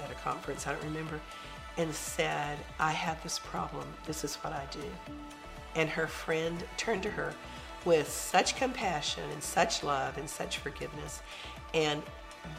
at 0.03 0.11
a 0.11 0.15
conference, 0.15 0.67
I 0.67 0.73
don't 0.73 0.85
remember, 0.85 1.21
and 1.77 1.95
said, 1.95 2.59
I 2.79 2.93
have 2.93 3.23
this 3.23 3.39
problem. 3.39 3.87
This 4.07 4.25
is 4.25 4.37
what 4.37 4.53
I 4.53 4.65
do. 4.71 4.85
And 5.75 5.89
her 5.89 6.07
friend 6.07 6.63
turned 6.77 7.03
to 7.03 7.11
her 7.11 7.35
with 7.85 8.09
such 8.11 8.57
compassion 8.57 9.25
and 9.33 9.43
such 9.43 9.83
love 9.83 10.19
and 10.19 10.29
such 10.29 10.59
forgiveness. 10.59 11.23
And 11.73 12.03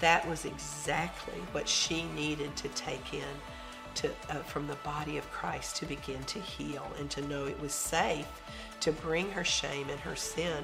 that 0.02 0.28
was 0.28 0.46
exactly 0.46 1.40
what 1.52 1.68
she 1.68 2.04
needed 2.16 2.56
to 2.58 2.68
take 2.70 3.14
in 3.14 3.24
to, 3.96 4.10
uh, 4.30 4.36
from 4.44 4.68
the 4.68 4.76
body 4.76 5.18
of 5.18 5.30
Christ 5.32 5.78
to 5.78 5.86
begin 5.86 6.24
to 6.24 6.40
heal 6.40 6.86
and 7.00 7.10
to 7.12 7.22
know 7.28 7.46
it 7.46 7.60
was 7.62 7.74
safe 7.74 8.28
to 8.82 8.92
bring 8.92 9.32
her 9.32 9.44
shame 9.44 9.90
and 9.90 10.00
her 10.02 10.16
sin 10.16 10.64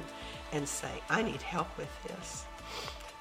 and 0.51 0.67
say, 0.67 0.91
I 1.09 1.21
need 1.21 1.41
help 1.41 1.75
with 1.77 1.89
this. 2.03 2.45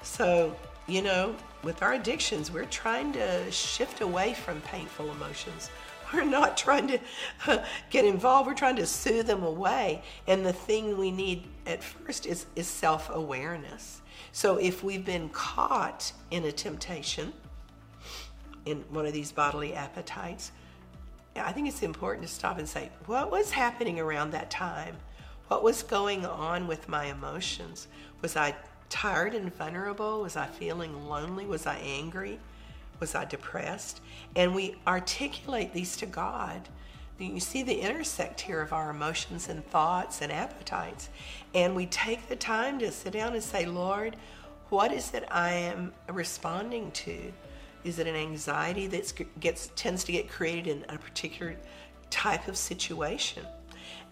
So, 0.03 0.55
you 0.87 1.01
know, 1.01 1.35
with 1.63 1.81
our 1.81 1.93
addictions, 1.93 2.51
we're 2.51 2.65
trying 2.65 3.13
to 3.13 3.49
shift 3.51 4.01
away 4.01 4.33
from 4.33 4.59
painful 4.61 5.11
emotions. 5.11 5.69
We're 6.13 6.25
not 6.25 6.57
trying 6.57 6.87
to 6.87 6.99
uh, 7.47 7.63
get 7.89 8.05
involved. 8.05 8.47
We're 8.47 8.53
trying 8.53 8.75
to 8.77 8.85
soothe 8.85 9.27
them 9.27 9.43
away. 9.43 10.03
And 10.27 10.45
the 10.45 10.53
thing 10.53 10.97
we 10.97 11.11
need 11.11 11.47
at 11.65 11.83
first 11.83 12.25
is, 12.25 12.45
is 12.55 12.67
self 12.67 13.09
awareness. 13.13 14.01
So 14.31 14.57
if 14.57 14.83
we've 14.83 15.05
been 15.05 15.29
caught 15.29 16.11
in 16.29 16.45
a 16.45 16.51
temptation, 16.51 17.33
in 18.65 18.83
one 18.89 19.05
of 19.05 19.13
these 19.13 19.31
bodily 19.31 19.73
appetites, 19.73 20.51
I 21.35 21.51
think 21.51 21.67
it's 21.67 21.81
important 21.81 22.27
to 22.27 22.33
stop 22.33 22.57
and 22.57 22.67
say, 22.67 22.89
what 23.05 23.31
was 23.31 23.51
happening 23.51 23.99
around 23.99 24.31
that 24.31 24.51
time? 24.51 24.95
What 25.47 25.63
was 25.63 25.83
going 25.83 26.25
on 26.25 26.67
with 26.67 26.87
my 26.87 27.05
emotions? 27.05 27.87
Was 28.21 28.35
I 28.35 28.55
tired 28.89 29.33
and 29.33 29.53
vulnerable? 29.55 30.21
Was 30.21 30.35
I 30.35 30.45
feeling 30.47 31.07
lonely? 31.07 31.45
Was 31.45 31.65
I 31.65 31.77
angry? 31.77 32.39
Was 33.01 33.15
I 33.15 33.25
depressed? 33.25 33.99
And 34.35 34.55
we 34.55 34.75
articulate 34.87 35.73
these 35.73 35.97
to 35.97 36.05
God. 36.05 36.69
You 37.19 37.39
see 37.39 37.63
the 37.63 37.81
intersect 37.81 38.39
here 38.39 38.61
of 38.61 38.73
our 38.73 38.91
emotions 38.91 39.49
and 39.49 39.65
thoughts 39.65 40.21
and 40.21 40.31
appetites. 40.31 41.09
And 41.53 41.75
we 41.75 41.87
take 41.87 42.29
the 42.29 42.35
time 42.35 42.79
to 42.79 42.91
sit 42.91 43.13
down 43.13 43.33
and 43.33 43.43
say, 43.43 43.65
Lord, 43.65 44.15
what 44.69 44.93
is 44.93 45.13
it 45.13 45.25
I 45.29 45.51
am 45.51 45.93
responding 46.09 46.91
to? 46.91 47.33
Is 47.83 47.97
it 47.97 48.05
an 48.05 48.15
anxiety 48.15 48.85
that 48.87 49.11
gets 49.39 49.71
tends 49.75 50.03
to 50.03 50.11
get 50.11 50.29
created 50.29 50.67
in 50.67 50.85
a 50.87 50.97
particular 50.97 51.57
type 52.11 52.47
of 52.47 52.55
situation? 52.55 53.45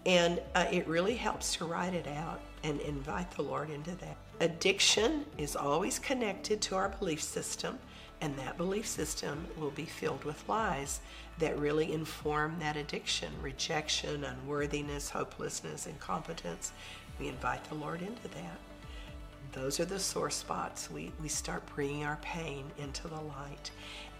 And 0.04 0.40
uh, 0.54 0.66
it 0.70 0.86
really 0.88 1.14
helps 1.14 1.54
to 1.56 1.64
write 1.64 1.94
it 1.94 2.08
out 2.08 2.40
and 2.64 2.80
invite 2.80 3.30
the 3.32 3.42
Lord 3.42 3.70
into 3.70 3.94
that. 3.96 4.16
Addiction 4.40 5.24
is 5.38 5.54
always 5.54 5.98
connected 5.98 6.60
to 6.62 6.74
our 6.74 6.88
belief 6.88 7.22
system, 7.22 7.78
and 8.20 8.36
that 8.36 8.56
belief 8.56 8.86
system 8.86 9.46
will 9.58 9.70
be 9.70 9.84
filled 9.84 10.24
with 10.24 10.48
lies 10.48 11.00
that 11.38 11.58
really 11.58 11.92
inform 11.92 12.58
that 12.60 12.76
addiction 12.76 13.32
rejection, 13.40 14.24
unworthiness, 14.24 15.10
hopelessness, 15.10 15.86
incompetence. 15.86 16.72
We 17.18 17.28
invite 17.28 17.64
the 17.64 17.74
Lord 17.76 18.02
into 18.02 18.28
that. 18.28 18.58
Those 19.52 19.80
are 19.80 19.84
the 19.84 19.98
sore 19.98 20.30
spots. 20.30 20.90
We, 20.90 21.12
we 21.20 21.28
start 21.28 21.62
bringing 21.74 22.04
our 22.04 22.18
pain 22.22 22.64
into 22.78 23.08
the 23.08 23.20
light. 23.20 23.70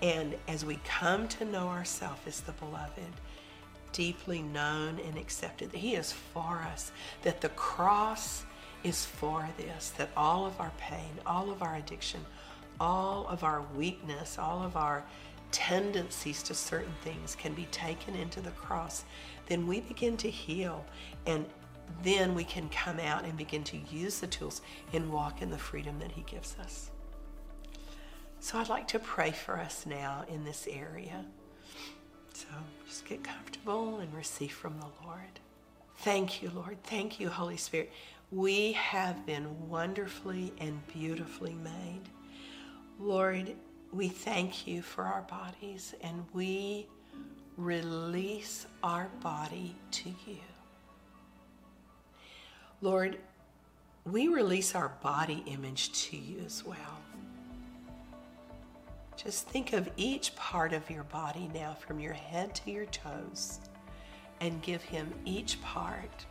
And 0.03 0.35
as 0.49 0.65
we 0.65 0.81
come 0.85 1.29
to 1.29 1.45
know 1.45 1.69
ourselves 1.69 2.21
as 2.27 2.41
the 2.41 2.53
beloved, 2.53 3.13
deeply 3.93 4.43
known 4.43 4.99
and 5.07 5.17
accepted, 5.17 5.71
that 5.73 5.79
He 5.79 5.95
is 5.95 6.13
for 6.13 6.67
us, 6.73 6.91
that 7.23 7.41
the 7.41 7.51
cross 7.51 8.45
is 8.83 9.05
for 9.05 9.49
this, 9.57 9.91
that 9.99 10.11
all 10.17 10.47
of 10.47 10.59
our 10.61 10.73
pain, 10.79 11.11
all 11.27 11.51
of 11.51 11.63
our 11.63 11.77
addiction, 11.77 12.25
all 12.81 13.27
of 13.29 13.45
our 13.45 13.63
weakness, 13.77 14.39
all 14.39 14.63
of 14.63 14.77
our 14.77 15.05
tendencies 15.53 16.43
to 16.45 16.55
certain 16.55 16.95
things 17.03 17.35
can 17.35 17.53
be 17.55 17.67
taken 17.67 18.15
into 18.15 18.41
the 18.41 18.51
cross, 18.53 19.05
then 19.47 19.67
we 19.67 19.81
begin 19.81 20.17
to 20.17 20.31
heal. 20.31 20.85
And 21.27 21.45
then 22.03 22.35
we 22.35 22.45
can 22.45 22.69
come 22.69 22.99
out 23.01 23.25
and 23.25 23.37
begin 23.37 23.65
to 23.65 23.77
use 23.91 24.21
the 24.21 24.27
tools 24.27 24.63
and 24.93 25.13
walk 25.13 25.43
in 25.43 25.51
the 25.51 25.59
freedom 25.59 25.99
that 25.99 26.13
He 26.13 26.23
gives 26.23 26.57
us. 26.61 26.91
So 28.39 28.59
I'd 28.59 28.69
like 28.69 28.89
to 28.89 28.99
pray 28.99 29.33
for 29.33 29.59
us 29.59 29.85
now 29.87 30.25
in 30.29 30.45
this 30.45 30.67
area. 30.71 31.25
So 32.33 32.47
just 32.87 33.05
get 33.05 33.23
comfortable 33.23 33.99
and 33.99 34.13
receive 34.15 34.53
from 34.53 34.79
the 34.79 34.87
Lord. 35.05 35.41
Thank 35.99 36.43
you, 36.43 36.51
Lord. 36.55 36.83
Thank 36.85 37.21
you, 37.21 37.29
Holy 37.29 37.59
Spirit. 37.59 37.93
We 38.33 38.73
have 38.73 39.27
been 39.27 39.69
wonderfully 39.69 40.53
and 40.59 40.81
beautifully 40.87 41.53
made. 41.53 42.03
Lord, 43.01 43.55
we 43.93 44.09
thank 44.09 44.67
you 44.67 44.83
for 44.83 45.05
our 45.05 45.23
bodies 45.23 45.95
and 46.03 46.23
we 46.35 46.87
release 47.57 48.67
our 48.83 49.09
body 49.23 49.75
to 49.93 50.11
you. 50.27 50.37
Lord, 52.83 53.17
we 54.05 54.29
release 54.29 54.75
our 54.75 54.91
body 55.03 55.43
image 55.47 55.93
to 56.09 56.17
you 56.19 56.43
as 56.45 56.63
well. 56.63 56.77
Just 59.17 59.49
think 59.49 59.73
of 59.73 59.89
each 59.97 60.37
part 60.37 60.75
of 60.75 60.89
your 60.91 61.05
body 61.05 61.51
now, 61.55 61.75
from 61.75 62.01
your 62.01 62.13
head 62.13 62.55
to 62.57 62.71
your 62.71 62.87
toes, 62.87 63.61
and 64.41 64.61
give 64.61 64.83
Him 64.83 65.11
each 65.25 65.61
part, 65.63 66.27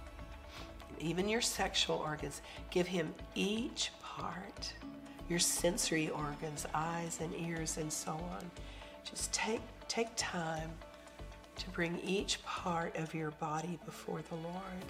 even 0.99 1.27
your 1.27 1.41
sexual 1.41 1.97
organs, 1.97 2.41
give 2.69 2.87
Him 2.87 3.13
each 3.33 3.91
part, 4.01 4.73
your 5.29 5.39
sensory 5.39 6.09
organs, 6.09 6.65
eyes 6.73 7.19
and 7.21 7.33
ears, 7.35 7.77
and 7.77 7.91
so 7.91 8.11
on. 8.11 8.51
Just 9.03 9.31
take, 9.31 9.61
take 9.87 10.09
time 10.15 10.71
to 11.57 11.69
bring 11.69 11.99
each 12.03 12.43
part 12.43 12.95
of 12.97 13.13
your 13.13 13.31
body 13.31 13.79
before 13.85 14.21
the 14.29 14.35
Lord. 14.35 14.85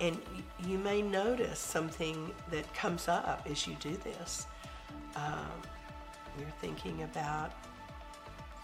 And 0.00 0.18
you 0.66 0.78
may 0.78 1.02
notice 1.02 1.58
something 1.58 2.30
that 2.50 2.72
comes 2.74 3.08
up 3.08 3.46
as 3.50 3.66
you 3.66 3.76
do 3.80 3.96
this. 3.98 4.46
Um, 5.14 5.62
you're 6.38 6.48
thinking 6.60 7.02
about 7.02 7.52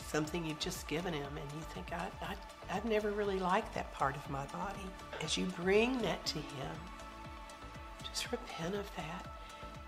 something 0.06 0.44
you've 0.44 0.58
just 0.58 0.86
given 0.88 1.14
him 1.14 1.26
and 1.28 1.50
you 1.54 1.66
think, 1.74 1.92
I, 1.92 2.06
I, 2.22 2.34
I've 2.70 2.84
never 2.84 3.10
really 3.12 3.38
liked 3.38 3.74
that 3.74 3.92
part 3.94 4.14
of 4.14 4.28
my 4.30 4.44
body. 4.46 4.84
As 5.22 5.38
you 5.38 5.46
bring 5.46 5.96
that 6.02 6.24
to 6.26 6.38
him, 6.38 6.76
just 8.10 8.30
repent 8.30 8.74
of 8.74 8.90
that. 8.96 9.26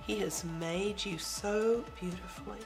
He 0.07 0.17
has 0.21 0.45
made 0.45 1.05
you 1.05 1.19
so 1.19 1.83
beautifully. 2.01 2.59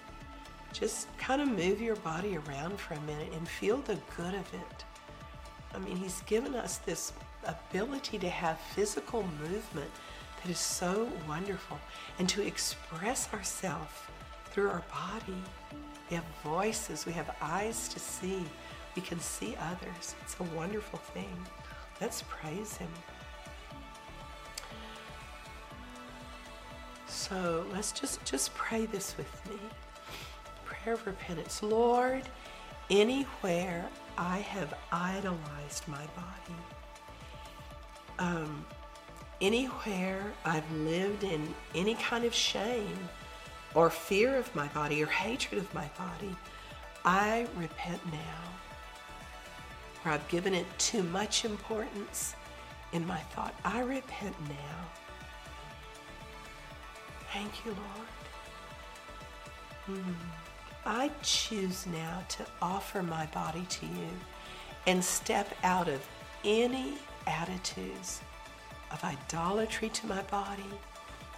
Just 0.73 1.07
kind 1.19 1.41
of 1.41 1.49
move 1.49 1.81
your 1.81 1.97
body 1.97 2.37
around 2.37 2.79
for 2.79 2.95
a 2.95 3.01
minute 3.03 3.33
and 3.33 3.49
feel 3.49 3.79
the 3.79 3.99
good 4.17 4.35
of 4.35 4.55
it. 4.55 4.85
I 5.75 5.79
mean, 5.79 5.97
He's 5.97 6.21
given 6.23 6.55
us 6.55 6.79
this 6.79 7.13
ability 7.45 8.19
to 8.19 8.29
have 8.29 8.59
physical 8.59 9.25
movement 9.41 9.91
that 10.43 10.51
is 10.51 10.59
so 10.59 11.09
wonderful 11.29 11.79
and 12.19 12.29
to 12.29 12.47
express 12.47 13.33
ourselves 13.33 13.93
through 14.51 14.71
our 14.71 14.83
body. 14.91 15.41
We 16.11 16.17
have 16.17 16.25
voices, 16.43 17.07
we 17.07 17.13
have 17.13 17.35
eyes 17.41 17.89
to 17.89 18.01
see, 18.01 18.43
we 18.97 19.03
can 19.03 19.21
see 19.21 19.57
others. 19.61 20.17
It's 20.23 20.37
a 20.41 20.57
wonderful 20.57 20.99
thing. 20.99 21.37
Let's 22.01 22.23
praise 22.23 22.77
Him. 22.77 22.89
So 27.29 27.67
let's 27.73 27.93
just 27.93 28.25
just 28.25 28.55
pray 28.55 28.87
this 28.87 29.17
with 29.19 29.51
me. 29.51 29.59
Prayer 30.65 30.95
of 30.95 31.07
repentance. 31.07 31.63
Lord, 31.63 32.23
anywhere 32.89 33.87
I 34.17 34.39
have 34.39 34.73
idolized 34.91 35.87
my 35.89 36.07
body, 36.17 36.59
um, 38.19 38.65
anywhere 39.43 40.33
I've 40.47 40.71
lived 40.73 41.23
in 41.23 41.55
any 41.75 41.95
kind 41.97 42.25
of 42.25 42.33
shame 42.33 42.99
or 43.75 43.91
fear 43.91 44.37
of 44.37 44.55
my 44.55 44.69
body 44.69 45.03
or 45.03 45.07
hatred 45.07 45.61
of 45.61 45.73
my 45.75 45.89
body, 45.99 46.35
I 47.05 47.47
repent 47.59 48.01
now. 48.11 48.41
Where 50.03 50.15
I've 50.15 50.27
given 50.29 50.55
it 50.55 50.67
too 50.79 51.03
much 51.03 51.45
importance 51.45 52.35
in 52.93 53.07
my 53.07 53.19
thought, 53.19 53.55
I 53.65 53.81
repent 53.81 54.35
now. 54.49 55.08
Thank 57.33 57.65
you, 57.65 57.73
Lord. 57.73 58.09
Mm. 60.01 60.15
I 60.87 61.11
choose 61.23 61.87
now 61.87 62.23
to 62.29 62.47
offer 62.63 63.03
my 63.03 63.27
body 63.27 63.67
to 63.69 63.87
you 63.87 64.09
and 64.87 65.05
step 65.05 65.55
out 65.63 65.89
of 65.89 66.07
any 66.45 66.95
attitudes 67.27 68.21
of 68.91 69.05
idolatry 69.05 69.91
to 69.91 70.07
my 70.07 70.23
body 70.23 70.63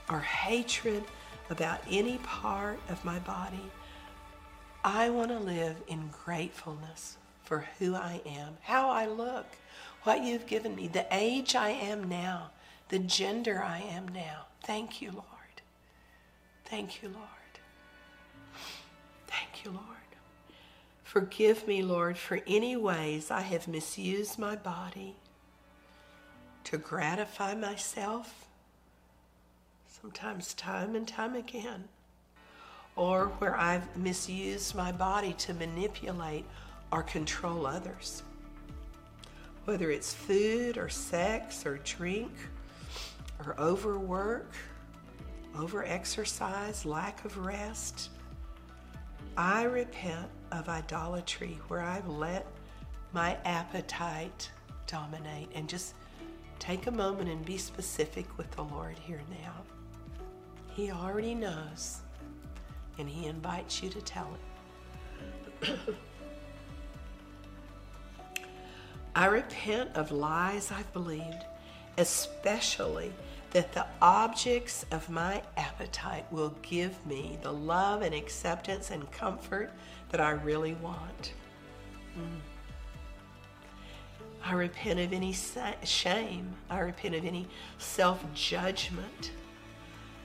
or 0.08 0.20
hatred 0.20 1.04
about 1.50 1.80
any 1.90 2.18
part 2.18 2.78
of 2.88 3.04
my 3.04 3.18
body. 3.20 3.70
I 4.84 5.10
want 5.10 5.30
to 5.30 5.38
live 5.38 5.76
in 5.88 6.10
gratefulness 6.24 7.16
for 7.42 7.66
who 7.78 7.96
I 7.96 8.20
am, 8.24 8.56
how 8.62 8.90
I 8.90 9.06
look, 9.06 9.46
what 10.04 10.22
you've 10.22 10.46
given 10.46 10.76
me, 10.76 10.86
the 10.86 11.06
age 11.10 11.56
I 11.56 11.70
am 11.70 12.08
now, 12.08 12.50
the 12.88 13.00
gender 13.00 13.62
I 13.62 13.80
am 13.80 14.06
now. 14.08 14.46
Thank 14.62 15.02
you, 15.02 15.10
Lord. 15.10 15.39
Thank 16.70 17.02
you, 17.02 17.08
Lord. 17.08 17.26
Thank 19.26 19.64
you, 19.64 19.72
Lord. 19.72 19.84
Forgive 21.02 21.66
me, 21.66 21.82
Lord, 21.82 22.16
for 22.16 22.38
any 22.46 22.76
ways 22.76 23.32
I 23.32 23.40
have 23.40 23.66
misused 23.66 24.38
my 24.38 24.54
body 24.54 25.16
to 26.62 26.78
gratify 26.78 27.56
myself, 27.56 28.46
sometimes 30.00 30.54
time 30.54 30.94
and 30.94 31.08
time 31.08 31.34
again, 31.34 31.88
or 32.94 33.26
where 33.40 33.56
I've 33.56 33.96
misused 33.96 34.76
my 34.76 34.92
body 34.92 35.32
to 35.38 35.54
manipulate 35.54 36.44
or 36.92 37.02
control 37.02 37.66
others. 37.66 38.22
Whether 39.64 39.90
it's 39.90 40.14
food 40.14 40.78
or 40.78 40.88
sex 40.88 41.66
or 41.66 41.78
drink 41.78 42.30
or 43.44 43.58
overwork, 43.58 44.52
over 45.58 45.84
exercise, 45.84 46.84
lack 46.84 47.24
of 47.24 47.36
rest, 47.38 48.10
I 49.36 49.64
repent 49.64 50.28
of 50.52 50.68
idolatry 50.68 51.58
where 51.68 51.80
I've 51.80 52.08
let 52.08 52.46
my 53.12 53.36
appetite 53.44 54.50
dominate 54.86 55.48
and 55.54 55.68
just 55.68 55.94
take 56.58 56.86
a 56.86 56.90
moment 56.90 57.28
and 57.28 57.44
be 57.44 57.56
specific 57.56 58.26
with 58.36 58.50
the 58.52 58.62
Lord 58.62 58.96
here 58.98 59.22
now. 59.30 59.54
He 60.72 60.90
already 60.90 61.34
knows 61.34 62.00
and 62.98 63.08
He 63.08 63.26
invites 63.26 63.82
you 63.82 63.88
to 63.90 64.00
tell 64.02 64.28
Him. 65.62 65.78
I 69.14 69.26
repent 69.26 69.96
of 69.96 70.12
lies 70.12 70.70
I've 70.70 70.92
believed, 70.92 71.44
especially 71.98 73.12
that 73.50 73.72
the 73.72 73.86
objects 74.00 74.86
of 74.92 75.10
my 75.10 75.42
appetite 75.56 76.24
will 76.30 76.54
give 76.62 77.04
me 77.06 77.38
the 77.42 77.52
love 77.52 78.02
and 78.02 78.14
acceptance 78.14 78.90
and 78.90 79.10
comfort 79.10 79.70
that 80.10 80.20
I 80.20 80.30
really 80.30 80.74
want. 80.74 81.32
Mm. 82.16 82.40
I 84.44 84.54
repent 84.54 85.00
of 85.00 85.12
any 85.12 85.34
shame. 85.84 86.54
I 86.70 86.78
repent 86.78 87.14
of 87.14 87.24
any 87.24 87.46
self 87.78 88.24
judgment. 88.34 89.32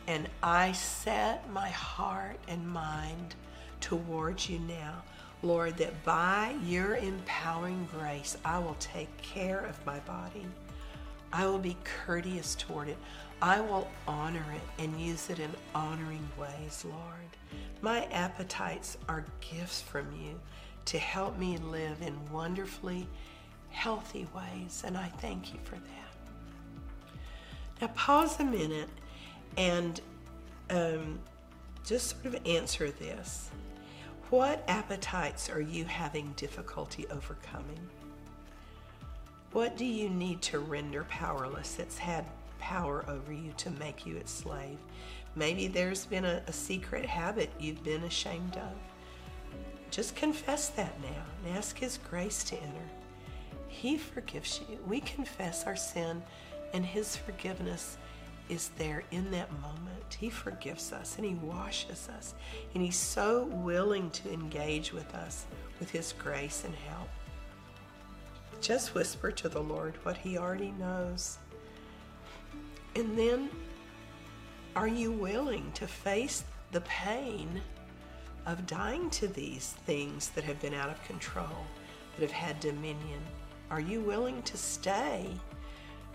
And 0.07 0.29
I 0.43 0.71
set 0.71 1.49
my 1.51 1.69
heart 1.69 2.37
and 2.47 2.67
mind 2.67 3.35
towards 3.81 4.49
you 4.49 4.59
now, 4.59 5.03
Lord, 5.41 5.77
that 5.77 6.03
by 6.05 6.55
your 6.63 6.95
empowering 6.95 7.87
grace, 7.91 8.37
I 8.45 8.59
will 8.59 8.77
take 8.79 9.15
care 9.17 9.59
of 9.65 9.83
my 9.85 9.99
body. 10.01 10.45
I 11.35 11.45
will 11.47 11.59
be 11.59 11.75
courteous 11.83 12.55
toward 12.55 12.87
it. 12.87 12.95
I 13.41 13.59
will 13.59 13.89
honor 14.07 14.45
it 14.55 14.81
and 14.81 14.97
use 15.01 15.29
it 15.29 15.39
in 15.39 15.49
honoring 15.73 16.25
ways, 16.39 16.85
Lord. 16.85 17.61
My 17.81 18.05
appetites 18.05 18.97
are 19.09 19.25
gifts 19.41 19.81
from 19.81 20.07
you 20.13 20.39
to 20.85 20.97
help 20.97 21.37
me 21.37 21.57
live 21.57 22.01
in 22.01 22.17
wonderfully 22.31 23.05
healthy 23.69 24.25
ways, 24.33 24.83
and 24.87 24.97
I 24.97 25.09
thank 25.17 25.53
you 25.53 25.59
for 25.65 25.75
that. 25.75 26.15
Now, 27.81 27.87
pause 27.87 28.39
a 28.39 28.45
minute 28.45 28.89
and 29.57 29.99
um, 30.69 31.19
just 31.83 32.11
sort 32.11 32.33
of 32.33 32.47
answer 32.47 32.91
this. 32.91 33.49
What 34.29 34.63
appetites 34.69 35.49
are 35.49 35.59
you 35.59 35.83
having 35.83 36.31
difficulty 36.37 37.05
overcoming? 37.09 37.89
What 39.55 39.77
do 39.77 39.85
you 39.85 40.09
need 40.09 40.41
to 40.41 40.59
render 40.59 41.05
powerless 41.05 41.75
that's 41.75 41.97
had 41.97 42.25
power 42.59 43.05
over 43.07 43.31
you 43.31 43.53
to 43.55 43.69
make 43.69 44.05
you 44.05 44.17
its 44.17 44.33
slave? 44.33 44.77
Maybe 45.33 45.67
there's 45.67 46.05
been 46.05 46.25
a, 46.25 46.41
a 46.45 46.51
secret 46.51 47.05
habit 47.05 47.49
you've 47.57 47.81
been 47.81 48.03
ashamed 48.03 48.57
of. 48.57 48.73
Just 49.91 50.13
confess 50.17 50.67
that 50.71 50.99
now 51.01 51.23
and 51.45 51.57
ask 51.57 51.79
His 51.79 51.99
grace 52.09 52.43
to 52.43 52.57
enter. 52.57 52.89
He 53.69 53.97
forgives 53.97 54.59
you. 54.69 54.77
We 54.85 54.99
confess 54.99 55.63
our 55.63 55.77
sin, 55.77 56.21
and 56.73 56.85
His 56.85 57.15
forgiveness 57.15 57.97
is 58.49 58.71
there 58.77 59.05
in 59.11 59.31
that 59.31 59.53
moment. 59.61 60.17
He 60.19 60.29
forgives 60.29 60.91
us 60.91 61.15
and 61.15 61.25
He 61.25 61.35
washes 61.35 62.09
us, 62.09 62.33
and 62.73 62.83
He's 62.83 62.97
so 62.97 63.45
willing 63.45 64.09
to 64.09 64.33
engage 64.33 64.91
with 64.91 65.15
us 65.15 65.45
with 65.79 65.91
His 65.91 66.13
grace 66.19 66.65
and 66.65 66.75
help. 66.75 67.07
Just 68.65 68.95
whisper 68.95 69.29
to 69.29 69.47
the 69.47 69.61
Lord 69.61 69.93
what 70.01 70.17
He 70.17 70.39
already 70.39 70.71
knows. 70.71 71.37
And 72.95 73.15
then, 73.15 73.51
are 74.75 74.87
you 74.87 75.11
willing 75.11 75.71
to 75.73 75.85
face 75.85 76.43
the 76.71 76.81
pain 76.81 77.61
of 78.47 78.65
dying 78.65 79.11
to 79.11 79.27
these 79.27 79.75
things 79.85 80.29
that 80.29 80.45
have 80.45 80.59
been 80.61 80.73
out 80.73 80.89
of 80.89 81.03
control, 81.03 81.67
that 82.15 82.23
have 82.23 82.31
had 82.31 82.59
dominion? 82.59 83.21
Are 83.69 83.79
you 83.79 84.01
willing 84.01 84.41
to 84.41 84.57
stay 84.57 85.27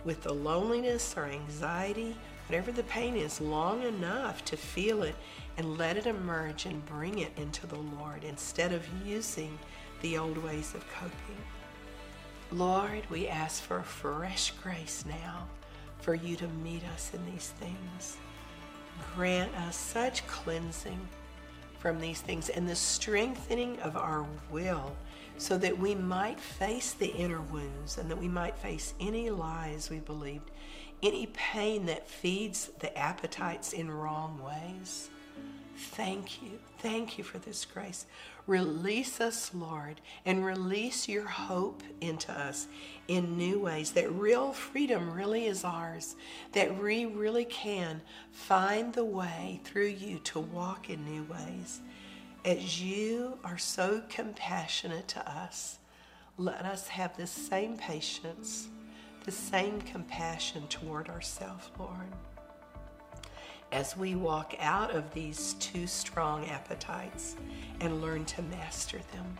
with 0.03 0.21
the 0.21 0.33
loneliness 0.33 1.13
or 1.15 1.27
anxiety, 1.27 2.17
whatever 2.49 2.73
the 2.73 2.83
pain 2.83 3.15
is, 3.15 3.39
long 3.39 3.83
enough 3.83 4.43
to 4.43 4.57
feel 4.57 5.03
it 5.03 5.15
and 5.55 5.77
let 5.77 5.95
it 5.95 6.05
emerge 6.05 6.65
and 6.65 6.85
bring 6.85 7.19
it 7.19 7.31
into 7.37 7.65
the 7.65 7.79
Lord 7.79 8.25
instead 8.25 8.73
of 8.73 8.85
using 9.05 9.57
the 10.01 10.17
old 10.17 10.37
ways 10.37 10.75
of 10.75 10.85
coping? 10.89 11.41
Lord, 12.53 13.09
we 13.09 13.29
ask 13.29 13.63
for 13.63 13.81
fresh 13.81 14.51
grace 14.61 15.05
now 15.07 15.47
for 15.99 16.13
you 16.13 16.35
to 16.35 16.47
meet 16.47 16.83
us 16.93 17.11
in 17.13 17.25
these 17.31 17.53
things. 17.59 18.17
Grant 19.15 19.55
us 19.55 19.77
such 19.77 20.27
cleansing 20.27 20.99
from 21.79 21.99
these 21.99 22.19
things 22.19 22.49
and 22.49 22.67
the 22.67 22.75
strengthening 22.75 23.79
of 23.79 23.95
our 23.95 24.25
will 24.51 24.93
so 25.37 25.57
that 25.57 25.77
we 25.77 25.95
might 25.95 26.41
face 26.41 26.91
the 26.91 27.15
inner 27.15 27.39
wounds 27.39 27.97
and 27.97 28.11
that 28.11 28.17
we 28.17 28.27
might 28.27 28.57
face 28.57 28.95
any 28.99 29.29
lies 29.29 29.89
we 29.89 29.99
believed, 29.99 30.51
any 31.01 31.27
pain 31.27 31.85
that 31.85 32.07
feeds 32.07 32.69
the 32.79 32.95
appetites 32.97 33.71
in 33.71 33.89
wrong 33.89 34.41
ways. 34.43 35.09
Thank 35.77 36.41
you. 36.41 36.59
Thank 36.79 37.17
you 37.17 37.23
for 37.23 37.37
this 37.39 37.65
grace. 37.65 38.05
Release 38.47 39.21
us, 39.21 39.51
Lord, 39.53 40.01
and 40.25 40.45
release 40.45 41.07
your 41.07 41.27
hope 41.27 41.83
into 42.01 42.31
us 42.31 42.67
in 43.07 43.37
new 43.37 43.59
ways. 43.59 43.91
That 43.91 44.11
real 44.11 44.51
freedom 44.51 45.11
really 45.13 45.45
is 45.45 45.63
ours. 45.63 46.15
That 46.53 46.81
we 46.81 47.05
really 47.05 47.45
can 47.45 48.01
find 48.31 48.93
the 48.93 49.05
way 49.05 49.61
through 49.63 49.87
you 49.87 50.19
to 50.19 50.39
walk 50.39 50.89
in 50.89 51.05
new 51.05 51.23
ways. 51.23 51.81
As 52.43 52.81
you 52.81 53.37
are 53.43 53.57
so 53.57 54.01
compassionate 54.09 55.07
to 55.09 55.29
us, 55.29 55.77
let 56.37 56.65
us 56.65 56.87
have 56.87 57.15
the 57.15 57.27
same 57.27 57.77
patience, 57.77 58.67
the 59.25 59.31
same 59.31 59.81
compassion 59.81 60.67
toward 60.67 61.09
ourselves, 61.09 61.69
Lord 61.77 62.07
as 63.71 63.95
we 63.95 64.15
walk 64.15 64.55
out 64.59 64.93
of 64.93 65.13
these 65.13 65.53
too 65.53 65.87
strong 65.87 66.45
appetites 66.47 67.37
and 67.79 68.01
learn 68.01 68.25
to 68.25 68.41
master 68.43 68.99
them. 69.13 69.37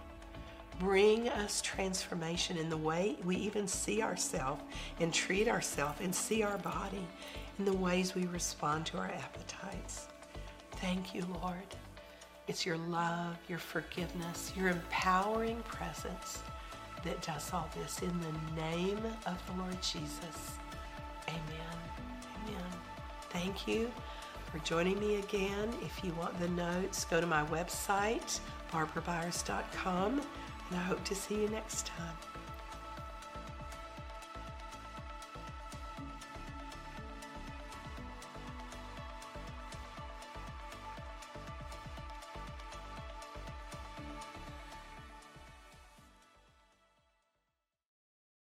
Bring 0.79 1.29
us 1.29 1.61
transformation 1.61 2.57
in 2.57 2.69
the 2.69 2.77
way 2.77 3.17
we 3.23 3.35
even 3.35 3.67
see 3.67 4.01
ourselves 4.01 4.63
and 4.99 5.13
treat 5.13 5.47
ourselves 5.47 5.99
and 6.01 6.13
see 6.13 6.43
our 6.43 6.57
body 6.59 7.05
in 7.59 7.65
the 7.65 7.73
ways 7.73 8.15
we 8.15 8.25
respond 8.27 8.85
to 8.87 8.97
our 8.97 9.11
appetites. 9.11 10.07
Thank 10.77 11.13
you, 11.13 11.25
Lord. 11.43 11.75
It's 12.47 12.65
your 12.65 12.77
love, 12.77 13.37
your 13.47 13.59
forgiveness, 13.59 14.51
your 14.57 14.69
empowering 14.69 15.61
presence 15.63 16.39
that 17.03 17.21
does 17.21 17.53
all 17.53 17.69
this. 17.77 17.99
In 18.01 18.19
the 18.19 18.61
name 18.61 18.99
of 19.27 19.41
the 19.47 19.61
Lord 19.61 19.79
Jesus. 19.81 20.57
Amen. 21.27 21.77
Amen. 22.47 22.71
Thank 23.29 23.67
you 23.67 23.91
for 24.51 24.59
joining 24.59 24.99
me 24.99 25.15
again. 25.15 25.73
If 25.81 26.03
you 26.03 26.13
want 26.13 26.37
the 26.39 26.49
notes, 26.49 27.05
go 27.05 27.21
to 27.21 27.27
my 27.27 27.45
website, 27.45 28.39
barbarabyers.com, 28.71 30.19
and 30.19 30.79
I 30.79 30.83
hope 30.83 31.03
to 31.05 31.15
see 31.15 31.41
you 31.41 31.47
next 31.49 31.85
time. 31.85 32.30